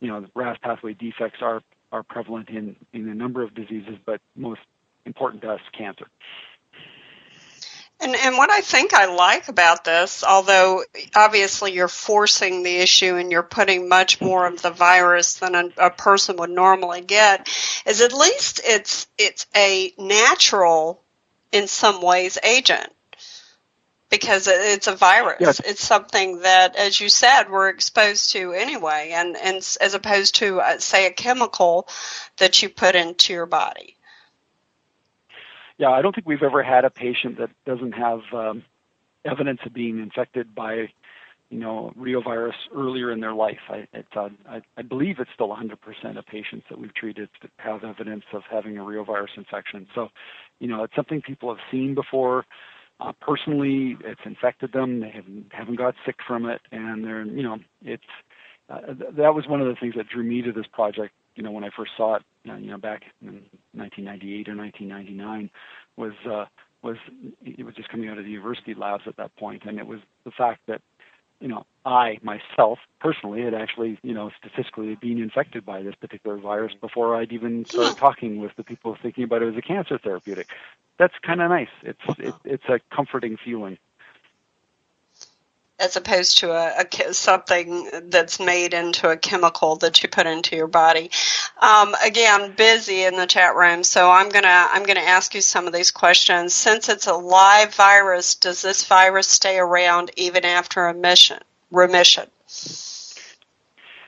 you 0.00 0.08
know 0.08 0.26
RAS 0.34 0.58
pathway 0.60 0.94
defects 0.94 1.38
are 1.42 1.62
are 1.92 2.02
prevalent 2.02 2.48
in 2.48 2.74
in 2.92 3.08
a 3.08 3.14
number 3.14 3.44
of 3.44 3.54
diseases, 3.54 3.98
but 4.04 4.20
most 4.34 4.62
important 5.04 5.42
to 5.42 5.50
us, 5.52 5.60
cancer. 5.76 6.08
And, 8.02 8.16
and 8.16 8.36
what 8.36 8.50
I 8.50 8.60
think 8.62 8.94
I 8.94 9.06
like 9.14 9.48
about 9.48 9.84
this, 9.84 10.24
although 10.24 10.82
obviously 11.14 11.72
you're 11.72 11.86
forcing 11.86 12.64
the 12.64 12.78
issue 12.78 13.14
and 13.14 13.30
you're 13.30 13.44
putting 13.44 13.88
much 13.88 14.20
more 14.20 14.44
of 14.46 14.60
the 14.60 14.70
virus 14.70 15.34
than 15.34 15.54
a, 15.54 15.70
a 15.78 15.90
person 15.90 16.36
would 16.38 16.50
normally 16.50 17.02
get, 17.02 17.48
is 17.86 18.00
at 18.00 18.12
least 18.12 18.60
it's 18.64 19.06
it's 19.18 19.46
a 19.54 19.92
natural, 19.98 21.00
in 21.52 21.68
some 21.68 22.02
ways, 22.02 22.38
agent 22.42 22.92
because 24.12 24.46
it's 24.46 24.88
a 24.88 24.94
virus. 24.94 25.38
Yes. 25.40 25.60
It's 25.60 25.84
something 25.84 26.40
that, 26.40 26.76
as 26.76 27.00
you 27.00 27.08
said, 27.08 27.44
we're 27.44 27.70
exposed 27.70 28.32
to 28.32 28.52
anyway, 28.52 29.12
and 29.14 29.36
and 29.36 29.56
as 29.56 29.94
opposed 29.94 30.34
to 30.36 30.60
uh, 30.60 30.78
say 30.78 31.06
a 31.06 31.10
chemical 31.10 31.88
that 32.36 32.62
you 32.62 32.68
put 32.68 32.94
into 32.94 33.32
your 33.32 33.46
body. 33.46 33.96
Yeah, 35.78 35.90
I 35.90 36.02
don't 36.02 36.14
think 36.14 36.26
we've 36.26 36.42
ever 36.42 36.62
had 36.62 36.84
a 36.84 36.90
patient 36.90 37.38
that 37.38 37.50
doesn't 37.66 37.92
have 37.92 38.20
um, 38.32 38.64
evidence 39.24 39.60
of 39.64 39.72
being 39.72 39.98
infected 39.98 40.54
by, 40.54 40.88
you 41.50 41.58
know, 41.58 41.92
reovirus 41.98 42.54
earlier 42.74 43.10
in 43.10 43.20
their 43.20 43.34
life. 43.34 43.58
I, 43.68 43.86
it's, 43.92 44.08
uh, 44.16 44.28
I, 44.48 44.60
I 44.76 44.82
believe 44.82 45.16
it's 45.18 45.30
still 45.34 45.48
100% 45.48 46.18
of 46.18 46.26
patients 46.26 46.66
that 46.70 46.78
we've 46.78 46.94
treated 46.94 47.28
that 47.40 47.50
have 47.58 47.84
evidence 47.84 48.24
of 48.32 48.42
having 48.50 48.78
a 48.78 48.82
reovirus 48.82 49.36
infection. 49.36 49.86
So, 49.94 50.08
you 50.60 50.68
know, 50.68 50.84
it's 50.84 50.94
something 50.94 51.22
people 51.22 51.48
have 51.48 51.64
seen 51.70 51.94
before. 51.94 52.44
Uh, 53.00 53.12
personally, 53.20 53.96
it's 54.04 54.20
infected 54.24 54.72
them. 54.72 55.00
They 55.00 55.10
haven't 55.10 55.46
haven't 55.52 55.76
got 55.76 55.94
sick 56.06 56.16
from 56.26 56.46
it, 56.46 56.60
and 56.70 57.04
they're 57.04 57.24
you 57.24 57.42
know 57.42 57.58
it's 57.82 58.02
uh, 58.68 58.80
th- 58.80 59.14
that 59.16 59.34
was 59.34 59.48
one 59.48 59.60
of 59.60 59.66
the 59.66 59.74
things 59.74 59.94
that 59.96 60.08
drew 60.08 60.22
me 60.22 60.40
to 60.42 60.52
this 60.52 60.66
project. 60.72 61.12
You 61.36 61.42
know, 61.42 61.50
when 61.50 61.64
I 61.64 61.70
first 61.70 61.92
saw 61.96 62.16
it, 62.16 62.22
uh, 62.48 62.54
you 62.54 62.70
know, 62.70 62.78
back 62.78 63.02
in 63.22 63.42
1998 63.72 64.48
or 64.48 64.56
1999, 64.56 65.50
was 65.96 66.12
uh, 66.26 66.46
was 66.82 66.96
it 67.44 67.64
was 67.64 67.74
just 67.74 67.88
coming 67.88 68.08
out 68.08 68.18
of 68.18 68.24
the 68.24 68.30
university 68.30 68.74
labs 68.74 69.04
at 69.06 69.16
that 69.16 69.34
point, 69.36 69.64
and 69.64 69.78
it 69.78 69.86
was 69.86 70.00
the 70.24 70.30
fact 70.30 70.60
that 70.66 70.80
you 71.40 71.48
know 71.48 71.64
I 71.84 72.18
myself 72.22 72.78
personally 73.00 73.42
had 73.42 73.54
actually 73.54 73.98
you 74.02 74.14
know 74.14 74.30
statistically 74.38 74.94
been 74.96 75.20
infected 75.22 75.64
by 75.64 75.82
this 75.82 75.94
particular 75.94 76.36
virus 76.36 76.72
before 76.80 77.16
I'd 77.16 77.32
even 77.32 77.64
started 77.64 77.96
talking 77.96 78.40
with 78.40 78.52
the 78.56 78.64
people 78.64 78.96
thinking 79.00 79.24
about 79.24 79.42
it 79.42 79.48
as 79.48 79.56
a 79.56 79.62
cancer 79.62 79.98
therapeutic. 79.98 80.48
That's 80.98 81.14
kind 81.22 81.40
of 81.40 81.48
nice. 81.50 81.70
It's 81.82 82.18
it, 82.18 82.34
it's 82.44 82.64
a 82.68 82.80
comforting 82.94 83.36
feeling. 83.42 83.78
As 85.82 85.96
opposed 85.96 86.38
to 86.38 86.52
a, 86.52 86.84
a 86.84 87.12
something 87.12 87.88
that's 88.04 88.38
made 88.38 88.72
into 88.72 89.10
a 89.10 89.16
chemical 89.16 89.76
that 89.76 90.02
you 90.02 90.08
put 90.08 90.26
into 90.26 90.54
your 90.54 90.68
body. 90.68 91.10
Um, 91.60 91.94
again, 92.04 92.54
busy 92.56 93.02
in 93.02 93.16
the 93.16 93.26
chat 93.26 93.56
room, 93.56 93.82
so 93.82 94.10
I'm 94.10 94.28
gonna 94.28 94.68
I'm 94.70 94.84
gonna 94.84 95.00
ask 95.00 95.34
you 95.34 95.40
some 95.40 95.66
of 95.66 95.72
these 95.72 95.90
questions. 95.90 96.54
Since 96.54 96.88
it's 96.88 97.08
a 97.08 97.14
live 97.14 97.74
virus, 97.74 98.36
does 98.36 98.62
this 98.62 98.84
virus 98.84 99.26
stay 99.26 99.58
around 99.58 100.12
even 100.16 100.44
after 100.44 100.82
remission? 100.82 101.40
Remission. 101.70 102.28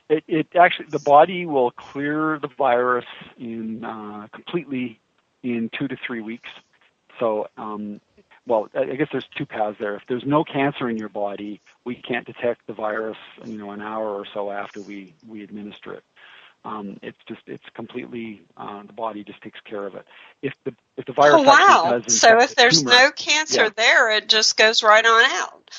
It, 0.08 0.22
it 0.28 0.46
actually 0.54 0.86
the 0.90 1.00
body 1.00 1.44
will 1.44 1.72
clear 1.72 2.38
the 2.40 2.50
virus 2.56 3.06
in 3.36 3.84
uh, 3.84 4.28
completely 4.32 5.00
in 5.42 5.70
two 5.76 5.88
to 5.88 5.96
three 6.06 6.20
weeks. 6.20 6.48
So, 7.18 7.48
um, 7.56 8.00
well, 8.46 8.68
I 8.74 8.84
guess 8.96 9.08
there's 9.12 9.28
two 9.36 9.46
paths 9.46 9.78
there. 9.78 9.96
If 9.96 10.02
there's 10.08 10.24
no 10.24 10.44
cancer 10.44 10.88
in 10.88 10.96
your 10.96 11.08
body, 11.08 11.60
we 11.84 11.94
can't 11.94 12.26
detect 12.26 12.66
the 12.66 12.74
virus, 12.74 13.18
you 13.44 13.56
know, 13.58 13.70
an 13.70 13.80
hour 13.82 14.08
or 14.10 14.26
so 14.26 14.50
after 14.50 14.80
we 14.80 15.14
we 15.26 15.42
administer 15.42 15.94
it. 15.94 16.04
Um, 16.64 16.98
it's 17.02 17.18
just 17.28 17.42
it's 17.46 17.64
completely 17.74 18.42
uh, 18.56 18.82
the 18.84 18.92
body 18.92 19.24
just 19.24 19.42
takes 19.42 19.60
care 19.60 19.86
of 19.86 19.94
it. 19.94 20.06
If 20.42 20.54
the 20.64 20.74
if 20.96 21.04
the 21.06 21.12
virus 21.12 21.40
Oh 21.40 21.42
wow! 21.42 22.02
So 22.08 22.40
if 22.40 22.50
the 22.50 22.54
there's 22.54 22.82
tumor, 22.82 22.90
no 22.90 23.10
cancer 23.12 23.64
yeah. 23.64 23.70
there, 23.76 24.10
it 24.10 24.28
just 24.28 24.56
goes 24.56 24.82
right 24.82 25.04
on 25.04 25.24
out. 25.26 25.70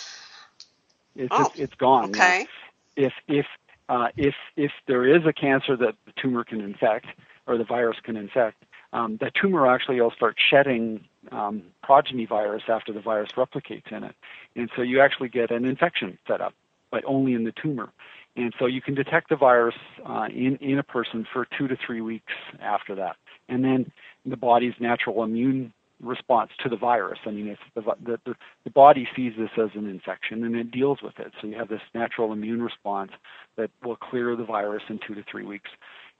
It's 1.16 1.32
Oh, 1.32 1.38
just, 1.38 1.56
it's 1.56 1.76
gone. 1.76 2.10
you 2.10 2.16
know. 2.16 2.20
Okay. 2.20 2.48
If 2.96 3.14
if 3.28 3.46
uh, 3.90 4.10
if 4.18 4.36
if 4.56 4.72
there 4.88 5.06
is 5.16 5.26
a 5.26 5.34
cancer 5.34 5.76
that 5.78 5.96
the 6.06 6.14
tumor 6.22 6.44
can 6.44 6.62
infect 6.62 7.08
or 7.48 7.58
the 7.58 7.64
virus 7.66 7.98
can 8.04 8.18
infect, 8.18 8.64
um, 8.96 9.18
the 9.20 9.32
tumor 9.40 9.68
actually 9.68 10.00
will 10.00 10.12
start 10.12 10.36
shedding 10.50 11.04
um, 11.32 11.64
progeny 11.84 12.26
virus 12.26 12.64
after 12.70 12.94
the 12.94 13.02
virus 13.02 13.30
replicates 13.36 13.92
in 13.92 14.04
it, 14.04 14.16
and 14.56 14.70
so 14.76 14.82
you 14.82 15.02
actually 15.02 15.30
get 15.30 15.52
an 15.52 15.66
infection 15.66 16.18
set 16.28 16.40
up, 16.42 16.54
but 16.92 17.04
only 17.06 17.34
in 17.34 17.44
the 17.44 17.54
tumor. 17.62 17.90
And 18.38 18.54
so 18.60 18.66
you 18.66 18.82
can 18.82 18.96
detect 18.96 19.30
the 19.30 19.36
virus 19.36 19.76
uh, 20.06 20.28
in 20.30 20.58
in 20.62 20.80
a 20.80 20.84
person 20.84 21.26
for 21.32 21.48
two 21.58 21.68
to 21.68 21.78
three 21.86 22.02
weeks 22.02 22.34
after 22.62 22.96
that, 22.96 23.16
and 23.50 23.64
then 23.64 23.92
the 24.26 24.38
body's 24.38 24.74
natural 24.80 25.24
immune 25.24 25.74
response 26.02 26.52
to 26.64 26.70
the 26.70 26.76
virus. 26.76 27.20
I 27.26 27.32
mean, 27.32 27.58
the, 27.74 27.82
the, 27.82 28.20
the, 28.26 28.36
the 28.64 28.70
body 28.70 29.08
sees 29.16 29.34
this 29.38 29.50
as 29.58 29.70
an 29.76 29.90
infection 29.90 30.44
and 30.44 30.56
it 30.56 30.72
deals 30.72 31.00
with 31.02 31.20
it. 31.20 31.32
So 31.40 31.48
you 31.48 31.56
have 31.58 31.70
this 31.70 31.82
natural 31.94 32.34
immune 32.34 32.62
response 32.62 33.12
that 33.58 33.72
will 33.84 33.96
clear 33.96 34.36
the 34.36 34.44
virus 34.44 34.84
in 34.90 35.00
two 35.06 35.16
to 35.16 35.24
three 35.30 35.46
weeks, 35.46 35.70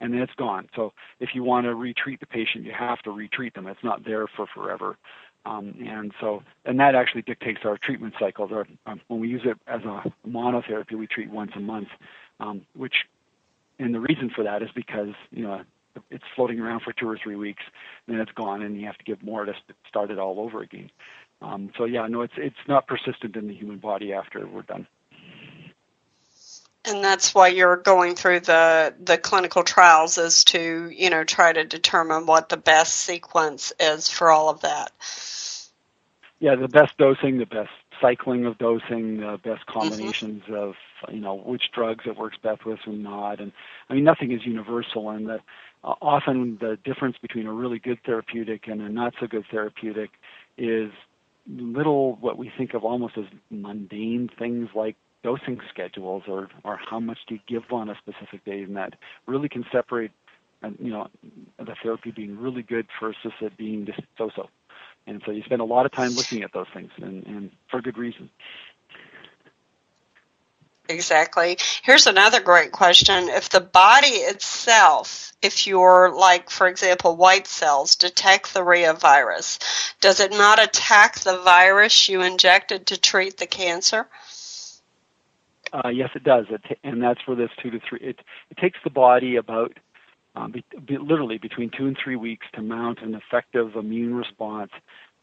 and 0.00 0.12
then 0.12 0.20
it's 0.20 0.34
gone. 0.34 0.68
So 0.74 0.92
if 1.20 1.30
you 1.34 1.42
want 1.42 1.64
to 1.66 1.74
retreat 1.74 2.20
the 2.20 2.26
patient, 2.26 2.64
you 2.64 2.72
have 2.72 3.00
to 3.02 3.10
retreat 3.10 3.54
them. 3.54 3.66
It's 3.66 3.82
not 3.82 4.04
there 4.04 4.26
for 4.26 4.46
forever. 4.46 4.96
Um, 5.46 5.74
and 5.86 6.12
so, 6.20 6.42
and 6.64 6.78
that 6.80 6.94
actually 6.94 7.22
dictates 7.22 7.60
our 7.64 7.78
treatment 7.78 8.14
cycles. 8.18 8.50
Our, 8.52 8.66
um, 8.86 9.00
when 9.06 9.20
we 9.20 9.28
use 9.28 9.42
it 9.44 9.56
as 9.68 9.82
a 9.82 10.02
monotherapy, 10.26 10.94
we 10.94 11.06
treat 11.06 11.30
once 11.30 11.52
a 11.54 11.60
month, 11.60 11.88
um, 12.40 12.62
which, 12.74 12.94
and 13.78 13.94
the 13.94 14.00
reason 14.00 14.30
for 14.34 14.42
that 14.42 14.62
is 14.62 14.70
because 14.74 15.10
you 15.30 15.44
know 15.44 15.62
it's 16.10 16.24
floating 16.34 16.58
around 16.58 16.80
for 16.80 16.92
two 16.92 17.08
or 17.08 17.16
three 17.16 17.36
weeks, 17.36 17.62
then 18.08 18.18
it's 18.18 18.32
gone, 18.32 18.62
and 18.62 18.78
you 18.78 18.86
have 18.86 18.98
to 18.98 19.04
give 19.04 19.22
more 19.22 19.44
to 19.44 19.54
start 19.88 20.10
it 20.10 20.18
all 20.18 20.40
over 20.40 20.62
again. 20.62 20.90
Um, 21.40 21.70
so 21.78 21.84
yeah, 21.84 22.06
no, 22.08 22.22
it's 22.22 22.34
it's 22.36 22.56
not 22.66 22.88
persistent 22.88 23.36
in 23.36 23.46
the 23.46 23.54
human 23.54 23.78
body 23.78 24.12
after 24.12 24.46
we're 24.46 24.62
done. 24.62 24.86
And 26.86 27.02
that's 27.02 27.34
why 27.34 27.48
you're 27.48 27.76
going 27.76 28.14
through 28.14 28.40
the 28.40 28.94
the 29.02 29.18
clinical 29.18 29.64
trials 29.64 30.18
is 30.18 30.44
to, 30.44 30.88
you 30.88 31.10
know, 31.10 31.24
try 31.24 31.52
to 31.52 31.64
determine 31.64 32.26
what 32.26 32.48
the 32.48 32.56
best 32.56 32.94
sequence 32.94 33.72
is 33.80 34.08
for 34.08 34.30
all 34.30 34.48
of 34.48 34.60
that. 34.60 34.92
Yeah, 36.38 36.54
the 36.54 36.68
best 36.68 36.96
dosing, 36.98 37.38
the 37.38 37.46
best 37.46 37.70
cycling 38.00 38.46
of 38.46 38.58
dosing, 38.58 39.18
the 39.18 39.40
best 39.42 39.66
combinations 39.66 40.42
of 40.52 40.74
you 41.10 41.20
know 41.20 41.34
which 41.34 41.64
drugs 41.74 42.04
it 42.06 42.16
works 42.16 42.36
best 42.42 42.64
with 42.64 42.78
and 42.86 43.02
not. 43.02 43.40
And 43.40 43.52
I 43.90 43.94
mean, 43.94 44.04
nothing 44.04 44.32
is 44.32 44.44
universal, 44.44 45.10
and 45.10 45.28
the, 45.28 45.40
uh, 45.82 45.94
often 46.00 46.58
the 46.60 46.78
difference 46.84 47.16
between 47.20 47.46
a 47.46 47.52
really 47.52 47.78
good 47.78 47.98
therapeutic 48.04 48.68
and 48.68 48.80
a 48.80 48.88
not 48.88 49.14
so 49.18 49.26
good 49.26 49.44
therapeutic 49.50 50.10
is 50.56 50.90
little 51.48 52.16
what 52.16 52.36
we 52.38 52.50
think 52.56 52.74
of 52.74 52.84
almost 52.84 53.16
as 53.16 53.24
mundane 53.50 54.28
things 54.38 54.68
like 54.74 54.96
dosing 55.26 55.60
schedules 55.68 56.22
or 56.28 56.48
or 56.62 56.78
how 56.90 57.00
much 57.00 57.18
do 57.26 57.34
you 57.34 57.40
give 57.48 57.64
on 57.72 57.90
a 57.90 57.96
specific 57.96 58.44
day, 58.44 58.60
and 58.62 58.76
that 58.76 58.94
really 59.26 59.48
can 59.48 59.64
separate. 59.72 60.12
You 60.80 60.90
know, 60.90 61.08
the 61.58 61.74
therapy 61.82 62.10
being 62.10 62.40
really 62.40 62.62
good 62.62 62.86
versus 63.00 63.32
it 63.40 63.56
being 63.56 63.86
just 63.86 64.00
so-so. 64.18 64.48
And 65.06 65.22
so 65.24 65.30
you 65.30 65.42
spend 65.42 65.60
a 65.60 65.64
lot 65.64 65.86
of 65.86 65.92
time 65.92 66.12
looking 66.12 66.42
at 66.42 66.52
those 66.52 66.66
things, 66.74 66.90
and, 66.96 67.26
and 67.26 67.50
for 67.70 67.80
good 67.80 67.98
reason. 67.98 68.30
Exactly. 70.88 71.58
Here's 71.82 72.06
another 72.06 72.40
great 72.40 72.72
question. 72.72 73.28
If 73.28 73.50
the 73.50 73.60
body 73.60 74.16
itself, 74.32 75.32
if 75.42 75.66
your, 75.66 76.14
like, 76.14 76.50
for 76.50 76.66
example, 76.66 77.16
white 77.16 77.46
cells 77.46 77.96
detect 77.96 78.54
the 78.54 78.60
reovirus, 78.60 79.58
does 80.00 80.20
it 80.20 80.32
not 80.32 80.62
attack 80.62 81.20
the 81.20 81.38
virus 81.38 82.08
you 82.08 82.22
injected 82.22 82.86
to 82.86 83.00
treat 83.00 83.36
the 83.36 83.46
cancer? 83.46 84.06
Uh, 85.72 85.88
yes, 85.90 86.10
it 86.14 86.24
does, 86.24 86.46
it 86.50 86.62
ta- 86.68 86.76
and 86.84 87.02
that's 87.02 87.20
where 87.26 87.36
this 87.36 87.50
two 87.62 87.70
to 87.70 87.80
three. 87.88 88.00
It 88.00 88.20
it 88.50 88.58
takes 88.58 88.78
the 88.84 88.90
body 88.90 89.36
about 89.36 89.74
um, 90.36 90.52
be, 90.52 90.64
be, 90.86 90.98
literally 90.98 91.38
between 91.38 91.70
two 91.76 91.86
and 91.86 91.96
three 92.02 92.16
weeks 92.16 92.46
to 92.54 92.62
mount 92.62 93.00
an 93.02 93.14
effective 93.14 93.76
immune 93.76 94.14
response 94.14 94.72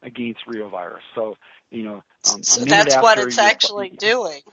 against 0.03 0.45
reovirus. 0.47 1.01
So 1.15 1.35
you 1.71 1.83
know, 1.83 2.03
um, 2.25 2.45
So 2.45 2.65
that's 2.65 2.97
what 2.97 3.19
it's 3.19 3.39
actually 3.39 3.91
doing. 3.91 4.43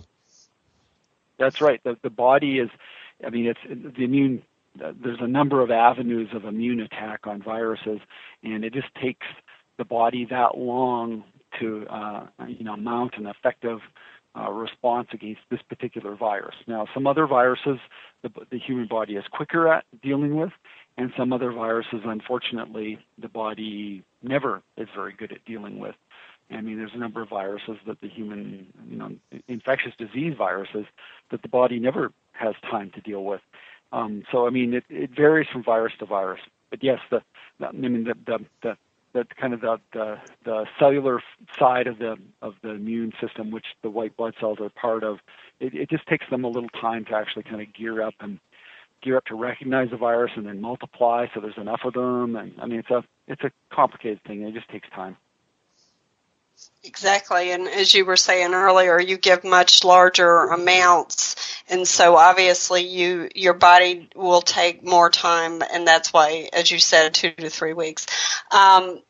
That's 1.38 1.60
right. 1.60 1.80
The 1.84 1.96
the 2.02 2.10
body 2.10 2.58
is, 2.60 2.70
I 3.26 3.30
mean, 3.30 3.46
it's 3.46 3.60
the 3.96 4.04
immune. 4.04 4.42
uh, 4.84 4.92
There's 5.02 5.20
a 5.20 5.28
number 5.28 5.62
of 5.62 5.70
avenues 5.70 6.28
of 6.34 6.44
immune 6.44 6.80
attack 6.80 7.26
on 7.26 7.42
viruses, 7.42 8.00
and 8.44 8.64
it 8.64 8.74
just 8.74 8.94
takes 9.02 9.26
the 9.78 9.84
body 9.84 10.26
that 10.30 10.58
long 10.58 11.24
to, 11.60 11.86
uh, 11.88 12.26
you 12.48 12.64
know, 12.64 12.76
mount 12.76 13.14
an 13.18 13.26
effective 13.26 13.80
uh, 14.38 14.50
response 14.50 15.08
against 15.12 15.40
this 15.50 15.60
particular 15.62 16.14
virus. 16.14 16.54
Now, 16.66 16.86
some 16.94 17.06
other 17.06 17.26
viruses 17.26 17.78
the, 18.22 18.30
the 18.50 18.58
human 18.58 18.86
body 18.86 19.16
is 19.16 19.24
quicker 19.30 19.68
at 19.68 19.84
dealing 20.02 20.36
with, 20.36 20.52
and 20.96 21.12
some 21.16 21.32
other 21.32 21.52
viruses, 21.52 22.00
unfortunately, 22.04 22.98
the 23.18 23.28
body 23.28 24.02
never 24.22 24.62
is 24.76 24.88
very 24.94 25.12
good 25.12 25.32
at 25.32 25.44
dealing 25.44 25.78
with. 25.78 25.94
I 26.50 26.60
mean, 26.60 26.78
there's 26.78 26.94
a 26.94 26.98
number 26.98 27.22
of 27.22 27.28
viruses 27.28 27.76
that 27.86 28.00
the 28.00 28.08
human, 28.08 28.66
you 28.88 28.96
know, 28.96 29.12
infectious 29.46 29.92
disease 29.96 30.34
viruses 30.36 30.84
that 31.30 31.42
the 31.42 31.48
body 31.48 31.78
never 31.78 32.12
has 32.32 32.54
time 32.68 32.90
to 32.94 33.00
deal 33.00 33.24
with. 33.24 33.40
Um, 33.92 34.24
so, 34.30 34.46
I 34.46 34.50
mean, 34.50 34.74
it, 34.74 34.84
it 34.88 35.10
varies 35.14 35.48
from 35.52 35.62
virus 35.62 35.92
to 36.00 36.06
virus. 36.06 36.40
But 36.70 36.82
yes, 36.82 36.98
the, 37.10 37.22
the 37.58 37.68
I 37.68 37.72
mean, 37.72 38.04
the, 38.04 38.14
the, 38.26 38.44
the 38.62 38.76
that 39.12 39.34
kind 39.36 39.52
of 39.54 39.60
the, 39.60 39.78
the 39.92 40.16
the 40.44 40.66
cellular 40.78 41.22
side 41.58 41.86
of 41.86 41.98
the 41.98 42.16
of 42.42 42.54
the 42.62 42.70
immune 42.70 43.12
system, 43.20 43.50
which 43.50 43.66
the 43.82 43.90
white 43.90 44.16
blood 44.16 44.34
cells 44.40 44.58
are 44.60 44.70
part 44.70 45.04
of. 45.04 45.18
It, 45.58 45.74
it 45.74 45.90
just 45.90 46.06
takes 46.06 46.26
them 46.30 46.44
a 46.44 46.48
little 46.48 46.70
time 46.80 47.04
to 47.06 47.14
actually 47.14 47.42
kind 47.44 47.60
of 47.60 47.72
gear 47.74 48.02
up 48.02 48.14
and 48.20 48.38
gear 49.02 49.16
up 49.16 49.24
to 49.26 49.34
recognize 49.34 49.90
the 49.90 49.96
virus 49.96 50.32
and 50.36 50.46
then 50.46 50.60
multiply 50.60 51.26
so 51.34 51.40
there's 51.40 51.56
enough 51.56 51.80
of 51.84 51.94
them 51.94 52.36
and 52.36 52.52
i 52.60 52.66
mean 52.66 52.78
it's 52.78 52.90
a 52.90 53.02
it's 53.28 53.42
a 53.42 53.50
complicated 53.74 54.20
thing 54.26 54.42
it 54.42 54.52
just 54.54 54.68
takes 54.68 54.88
time 54.90 55.16
Exactly, 56.82 57.50
and 57.52 57.68
as 57.68 57.92
you 57.92 58.06
were 58.06 58.16
saying 58.16 58.54
earlier, 58.54 58.98
you 58.98 59.18
give 59.18 59.44
much 59.44 59.84
larger 59.84 60.44
amounts, 60.46 61.36
and 61.68 61.86
so 61.86 62.16
obviously 62.16 62.86
you 62.86 63.28
your 63.34 63.52
body 63.52 64.08
will 64.14 64.40
take 64.40 64.82
more 64.82 65.10
time, 65.10 65.62
and 65.72 65.86
that's 65.86 66.10
why, 66.10 66.48
as 66.54 66.70
you 66.70 66.78
said, 66.78 67.12
two 67.12 67.32
to 67.32 67.50
three 67.50 67.74
weeks. 67.74 68.06
Um, 68.50 69.02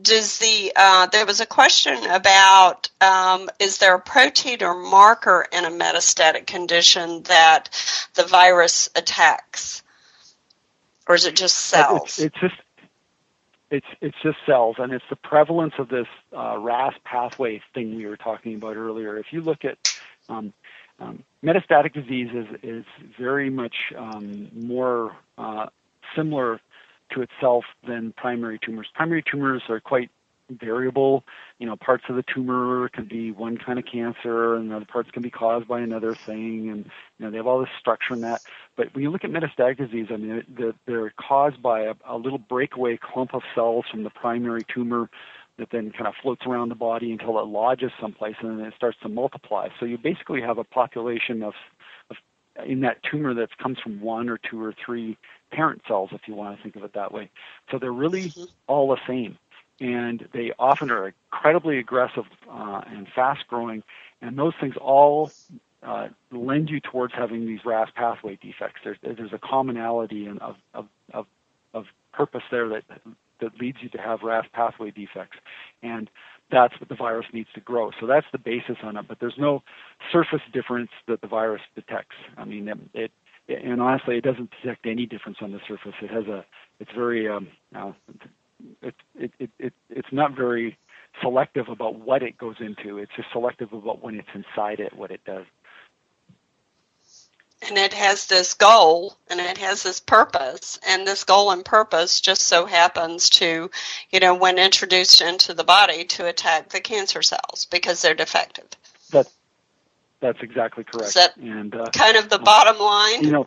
does 0.00 0.38
the 0.38 0.72
uh, 0.74 1.06
there 1.06 1.24
was 1.24 1.40
a 1.40 1.46
question 1.46 2.04
about 2.06 2.88
um, 3.00 3.48
is 3.60 3.78
there 3.78 3.94
a 3.94 4.00
protein 4.00 4.62
or 4.62 4.74
marker 4.74 5.46
in 5.52 5.64
a 5.64 5.70
metastatic 5.70 6.46
condition 6.46 7.22
that 7.24 7.68
the 8.14 8.24
virus 8.24 8.88
attacks, 8.96 9.82
or 11.06 11.14
is 11.14 11.26
it 11.26 11.36
just 11.36 11.56
cells? 11.56 12.18
It's, 12.18 12.18
it's 12.18 12.40
just 12.40 12.61
it's 13.72 13.86
it's 14.02 14.16
just 14.22 14.36
cells, 14.44 14.76
and 14.78 14.92
it's 14.92 15.04
the 15.08 15.16
prevalence 15.16 15.72
of 15.78 15.88
this 15.88 16.06
uh, 16.36 16.58
RAS 16.58 16.92
pathway 17.04 17.60
thing 17.74 17.96
we 17.96 18.06
were 18.06 18.18
talking 18.18 18.54
about 18.54 18.76
earlier. 18.76 19.16
If 19.16 19.26
you 19.30 19.40
look 19.40 19.64
at 19.64 19.78
um, 20.28 20.52
um, 21.00 21.24
metastatic 21.42 21.94
disease 21.94 22.28
is, 22.34 22.46
is 22.62 22.84
very 23.18 23.48
much 23.48 23.74
um, 23.96 24.50
more 24.54 25.16
uh, 25.38 25.66
similar 26.14 26.60
to 27.12 27.22
itself 27.22 27.64
than 27.86 28.12
primary 28.16 28.58
tumors. 28.62 28.88
Primary 28.94 29.24
tumors 29.28 29.62
are 29.70 29.80
quite 29.80 30.10
variable. 30.50 31.24
You 31.58 31.66
know, 31.66 31.76
parts 31.76 32.04
of 32.08 32.16
the 32.16 32.24
tumor 32.34 32.88
can 32.88 33.04
be 33.04 33.30
one 33.30 33.58
kind 33.58 33.78
of 33.78 33.84
cancer, 33.84 34.56
and 34.56 34.72
other 34.72 34.84
parts 34.84 35.10
can 35.10 35.22
be 35.22 35.30
caused 35.30 35.68
by 35.68 35.80
another 35.80 36.14
thing, 36.14 36.70
and 36.70 36.84
you 37.18 37.24
know 37.24 37.30
they 37.30 37.36
have 37.36 37.46
all 37.46 37.60
this 37.60 37.68
structure 37.78 38.14
in 38.14 38.20
that. 38.22 38.42
But 38.76 38.94
when 38.94 39.02
you 39.02 39.10
look 39.10 39.24
at 39.24 39.30
metastatic 39.30 39.78
disease, 39.78 40.06
I 40.10 40.16
mean, 40.16 40.44
they're, 40.48 40.74
they're 40.86 41.12
caused 41.16 41.62
by 41.62 41.82
a, 41.82 41.94
a 42.06 42.16
little 42.16 42.38
breakaway 42.38 42.98
clump 43.00 43.34
of 43.34 43.42
cells 43.54 43.84
from 43.90 44.02
the 44.04 44.10
primary 44.10 44.62
tumor 44.72 45.08
that 45.58 45.68
then 45.70 45.92
kind 45.92 46.06
of 46.06 46.14
floats 46.22 46.46
around 46.46 46.70
the 46.70 46.74
body 46.74 47.12
until 47.12 47.38
it 47.38 47.46
lodges 47.46 47.92
someplace, 48.00 48.36
and 48.40 48.58
then 48.58 48.66
it 48.66 48.74
starts 48.76 48.98
to 49.02 49.08
multiply. 49.08 49.68
So 49.78 49.86
you 49.86 49.98
basically 49.98 50.40
have 50.40 50.58
a 50.58 50.64
population 50.64 51.42
of, 51.42 51.54
of 52.10 52.16
in 52.66 52.80
that 52.80 53.02
tumor 53.02 53.34
that 53.34 53.56
comes 53.58 53.78
from 53.78 54.00
one 54.00 54.28
or 54.28 54.38
two 54.38 54.62
or 54.62 54.74
three 54.84 55.16
parent 55.50 55.82
cells, 55.86 56.10
if 56.12 56.22
you 56.26 56.34
want 56.34 56.56
to 56.56 56.62
think 56.62 56.76
of 56.76 56.84
it 56.84 56.94
that 56.94 57.12
way. 57.12 57.30
So 57.70 57.78
they're 57.78 57.92
really 57.92 58.30
mm-hmm. 58.30 58.44
all 58.66 58.88
the 58.88 59.00
same 59.06 59.38
and 59.82 60.28
they 60.32 60.52
often 60.60 60.92
are 60.92 61.08
incredibly 61.08 61.78
aggressive 61.78 62.24
uh, 62.48 62.82
and 62.86 63.08
fast 63.08 63.46
growing, 63.48 63.82
and 64.20 64.38
those 64.38 64.52
things 64.60 64.76
all 64.80 65.32
uh, 65.82 66.06
lend 66.30 66.70
you 66.70 66.78
towards 66.78 67.12
having 67.12 67.46
these 67.46 67.58
RAS 67.64 67.88
pathway 67.92 68.38
defects. 68.40 68.80
There's, 68.84 68.98
there's 69.02 69.32
a 69.32 69.38
commonality 69.38 70.26
in, 70.26 70.38
of, 70.38 70.54
of, 70.72 70.86
of, 71.12 71.26
of 71.74 71.86
purpose 72.12 72.44
there 72.52 72.68
that, 72.68 72.84
that 73.40 73.58
leads 73.60 73.78
you 73.82 73.88
to 73.88 73.98
have 73.98 74.22
RAS 74.22 74.46
pathway 74.52 74.92
defects, 74.92 75.38
and 75.82 76.08
that's 76.52 76.78
what 76.78 76.88
the 76.88 76.94
virus 76.94 77.26
needs 77.32 77.48
to 77.54 77.60
grow. 77.60 77.90
So 77.98 78.06
that's 78.06 78.26
the 78.30 78.38
basis 78.38 78.76
on 78.84 78.96
it, 78.96 79.08
but 79.08 79.18
there's 79.18 79.38
no 79.38 79.64
surface 80.12 80.42
difference 80.52 80.90
that 81.08 81.22
the 81.22 81.26
virus 81.26 81.62
detects. 81.74 82.14
I 82.36 82.44
mean, 82.44 82.68
it, 82.68 82.78
it 82.94 83.10
and 83.48 83.82
honestly, 83.82 84.16
it 84.16 84.22
doesn't 84.22 84.50
detect 84.62 84.86
any 84.86 85.06
difference 85.06 85.38
on 85.40 85.50
the 85.50 85.60
surface. 85.66 85.94
It 86.00 86.10
has 86.10 86.26
a, 86.26 86.44
it's 86.78 86.92
very, 86.94 87.28
um, 87.28 87.48
uh, 87.74 87.90
it, 88.82 88.94
it, 89.18 89.32
it, 89.38 89.50
it, 89.58 89.72
it's 89.90 90.12
not 90.12 90.36
very 90.36 90.76
selective 91.20 91.68
about 91.68 91.96
what 91.96 92.22
it 92.22 92.38
goes 92.38 92.56
into. 92.60 92.98
It's 92.98 93.12
just 93.16 93.30
selective 93.32 93.72
about 93.72 94.02
when 94.02 94.18
it's 94.18 94.28
inside 94.34 94.80
it, 94.80 94.92
what 94.94 95.10
it 95.10 95.24
does. 95.24 95.44
And 97.68 97.78
it 97.78 97.92
has 97.92 98.26
this 98.26 98.54
goal 98.54 99.16
and 99.28 99.38
it 99.38 99.56
has 99.58 99.84
this 99.84 100.00
purpose. 100.00 100.80
And 100.88 101.06
this 101.06 101.22
goal 101.22 101.52
and 101.52 101.64
purpose 101.64 102.20
just 102.20 102.42
so 102.42 102.66
happens 102.66 103.30
to, 103.30 103.70
you 104.10 104.20
know, 104.20 104.34
when 104.34 104.58
introduced 104.58 105.20
into 105.20 105.54
the 105.54 105.62
body, 105.62 106.04
to 106.04 106.26
attack 106.26 106.70
the 106.70 106.80
cancer 106.80 107.22
cells 107.22 107.68
because 107.70 108.02
they're 108.02 108.14
defective. 108.14 108.66
That, 109.12 109.28
that's 110.18 110.42
exactly 110.42 110.82
correct. 110.82 111.08
Is 111.08 111.14
that 111.14 111.36
and, 111.36 111.74
uh, 111.74 111.86
kind 111.92 112.16
of 112.16 112.30
the 112.30 112.40
bottom 112.40 112.80
line? 112.80 113.22
You 113.22 113.30
know, 113.30 113.46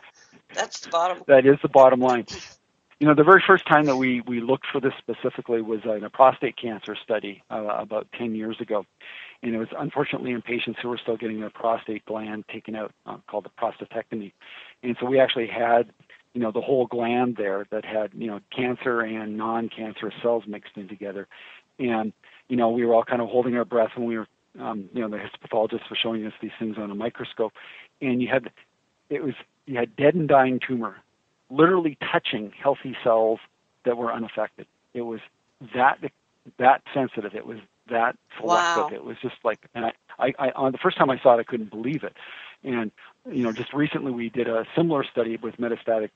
that's 0.54 0.80
the 0.80 0.88
bottom. 0.88 1.22
That 1.26 1.44
is 1.44 1.58
the 1.60 1.68
bottom 1.68 2.00
line 2.00 2.26
you 2.98 3.06
know, 3.06 3.14
the 3.14 3.24
very 3.24 3.42
first 3.46 3.66
time 3.66 3.84
that 3.86 3.96
we, 3.96 4.22
we 4.22 4.40
looked 4.40 4.66
for 4.72 4.80
this 4.80 4.94
specifically 4.98 5.60
was 5.60 5.80
in 5.84 6.04
a 6.04 6.10
prostate 6.10 6.56
cancer 6.56 6.96
study 6.96 7.42
uh, 7.50 7.66
about 7.78 8.06
10 8.18 8.34
years 8.34 8.58
ago. 8.60 8.86
And 9.42 9.54
it 9.54 9.58
was 9.58 9.68
unfortunately 9.78 10.32
in 10.32 10.40
patients 10.40 10.78
who 10.80 10.88
were 10.88 10.96
still 10.96 11.16
getting 11.16 11.40
their 11.40 11.50
prostate 11.50 12.06
gland 12.06 12.44
taken 12.50 12.74
out, 12.74 12.92
uh, 13.04 13.18
called 13.28 13.44
the 13.44 13.50
prostatectomy. 13.50 14.32
And 14.82 14.96
so 14.98 15.06
we 15.06 15.20
actually 15.20 15.46
had, 15.46 15.90
you 16.32 16.40
know, 16.40 16.50
the 16.50 16.62
whole 16.62 16.86
gland 16.86 17.36
there 17.36 17.66
that 17.70 17.84
had, 17.84 18.12
you 18.14 18.28
know, 18.28 18.40
cancer 18.54 19.00
and 19.00 19.36
non-cancerous 19.36 20.14
cells 20.22 20.44
mixed 20.46 20.76
in 20.76 20.88
together. 20.88 21.28
And, 21.78 22.14
you 22.48 22.56
know, 22.56 22.70
we 22.70 22.86
were 22.86 22.94
all 22.94 23.04
kind 23.04 23.20
of 23.20 23.28
holding 23.28 23.56
our 23.56 23.66
breath 23.66 23.90
when 23.94 24.06
we 24.06 24.16
were, 24.16 24.26
um, 24.58 24.88
you 24.94 25.02
know, 25.02 25.08
the 25.10 25.18
histopathologist 25.18 25.90
was 25.90 25.98
showing 26.02 26.24
us 26.24 26.32
these 26.40 26.52
things 26.58 26.78
on 26.78 26.90
a 26.90 26.94
microscope. 26.94 27.52
And 28.00 28.22
you 28.22 28.28
had, 28.28 28.50
it 29.10 29.22
was, 29.22 29.34
you 29.66 29.76
had 29.76 29.94
dead 29.96 30.14
and 30.14 30.26
dying 30.26 30.60
tumor 30.66 30.96
literally 31.50 31.96
touching 32.12 32.52
healthy 32.60 32.96
cells 33.02 33.40
that 33.84 33.96
were 33.96 34.12
unaffected. 34.12 34.66
It 34.94 35.02
was 35.02 35.20
that 35.74 35.98
that 36.58 36.82
sensitive. 36.92 37.34
It 37.34 37.46
was 37.46 37.58
that 37.90 38.16
selective. 38.38 38.84
Wow. 38.84 38.90
It 38.92 39.04
was 39.04 39.16
just 39.22 39.36
like, 39.44 39.66
and 39.74 39.86
I, 39.86 39.92
I, 40.18 40.34
I, 40.38 40.50
on 40.52 40.72
the 40.72 40.78
first 40.78 40.96
time 40.96 41.10
I 41.10 41.18
saw 41.20 41.36
it, 41.36 41.40
I 41.40 41.44
couldn't 41.44 41.70
believe 41.70 42.04
it. 42.04 42.14
And 42.64 42.90
you 43.30 43.42
know, 43.42 43.52
just 43.52 43.72
recently 43.72 44.12
we 44.12 44.28
did 44.28 44.48
a 44.48 44.66
similar 44.76 45.04
study 45.04 45.36
with 45.36 45.56
metastatic 45.56 46.10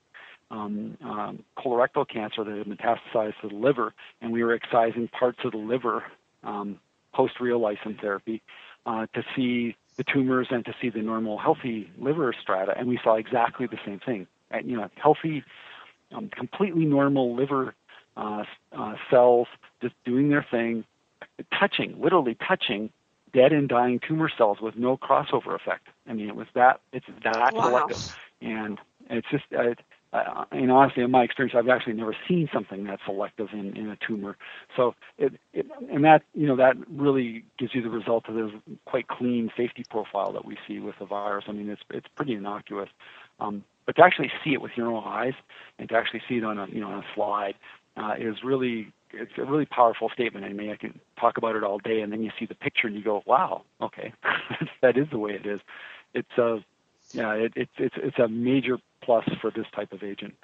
um, 0.50 0.96
um, 1.02 1.44
colorectal 1.56 2.08
cancer 2.08 2.42
that 2.42 2.56
had 2.56 2.66
metastasized 2.66 3.40
to 3.42 3.48
the 3.48 3.54
liver, 3.54 3.94
and 4.20 4.32
we 4.32 4.42
were 4.42 4.52
excising 4.52 5.08
parts 5.08 5.38
of 5.44 5.52
the 5.52 5.58
liver 5.58 6.04
um, 6.42 6.80
post 7.12 7.34
Reolysin 7.40 8.00
therapy 8.00 8.42
uh, 8.86 9.06
to 9.14 9.24
see 9.36 9.76
the 9.96 10.04
tumors 10.04 10.48
and 10.50 10.64
to 10.64 10.74
see 10.80 10.88
the 10.88 11.02
normal 11.02 11.38
healthy 11.38 11.90
liver 11.98 12.34
strata, 12.40 12.74
and 12.76 12.88
we 12.88 12.98
saw 13.02 13.14
exactly 13.14 13.66
the 13.66 13.78
same 13.84 14.00
thing 14.00 14.26
you 14.64 14.76
know, 14.76 14.88
healthy, 14.96 15.44
um, 16.12 16.28
completely 16.28 16.84
normal 16.84 17.34
liver 17.34 17.74
uh, 18.16 18.44
uh, 18.76 18.94
cells 19.10 19.48
just 19.80 19.94
doing 20.04 20.28
their 20.28 20.46
thing, 20.50 20.84
touching, 21.58 22.00
literally 22.00 22.36
touching 22.46 22.90
dead 23.32 23.52
and 23.52 23.68
dying 23.68 24.00
tumor 24.06 24.30
cells 24.36 24.60
with 24.60 24.76
no 24.76 24.96
crossover 24.96 25.54
effect. 25.54 25.86
I 26.08 26.12
mean, 26.12 26.28
it 26.28 26.36
was 26.36 26.48
that 26.54 26.80
it's 26.92 27.06
that 27.22 27.54
wow. 27.54 27.62
selective, 27.62 28.16
and 28.40 28.78
it's 29.08 29.28
just. 29.30 29.44
Uh, 29.56 29.74
uh, 30.12 30.44
and 30.50 30.72
honestly, 30.72 31.02
in 31.04 31.10
my 31.10 31.22
experience, 31.22 31.54
I've 31.56 31.68
actually 31.68 31.92
never 31.92 32.16
seen 32.26 32.48
something 32.52 32.84
that 32.84 32.98
selective 33.04 33.48
in, 33.52 33.76
in 33.76 33.88
a 33.90 33.96
tumor. 33.96 34.36
So, 34.76 34.94
it, 35.18 35.34
it, 35.52 35.66
and 35.90 36.04
that 36.04 36.22
you 36.34 36.46
know 36.46 36.56
that 36.56 36.76
really 36.90 37.44
gives 37.58 37.74
you 37.74 37.82
the 37.82 37.90
result 37.90 38.28
of 38.28 38.34
this 38.34 38.50
quite 38.86 39.06
clean 39.06 39.50
safety 39.56 39.84
profile 39.88 40.32
that 40.32 40.44
we 40.44 40.56
see 40.66 40.80
with 40.80 40.96
the 40.98 41.06
virus. 41.06 41.44
I 41.48 41.52
mean, 41.52 41.70
it's 41.70 41.82
it's 41.90 42.08
pretty 42.16 42.34
innocuous. 42.34 42.88
Um, 43.38 43.64
but 43.86 43.96
to 43.96 44.02
actually 44.02 44.30
see 44.44 44.52
it 44.52 44.60
with 44.60 44.72
your 44.76 44.88
own 44.88 45.02
eyes 45.06 45.34
and 45.78 45.88
to 45.88 45.96
actually 45.96 46.22
see 46.28 46.36
it 46.38 46.44
on 46.44 46.58
a 46.58 46.66
you 46.66 46.80
know 46.80 46.88
on 46.88 46.98
a 46.98 47.06
slide 47.14 47.54
uh, 47.96 48.14
is 48.18 48.42
really 48.42 48.92
it's 49.12 49.32
a 49.38 49.44
really 49.44 49.66
powerful 49.66 50.08
statement. 50.10 50.44
I 50.44 50.52
mean, 50.52 50.70
I 50.70 50.76
can 50.76 50.98
talk 51.18 51.36
about 51.36 51.56
it 51.56 51.64
all 51.64 51.78
day, 51.78 52.00
and 52.00 52.12
then 52.12 52.22
you 52.22 52.30
see 52.38 52.46
the 52.46 52.54
picture 52.54 52.86
and 52.86 52.96
you 52.96 53.02
go, 53.02 53.22
"Wow, 53.26 53.62
okay, 53.80 54.12
that 54.82 54.96
is 54.96 55.08
the 55.10 55.18
way 55.18 55.32
it 55.32 55.46
is." 55.46 55.60
It's 56.14 56.38
a 56.38 56.64
yeah, 57.12 57.32
it, 57.32 57.52
it's 57.56 57.72
it's 57.78 57.96
it's 57.96 58.18
a 58.18 58.28
major 58.28 58.78
plus 59.02 59.24
for 59.40 59.50
this 59.50 59.66
type 59.74 59.92
of 59.92 60.02
agent. 60.02 60.34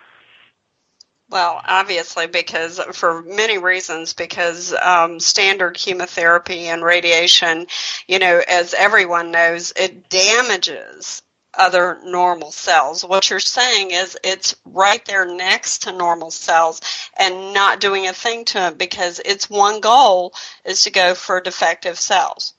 Well, 1.28 1.60
obviously, 1.64 2.28
because 2.28 2.78
for 2.92 3.22
many 3.22 3.58
reasons, 3.58 4.12
because 4.12 4.72
um, 4.74 5.18
standard 5.18 5.74
chemotherapy 5.74 6.66
and 6.66 6.84
radiation, 6.84 7.66
you 8.06 8.20
know, 8.20 8.42
as 8.48 8.74
everyone 8.74 9.32
knows, 9.32 9.72
it 9.76 10.08
damages 10.08 11.22
other 11.58 11.98
normal 12.04 12.52
cells. 12.52 13.04
What 13.04 13.28
you're 13.28 13.40
saying 13.40 13.90
is 13.90 14.16
it's 14.22 14.54
right 14.64 15.04
there 15.04 15.26
next 15.26 15.82
to 15.82 15.92
normal 15.92 16.30
cells 16.30 16.80
and 17.18 17.52
not 17.52 17.80
doing 17.80 18.06
a 18.06 18.12
thing 18.12 18.44
to 18.46 18.68
it 18.68 18.78
because 18.78 19.18
its 19.20 19.50
one 19.50 19.80
goal 19.80 20.34
is 20.64 20.84
to 20.84 20.90
go 20.90 21.14
for 21.14 21.40
defective 21.40 21.98
cells. 21.98 22.54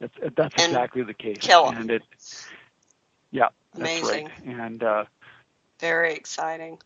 That's, 0.00 0.14
that's 0.36 0.54
exactly 0.54 1.02
the 1.02 1.14
case. 1.14 1.38
Kill 1.40 1.66
them. 1.66 1.82
And 1.82 1.90
it, 1.90 2.02
Amazing. 3.76 4.26
Right. 4.26 4.56
And 4.56 4.82
uh, 4.82 5.04
very 5.78 6.14
exciting. 6.14 6.78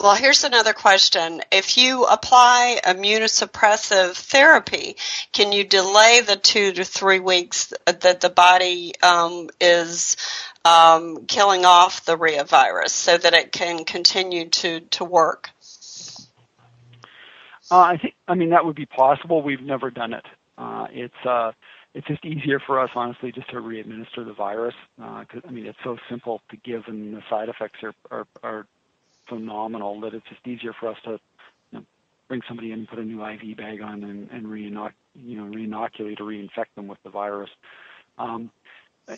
Well, 0.00 0.14
here's 0.14 0.44
another 0.44 0.72
question. 0.72 1.40
If 1.50 1.78
you 1.78 2.04
apply 2.04 2.80
immunosuppressive 2.84 4.14
therapy, 4.14 4.96
can 5.32 5.52
you 5.52 5.64
delay 5.64 6.20
the 6.20 6.36
two 6.36 6.72
to 6.72 6.84
three 6.84 7.20
weeks 7.20 7.72
that 7.86 8.20
the 8.20 8.28
body 8.28 8.92
um, 9.02 9.48
is 9.60 10.16
um, 10.64 11.24
killing 11.26 11.64
off 11.64 12.04
the 12.04 12.18
reovirus 12.18 12.90
so 12.90 13.16
that 13.16 13.34
it 13.34 13.52
can 13.52 13.84
continue 13.84 14.48
to, 14.50 14.80
to 14.80 15.04
work? 15.04 15.50
Uh, 17.70 17.78
I 17.78 17.96
think. 17.96 18.14
I 18.28 18.34
mean, 18.34 18.50
that 18.50 18.64
would 18.64 18.76
be 18.76 18.86
possible. 18.86 19.42
We've 19.42 19.62
never 19.62 19.90
done 19.90 20.12
it. 20.12 20.24
Uh, 20.58 20.86
it's 20.90 21.26
uh, 21.26 21.52
it's 21.94 22.06
just 22.08 22.24
easier 22.24 22.58
for 22.58 22.80
us, 22.80 22.90
honestly, 22.94 23.30
just 23.32 23.48
to 23.50 23.60
re-administer 23.60 24.24
the 24.24 24.32
virus. 24.32 24.74
Uh, 25.00 25.24
I 25.46 25.50
mean, 25.50 25.66
it's 25.66 25.78
so 25.84 25.96
simple 26.08 26.42
to 26.50 26.56
give, 26.56 26.82
and 26.88 27.14
the 27.14 27.22
side 27.30 27.48
effects 27.48 27.82
are 27.82 27.94
are, 28.10 28.26
are 28.42 28.66
phenomenal 29.28 30.00
that 30.00 30.12
it's 30.12 30.28
just 30.28 30.46
easier 30.46 30.72
for 30.78 30.88
us 30.88 30.98
to 31.04 31.12
you 31.12 31.78
know, 31.78 31.84
bring 32.28 32.42
somebody 32.46 32.72
in 32.72 32.80
and 32.80 32.88
put 32.88 32.98
a 32.98 33.04
new 33.04 33.24
IV 33.24 33.56
bag 33.56 33.80
on 33.80 34.04
and, 34.04 34.30
and 34.30 34.46
re-inoc- 34.46 34.92
you 35.14 35.38
know, 35.38 35.44
re-inoculate 35.44 36.20
or 36.20 36.24
reinfect 36.24 36.74
them 36.74 36.88
with 36.88 37.02
the 37.04 37.10
virus. 37.10 37.50
Um, 38.18 38.50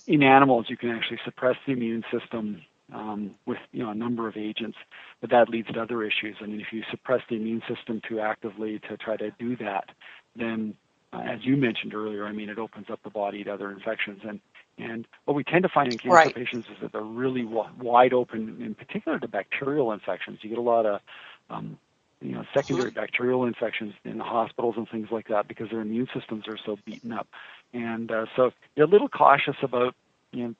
in 0.06 0.22
animals, 0.22 0.66
you 0.68 0.76
can 0.76 0.90
actually 0.90 1.18
suppress 1.24 1.56
the 1.66 1.72
immune 1.72 2.04
system 2.12 2.62
um, 2.92 3.34
with 3.46 3.58
you 3.72 3.82
know 3.82 3.90
a 3.90 3.94
number 3.94 4.28
of 4.28 4.36
agents, 4.36 4.76
but 5.20 5.30
that 5.30 5.48
leads 5.48 5.68
to 5.68 5.80
other 5.80 6.02
issues. 6.02 6.36
I 6.40 6.46
mean, 6.46 6.60
if 6.60 6.72
you 6.72 6.82
suppress 6.90 7.22
the 7.28 7.36
immune 7.36 7.62
system 7.68 8.00
too 8.06 8.20
actively 8.20 8.80
to 8.88 8.96
try 8.96 9.16
to 9.16 9.30
do 9.38 9.56
that, 9.56 9.90
then 10.36 10.74
uh, 11.16 11.20
as 11.22 11.40
you 11.44 11.56
mentioned 11.56 11.94
earlier, 11.94 12.26
I 12.26 12.32
mean, 12.32 12.48
it 12.48 12.58
opens 12.58 12.86
up 12.90 13.00
the 13.02 13.10
body 13.10 13.44
to 13.44 13.52
other 13.52 13.70
infections. 13.70 14.20
And 14.26 14.40
and 14.78 15.06
what 15.24 15.34
we 15.34 15.44
tend 15.44 15.62
to 15.62 15.70
find 15.70 15.90
in 15.90 15.98
cancer 15.98 16.14
Right. 16.14 16.34
patients 16.34 16.68
is 16.68 16.76
that 16.82 16.92
they're 16.92 17.00
really 17.00 17.42
w- 17.42 17.68
wide 17.80 18.12
open, 18.12 18.60
in 18.60 18.74
particular 18.74 19.18
to 19.18 19.28
bacterial 19.28 19.92
infections. 19.92 20.38
You 20.42 20.50
get 20.50 20.58
a 20.58 20.62
lot 20.62 20.84
of 20.84 21.00
um, 21.48 21.78
you 22.20 22.32
know 22.32 22.44
secondary 22.52 22.90
bacterial 22.90 23.44
infections 23.44 23.94
in 24.04 24.18
the 24.18 24.24
hospitals 24.24 24.74
and 24.76 24.88
things 24.90 25.08
like 25.10 25.28
that 25.28 25.48
because 25.48 25.70
their 25.70 25.80
immune 25.80 26.08
systems 26.14 26.46
are 26.48 26.58
so 26.64 26.76
beaten 26.84 27.12
up. 27.12 27.26
And 27.72 28.10
uh, 28.10 28.26
so 28.36 28.50
you're 28.74 28.86
a 28.86 28.90
little 28.90 29.08
cautious 29.08 29.56
about 29.62 29.94
you 30.32 30.48
know 30.48 30.54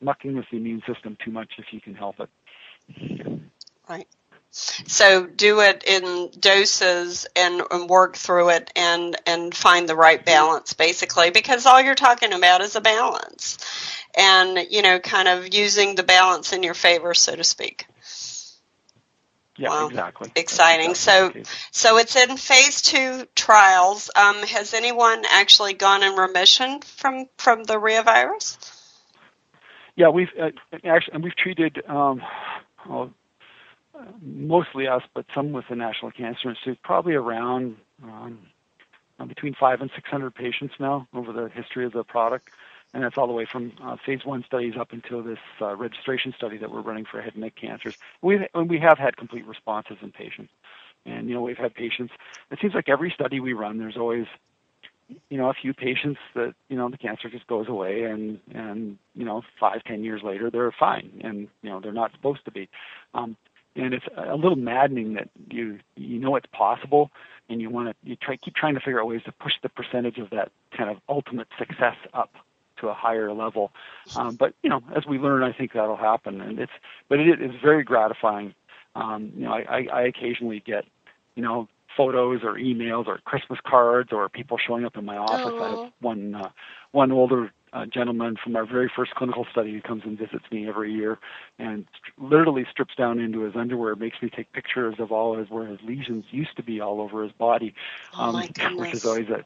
mucking 0.00 0.36
with 0.36 0.46
the 0.50 0.56
immune 0.58 0.82
system 0.86 1.16
too 1.24 1.30
much 1.30 1.52
if 1.58 1.66
you 1.72 1.80
can 1.80 1.94
help 1.94 2.16
it. 2.20 2.28
Right. 3.88 4.06
So 4.52 5.24
do 5.26 5.60
it 5.60 5.82
in 5.86 6.30
doses 6.38 7.26
and, 7.34 7.62
and 7.70 7.88
work 7.88 8.16
through 8.16 8.50
it 8.50 8.70
and 8.76 9.16
and 9.26 9.54
find 9.54 9.88
the 9.88 9.96
right 9.96 10.22
balance 10.22 10.74
basically 10.74 11.30
because 11.30 11.64
all 11.64 11.80
you're 11.80 11.94
talking 11.94 12.34
about 12.34 12.60
is 12.60 12.76
a 12.76 12.82
balance 12.82 13.56
and 14.14 14.58
you 14.70 14.82
know 14.82 14.98
kind 14.98 15.26
of 15.28 15.54
using 15.54 15.94
the 15.94 16.02
balance 16.02 16.52
in 16.52 16.62
your 16.62 16.74
favor 16.74 17.14
so 17.14 17.34
to 17.34 17.42
speak. 17.42 17.86
Yeah, 19.56 19.70
Wow. 19.70 19.86
exactly. 19.88 20.32
Exciting. 20.36 20.90
Exactly 20.90 21.44
So 21.44 21.50
so 21.70 21.96
it's 21.96 22.16
in 22.16 22.36
phase 22.36 22.82
2 22.82 23.28
trials. 23.34 24.10
Um, 24.14 24.36
has 24.42 24.74
anyone 24.74 25.24
actually 25.30 25.72
gone 25.72 26.02
in 26.02 26.14
remission 26.14 26.82
from 26.82 27.26
from 27.38 27.64
the 27.64 27.76
reovirus? 27.76 28.58
Yeah, 29.96 30.08
we've 30.10 30.28
uh, 30.38 30.50
actually 30.84 31.14
and 31.14 31.24
we've 31.24 31.36
treated 31.36 31.82
um, 31.88 32.20
well, 32.86 33.14
mostly 34.20 34.86
us, 34.86 35.02
but 35.14 35.26
some 35.34 35.52
with 35.52 35.66
the 35.68 35.76
National 35.76 36.10
Cancer 36.10 36.50
Institute, 36.50 36.78
probably 36.82 37.14
around 37.14 37.76
um, 38.02 38.38
uh, 39.18 39.24
between 39.24 39.54
five 39.54 39.80
and 39.80 39.90
six 39.94 40.08
hundred 40.08 40.34
patients 40.34 40.74
now 40.78 41.06
over 41.14 41.32
the 41.32 41.48
history 41.48 41.84
of 41.84 41.92
the 41.92 42.04
product, 42.04 42.48
and 42.94 43.02
that's 43.02 43.16
all 43.18 43.26
the 43.26 43.32
way 43.32 43.44
from 43.44 43.72
uh, 43.82 43.96
phase 44.04 44.24
one 44.24 44.44
studies 44.44 44.74
up 44.78 44.92
until 44.92 45.22
this 45.22 45.38
uh, 45.60 45.74
registration 45.76 46.32
study 46.36 46.58
that 46.58 46.70
we're 46.70 46.80
running 46.80 47.04
for 47.04 47.20
head 47.20 47.34
and 47.34 47.42
neck 47.42 47.54
cancers. 47.54 47.96
We've 48.20 48.42
and 48.54 48.68
we 48.68 48.78
have 48.80 48.98
had 48.98 49.16
complete 49.16 49.46
responses 49.46 49.98
in 50.02 50.12
patients, 50.12 50.52
and 51.04 51.28
you 51.28 51.34
know 51.34 51.42
we've 51.42 51.58
had 51.58 51.74
patients. 51.74 52.12
It 52.50 52.58
seems 52.60 52.74
like 52.74 52.88
every 52.88 53.10
study 53.10 53.40
we 53.40 53.52
run, 53.52 53.78
there's 53.78 53.96
always 53.96 54.26
you 55.28 55.36
know 55.36 55.50
a 55.50 55.54
few 55.54 55.74
patients 55.74 56.18
that 56.34 56.54
you 56.68 56.76
know 56.76 56.88
the 56.88 56.96
cancer 56.98 57.28
just 57.28 57.46
goes 57.46 57.68
away 57.68 58.04
and 58.04 58.40
and 58.54 58.98
you 59.14 59.24
know 59.24 59.42
five 59.60 59.84
ten 59.84 60.02
years 60.02 60.22
later 60.22 60.50
they're 60.50 60.72
fine 60.72 61.20
and 61.22 61.48
you 61.62 61.70
know 61.70 61.80
they're 61.80 61.92
not 61.92 62.12
supposed 62.12 62.44
to 62.44 62.50
be 62.50 62.68
um 63.14 63.36
and 63.76 63.94
it's 63.94 64.06
a 64.16 64.36
little 64.36 64.56
maddening 64.56 65.14
that 65.14 65.28
you 65.50 65.78
you 65.96 66.18
know 66.18 66.36
it's 66.36 66.46
possible 66.52 67.10
and 67.48 67.60
you 67.60 67.70
want 67.70 67.88
to 67.88 67.94
you 68.08 68.16
try 68.16 68.36
keep 68.36 68.54
trying 68.54 68.74
to 68.74 68.80
figure 68.80 69.00
out 69.00 69.06
ways 69.06 69.22
to 69.24 69.32
push 69.32 69.54
the 69.62 69.68
percentage 69.68 70.18
of 70.18 70.30
that 70.30 70.50
kind 70.76 70.90
of 70.90 70.98
ultimate 71.08 71.48
success 71.58 71.96
up 72.14 72.34
to 72.78 72.88
a 72.88 72.94
higher 72.94 73.32
level. 73.32 73.72
Um 74.16 74.36
but 74.36 74.54
you 74.62 74.70
know 74.70 74.82
as 74.94 75.06
we 75.06 75.18
learn 75.18 75.42
i 75.42 75.52
think 75.52 75.72
that'll 75.72 75.96
happen. 75.96 76.40
And 76.40 76.58
it's 76.58 76.72
but 77.08 77.20
it 77.20 77.40
is 77.40 77.52
very 77.62 77.84
gratifying. 77.84 78.54
Um 78.94 79.32
you 79.36 79.44
know 79.44 79.52
i 79.52 79.64
i, 79.68 79.86
I 79.92 80.02
occasionally 80.02 80.60
get 80.60 80.84
you 81.34 81.42
know 81.42 81.68
photos 81.96 82.40
or 82.42 82.54
emails 82.54 83.06
or 83.06 83.18
Christmas 83.24 83.58
cards 83.66 84.12
or 84.12 84.28
people 84.28 84.58
showing 84.58 84.84
up 84.84 84.96
in 84.96 85.04
my 85.04 85.16
office. 85.16 85.52
I 85.60 85.70
have 85.70 85.92
one 86.00 86.34
uh, 86.34 86.48
one 86.92 87.12
older 87.12 87.52
uh, 87.72 87.86
gentleman 87.86 88.36
from 88.42 88.56
our 88.56 88.66
very 88.66 88.90
first 88.94 89.14
clinical 89.14 89.46
study 89.50 89.72
who 89.72 89.80
comes 89.80 90.02
and 90.04 90.18
visits 90.18 90.44
me 90.50 90.68
every 90.68 90.92
year 90.92 91.18
and 91.58 91.86
st- 91.92 92.30
literally 92.30 92.66
strips 92.70 92.94
down 92.96 93.18
into 93.18 93.40
his 93.42 93.56
underwear, 93.56 93.94
makes 93.96 94.20
me 94.22 94.30
take 94.30 94.52
pictures 94.52 94.94
of 94.98 95.10
all 95.12 95.36
his 95.36 95.48
where 95.50 95.66
his 95.66 95.80
lesions 95.82 96.24
used 96.30 96.56
to 96.56 96.62
be 96.62 96.80
all 96.80 97.00
over 97.00 97.22
his 97.22 97.32
body, 97.32 97.74
Oh 98.18 98.32
my 98.32 98.48
which 98.76 98.94
is 98.94 99.04
always 99.04 99.28
a 99.28 99.44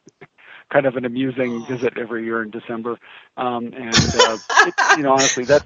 kind 0.70 0.86
of 0.86 0.96
an 0.96 1.04
amusing 1.04 1.64
visit 1.68 1.96
every 1.98 2.24
year 2.24 2.42
in 2.42 2.50
December. 2.50 2.98
Um, 3.36 3.72
and 3.74 4.14
uh, 4.14 4.38
it, 4.64 4.74
you 4.92 5.02
know, 5.02 5.12
honestly, 5.12 5.44
that 5.44 5.62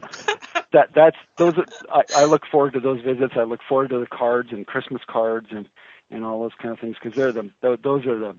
that 0.72 0.90
that's 0.94 1.16
those. 1.38 1.54
Are, 1.56 1.66
I, 2.14 2.22
I 2.22 2.24
look 2.24 2.42
forward 2.50 2.74
to 2.74 2.80
those 2.80 3.02
visits. 3.02 3.34
I 3.36 3.44
look 3.44 3.60
forward 3.68 3.90
to 3.90 3.98
the 4.00 4.06
cards 4.06 4.50
and 4.52 4.66
Christmas 4.66 5.02
cards 5.06 5.48
and 5.50 5.68
and 6.10 6.24
all 6.24 6.42
those 6.42 6.54
kind 6.60 6.72
of 6.72 6.80
things 6.80 6.96
because 7.02 7.16
they're 7.16 7.32
the 7.32 7.50
tho- 7.62 7.76
those 7.76 8.06
are 8.06 8.18
the 8.18 8.36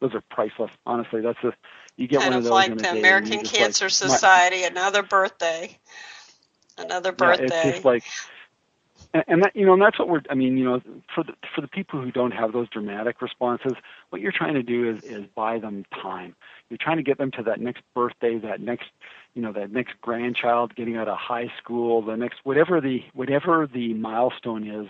those 0.00 0.14
are 0.14 0.22
priceless. 0.30 0.70
Honestly, 0.86 1.20
that's 1.20 1.42
a 1.44 1.52
you 1.96 2.08
get 2.08 2.20
kind 2.20 2.34
one 2.34 2.38
of 2.38 2.38
of 2.38 2.44
those 2.44 2.52
like 2.52 2.78
the 2.78 2.98
American 2.98 3.44
Cancer 3.44 3.86
like, 3.86 3.90
my- 3.90 4.08
Society, 4.08 4.64
another 4.64 5.02
birthday. 5.02 5.78
Another 6.78 7.10
yeah, 7.10 7.26
birthday. 7.26 7.44
it's 7.44 7.62
just 7.64 7.84
like, 7.84 8.04
and, 9.12 9.24
and 9.28 9.42
that 9.42 9.54
you 9.54 9.66
know, 9.66 9.74
and 9.74 9.82
that's 9.82 9.98
what 9.98 10.08
we're. 10.08 10.22
I 10.30 10.34
mean, 10.34 10.56
you 10.56 10.64
know, 10.64 10.80
for 11.14 11.24
the 11.24 11.34
for 11.54 11.60
the 11.60 11.68
people 11.68 12.00
who 12.00 12.10
don't 12.10 12.30
have 12.30 12.52
those 12.52 12.68
dramatic 12.68 13.20
responses, 13.20 13.72
what 14.10 14.22
you're 14.22 14.32
trying 14.32 14.54
to 14.54 14.62
do 14.62 14.88
is 14.88 15.04
is 15.04 15.24
buy 15.34 15.58
them 15.58 15.84
time. 16.02 16.34
You're 16.68 16.78
trying 16.78 16.98
to 16.98 17.02
get 17.02 17.18
them 17.18 17.30
to 17.32 17.42
that 17.44 17.60
next 17.60 17.82
birthday, 17.94 18.38
that 18.38 18.60
next, 18.60 18.88
you 19.34 19.42
know, 19.42 19.52
that 19.52 19.72
next 19.72 19.94
grandchild 20.00 20.74
getting 20.76 20.96
out 20.96 21.08
of 21.08 21.18
high 21.18 21.52
school, 21.58 22.02
the 22.02 22.16
next 22.16 22.38
whatever 22.44 22.80
the 22.80 23.02
whatever 23.12 23.68
the 23.72 23.92
milestone 23.94 24.68
is 24.68 24.88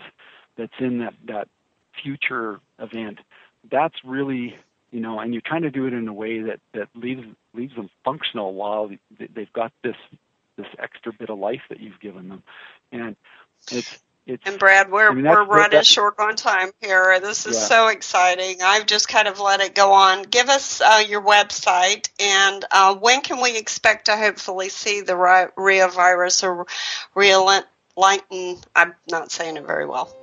that's 0.55 0.73
in 0.79 0.99
that 0.99 1.15
that 1.25 1.47
future 2.01 2.59
event. 2.79 3.19
That's 3.69 3.95
really 4.03 4.55
you 4.91 4.99
know, 4.99 5.19
and 5.19 5.33
you're 5.33 5.41
trying 5.45 5.63
to 5.63 5.71
do 5.71 5.85
it 5.87 5.93
in 5.93 6.07
a 6.07 6.13
way 6.13 6.41
that 6.41 6.59
that 6.73 6.89
leaves 6.95 7.25
leaves 7.53 7.75
them 7.75 7.89
functional 8.03 8.53
while 8.53 8.87
they- 9.17 9.27
they've 9.33 9.53
got 9.53 9.71
this 9.83 9.95
this 10.57 10.67
extra 10.79 11.13
bit 11.13 11.29
of 11.29 11.39
life 11.39 11.61
that 11.69 11.79
you've 11.79 11.99
given 11.99 12.29
them, 12.29 12.43
and 12.91 13.15
it's 13.71 13.99
it's. 14.27 14.43
And 14.45 14.59
Brad, 14.59 14.91
we're 14.91 15.09
I 15.09 15.13
mean, 15.13 15.25
we're 15.25 15.43
running 15.45 15.81
short 15.81 16.19
on 16.19 16.35
time 16.35 16.71
here. 16.79 17.19
This 17.19 17.45
is 17.47 17.55
Yeah. 17.55 17.61
so 17.67 17.87
exciting. 17.87 18.61
I've 18.61 18.85
just 18.85 19.07
kind 19.07 19.27
of 19.27 19.39
let 19.39 19.61
it 19.61 19.73
go 19.73 19.93
on. 19.93 20.23
Give 20.23 20.47
us 20.49 20.79
uh, 20.81 21.03
your 21.07 21.21
website 21.21 22.09
and 22.19 22.63
uh, 22.71 22.95
when 22.95 23.21
can 23.21 23.41
we 23.41 23.57
expect 23.57 24.05
to 24.05 24.15
hopefully 24.17 24.69
see 24.69 25.01
the 25.01 25.15
ri- 25.17 25.49
reovirus 25.57 26.43
or 26.43 26.67
Rhea 27.15 27.39
Lighten? 27.97 28.57
I'm 28.75 28.93
not 29.09 29.31
saying 29.31 29.57
it 29.57 29.65
very 29.65 29.85
well. 29.87 30.15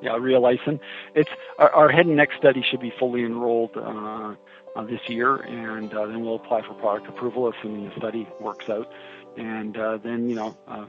Yeah, 0.00 0.12
Reolysin 0.12 0.78
it's 1.14 1.30
our, 1.58 1.70
our 1.70 1.88
head 1.88 2.06
and 2.06 2.16
neck 2.16 2.30
study 2.38 2.62
should 2.62 2.80
be 2.80 2.92
fully 2.98 3.24
enrolled 3.24 3.76
uh, 3.76 4.34
uh, 4.76 4.84
this 4.84 5.00
year, 5.08 5.36
and 5.36 5.92
uh, 5.92 6.06
then 6.06 6.22
we'll 6.22 6.36
apply 6.36 6.62
for 6.62 6.74
product 6.74 7.08
approval 7.08 7.48
assuming 7.52 7.88
the 7.88 7.96
study 7.96 8.28
works 8.40 8.68
out, 8.68 8.90
and 9.36 9.76
uh, 9.76 9.98
then 9.98 10.28
you 10.28 10.36
know. 10.36 10.56
Uh, 10.66 10.86